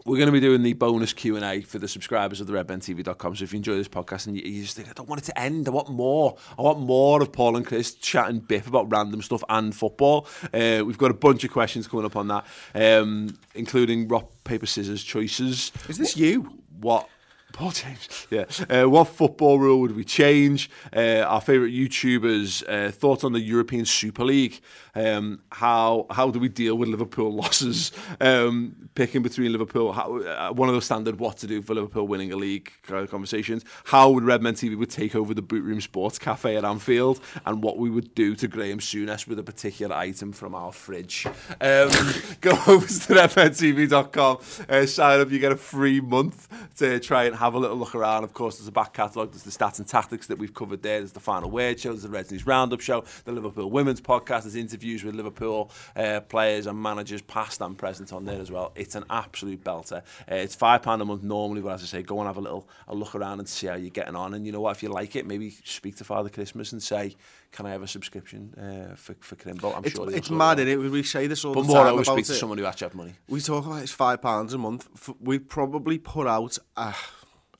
we're 0.07 0.17
going 0.17 0.27
to 0.27 0.33
be 0.33 0.41
doing 0.41 0.63
the 0.63 0.73
bonus 0.73 1.13
Q&A 1.13 1.63
for 1.63 1.81
the 1.81 1.89
subscribers 1.89 2.41
of 2.41 2.47
the 2.47 2.53
redmentv.com. 2.53 3.35
So 3.35 3.43
if 3.43 3.53
you 3.53 3.57
enjoy 3.57 3.77
this 3.77 3.89
podcast 3.89 4.29
and 4.29 4.37
you, 4.37 4.43
you 4.43 4.63
just 4.63 4.77
think, 4.77 4.89
I 4.89 4.93
don't 4.93 5.09
want 5.09 5.21
it 5.21 5.25
to 5.25 5.39
end, 5.39 5.67
I 5.67 5.73
want 5.73 5.91
more. 5.91 6.37
I 6.57 6.63
want 6.63 6.79
more 6.79 7.21
of 7.21 7.33
Paul 7.33 7.57
and 7.57 7.67
Chris 7.67 7.95
chatting 7.95 8.39
biff 8.39 8.69
about 8.69 8.91
random 8.91 9.21
stuff 9.21 9.43
and 9.49 9.75
football. 9.75 10.29
Uh, 10.55 10.85
we've 10.87 10.97
got 10.97 11.11
a 11.11 11.15
bunch 11.15 11.43
of 11.43 11.51
questions 11.51 11.89
coming 11.89 12.07
up 12.07 12.15
on 12.15 12.29
that, 12.29 12.47
um, 12.75 13.37
including 13.57 14.07
rock, 14.07 14.31
paper, 14.45 14.67
scissors 14.67 15.03
choices. 15.03 15.73
Is 15.89 15.99
this 15.99 16.17
you? 16.17 16.53
What? 16.81 17.09
Paul 17.53 17.71
James. 17.71 18.27
Yeah. 18.31 18.45
Uh, 18.69 18.89
what 18.89 19.09
football 19.09 19.59
rule 19.59 19.81
would 19.81 19.97
we 19.97 20.05
change? 20.05 20.69
Uh, 20.95 21.25
our 21.27 21.41
favourite 21.41 21.73
YouTubers' 21.73 22.63
uh, 22.69 22.91
thoughts 22.91 23.25
on 23.25 23.33
the 23.33 23.41
European 23.41 23.87
Super 23.87 24.25
League. 24.25 24.61
Um, 24.95 25.41
how 25.53 26.07
how 26.11 26.31
do 26.31 26.39
we 26.39 26.49
deal 26.49 26.75
with 26.77 26.89
Liverpool 26.89 27.33
losses? 27.43 27.93
Um, 28.21 28.91
picking 28.95 29.23
between 29.23 29.53
Liverpool, 29.53 29.93
how, 29.93 30.19
uh, 30.19 30.53
one 30.53 30.69
of 30.69 30.75
those 30.75 30.87
standard 30.87 31.19
what 31.19 31.37
to 31.39 31.47
do 31.47 31.63
for 31.63 31.75
Liverpool 31.75 32.07
winning 32.09 32.33
a 32.33 32.37
league 32.37 32.73
conversations. 32.83 33.65
How 33.85 34.11
would 34.11 34.25
Redmen 34.25 34.55
TV 34.55 34.77
would 34.77 34.91
take 34.91 35.15
over 35.15 35.35
the 35.35 35.43
Boot 35.43 35.63
Room 35.63 35.81
Sports 35.81 36.19
Cafe 36.19 36.57
at 36.57 36.65
Anfield, 36.65 37.21
and 37.45 37.63
what 37.63 37.79
we 37.79 37.91
would 37.91 38.15
do 38.15 38.35
to 38.37 38.49
Graham 38.49 38.79
Souness 38.79 39.27
with 39.27 39.39
a 39.39 39.43
particular 39.43 39.95
item 39.95 40.33
from 40.33 40.55
our 40.55 40.73
fridge. 40.73 41.27
Um, 41.27 41.91
go 42.41 42.51
over 42.67 42.87
to 42.87 43.15
redmentv.com, 43.15 44.39
uh, 44.69 44.87
sign 44.87 45.21
up, 45.21 45.31
you 45.31 45.39
get 45.39 45.53
a 45.53 45.57
free 45.57 46.01
month 46.01 46.49
to 46.79 46.99
try 47.01 47.25
and 47.25 47.37
have 47.37 47.46
have 47.47 47.55
a 47.55 47.59
little 47.59 47.77
look 47.77 47.95
around. 47.95 48.25
Of 48.25 48.33
course, 48.35 48.59
there's 48.59 48.69
a 48.69 48.73
back 48.73 48.93
catalogue, 48.93 49.33
there's 49.33 49.43
the 49.45 49.51
stats 49.51 49.79
and 49.79 49.89
tactics 49.89 50.27
that 50.27 50.39
we've 50.39 50.53
covered 50.55 50.83
there, 50.83 50.99
there's 50.99 51.13
the 51.13 51.21
final 51.21 51.51
word 51.51 51.81
show, 51.81 51.91
there's 51.91 52.03
the 52.03 52.09
Reds 52.09 52.31
News 52.31 52.47
Roundup 52.47 52.81
show, 52.81 53.05
the 53.25 53.33
Liverpool 53.33 53.71
Women's 53.71 54.01
podcast, 54.01 54.43
there's 54.43 54.55
interviews 54.57 55.03
with 55.05 55.15
Liverpool 55.15 55.71
uh, 55.97 56.21
players 56.21 56.67
and 56.67 56.81
managers, 56.81 57.23
past 57.23 57.61
and 57.61 57.79
present 57.79 58.13
on 58.13 58.25
there 58.25 58.41
as 58.41 58.51
well. 58.51 58.73
It's 58.75 58.95
an 58.95 59.05
absolute 59.11 59.65
belter. 59.65 59.99
Uh, 60.31 60.35
it's 60.35 60.55
£5 60.57 61.01
a 61.01 61.05
month 61.05 61.23
normally, 61.23 61.63
but 61.63 61.71
as 61.71 61.83
I 61.83 61.87
say, 61.87 62.03
go 62.03 62.19
and 62.19 62.27
have 62.27 62.37
a 62.37 62.41
little 62.41 62.69
a 62.89 62.95
look 62.95 63.15
around 63.15 63.39
and 63.39 63.49
see 63.49 63.67
how 63.69 63.75
you're 63.77 63.91
getting 63.91 64.17
on. 64.17 64.35
And 64.35 64.45
you 64.45 64.53
know 64.53 64.61
what, 64.61 64.77
if 64.77 64.83
you 64.83 64.89
like 64.89 65.17
it, 65.17 65.27
maybe 65.27 65.51
speak 65.65 65.97
to 65.97 66.05
Father 66.05 66.29
Christmas 66.29 66.73
and 66.73 66.83
say, 66.83 67.15
can 67.53 67.65
I 67.65 67.71
have 67.71 67.83
a 67.83 67.89
subscription 67.89 68.53
uh, 68.59 68.95
for, 68.97 69.15
for 69.21 69.37
Crimble? 69.37 69.73
I'm 69.75 69.85
It's, 69.85 69.95
sure 69.95 70.13
it's 70.13 70.31
mad, 70.31 70.59
is 70.59 70.67
it? 70.69 70.77
We 70.77 71.03
say 71.03 71.27
this 71.27 71.45
all. 71.45 71.55
But 71.55 71.63
the 71.63 71.69
more, 71.69 71.79
I 71.79 71.83
time 71.85 71.93
always 71.93 72.07
speak 72.09 72.27
to 72.27 72.33
it. 72.33 72.37
someone 72.37 72.59
who 72.59 72.67
actually 72.67 72.87
have 72.87 72.95
money. 72.95 73.15
We 73.29 73.41
talk 73.41 73.65
about 73.65 73.83
it's 73.83 73.93
five 73.93 74.21
pounds 74.21 74.53
a 74.53 74.59
month. 74.59 74.89
We 75.21 75.39
probably 75.39 75.97
put 75.99 76.27
out 76.27 76.59
a, 76.77 76.95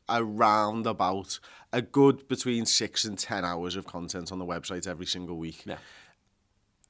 around 0.09 0.86
about 0.86 1.38
a 1.72 1.82
good 1.82 2.26
between 2.28 2.66
six 2.66 3.04
and 3.04 3.18
ten 3.18 3.44
hours 3.44 3.76
of 3.76 3.86
content 3.86 4.32
on 4.32 4.38
the 4.38 4.46
website 4.46 4.86
every 4.86 5.07
single 5.07 5.36
week. 5.36 5.62
Yeah. 5.66 5.76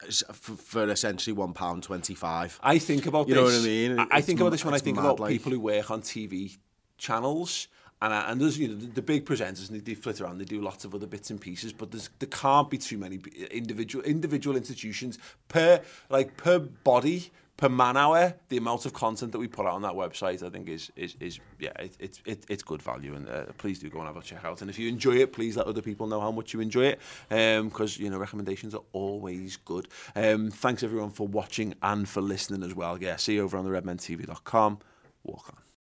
Uh, 0.03 0.33
for, 0.33 0.51
for 0.55 0.89
essentially 0.89 1.33
one 1.33 1.53
pound 1.53 1.83
twenty-five. 1.83 2.59
I 2.61 2.77
think 2.77 3.07
about 3.07 3.27
You 3.27 3.33
this. 3.33 3.41
know 3.41 3.45
what 3.45 3.55
I 3.55 3.65
mean? 3.65 3.99
I, 3.99 4.07
I 4.17 4.21
think 4.21 4.39
about 4.39 4.51
this 4.51 4.63
when 4.63 4.75
I 4.75 4.79
think 4.79 4.97
mad, 4.97 5.05
about 5.05 5.19
like- 5.19 5.31
people 5.31 5.51
who 5.51 5.59
work 5.59 5.89
on 5.89 6.01
TV 6.01 6.57
channels. 6.97 7.67
And, 7.99 8.13
I, 8.13 8.29
and 8.31 8.39
there's 8.39 8.59
you 8.59 8.67
know 8.67 8.75
the, 8.75 8.85
the 8.85 9.01
big 9.01 9.25
presenters 9.25 9.69
and 9.71 9.77
they, 9.79 9.83
they 9.83 9.95
flit 9.95 10.21
around 10.21 10.37
they 10.37 10.45
do 10.45 10.61
lots 10.61 10.85
of 10.85 10.93
other 10.93 11.07
bits 11.07 11.31
and 11.31 11.41
pieces 11.41 11.73
but 11.73 11.89
there's 11.89 12.11
there 12.19 12.29
can't 12.29 12.69
be 12.69 12.77
too 12.77 12.95
many 12.99 13.19
individual 13.49 14.05
individual 14.05 14.55
institutions 14.55 15.17
per 15.47 15.81
like 16.11 16.37
per 16.37 16.59
body 16.59 17.31
per 17.57 17.69
man 17.69 17.97
hour 17.97 18.35
the 18.49 18.57
amount 18.57 18.85
of 18.85 18.93
content 18.93 19.31
that 19.31 19.39
we 19.39 19.47
put 19.47 19.65
out 19.65 19.73
on 19.73 19.81
that 19.81 19.93
website 19.93 20.43
I 20.43 20.49
think 20.49 20.69
is 20.69 20.91
is, 20.95 21.15
is 21.19 21.39
yeah 21.59 21.71
it, 21.79 21.97
it's 21.99 22.21
it, 22.25 22.45
it's 22.47 22.63
good 22.63 22.81
value 22.81 23.15
and 23.15 23.27
uh, 23.27 23.45
please 23.57 23.79
do 23.79 23.89
go 23.89 23.99
and 23.99 24.07
have 24.07 24.17
a 24.17 24.21
check 24.21 24.45
out. 24.45 24.61
And 24.61 24.69
if 24.69 24.77
you 24.79 24.87
enjoy 24.87 25.17
it 25.17 25.33
please 25.33 25.57
let 25.57 25.67
other 25.67 25.81
people 25.81 26.07
know 26.07 26.21
how 26.21 26.31
much 26.31 26.53
you 26.53 26.59
enjoy 26.59 26.85
it 26.85 26.99
because 27.29 27.97
you 27.97 28.09
know 28.09 28.17
recommendations 28.17 28.73
are 28.73 28.83
always 28.93 29.57
good. 29.57 29.87
Um, 30.15 30.51
thanks 30.51 30.83
everyone 30.83 31.09
for 31.09 31.27
watching 31.27 31.73
and 31.81 32.07
for 32.07 32.21
listening 32.21 32.63
as 32.63 32.75
well. 32.75 33.01
Yeah 33.01 33.15
see 33.15 33.35
you 33.35 33.43
over 33.43 33.57
on 33.57 33.65
the 33.65 33.71
redmentv.com 33.71 34.79
walk 35.23 35.49
on 35.49 35.66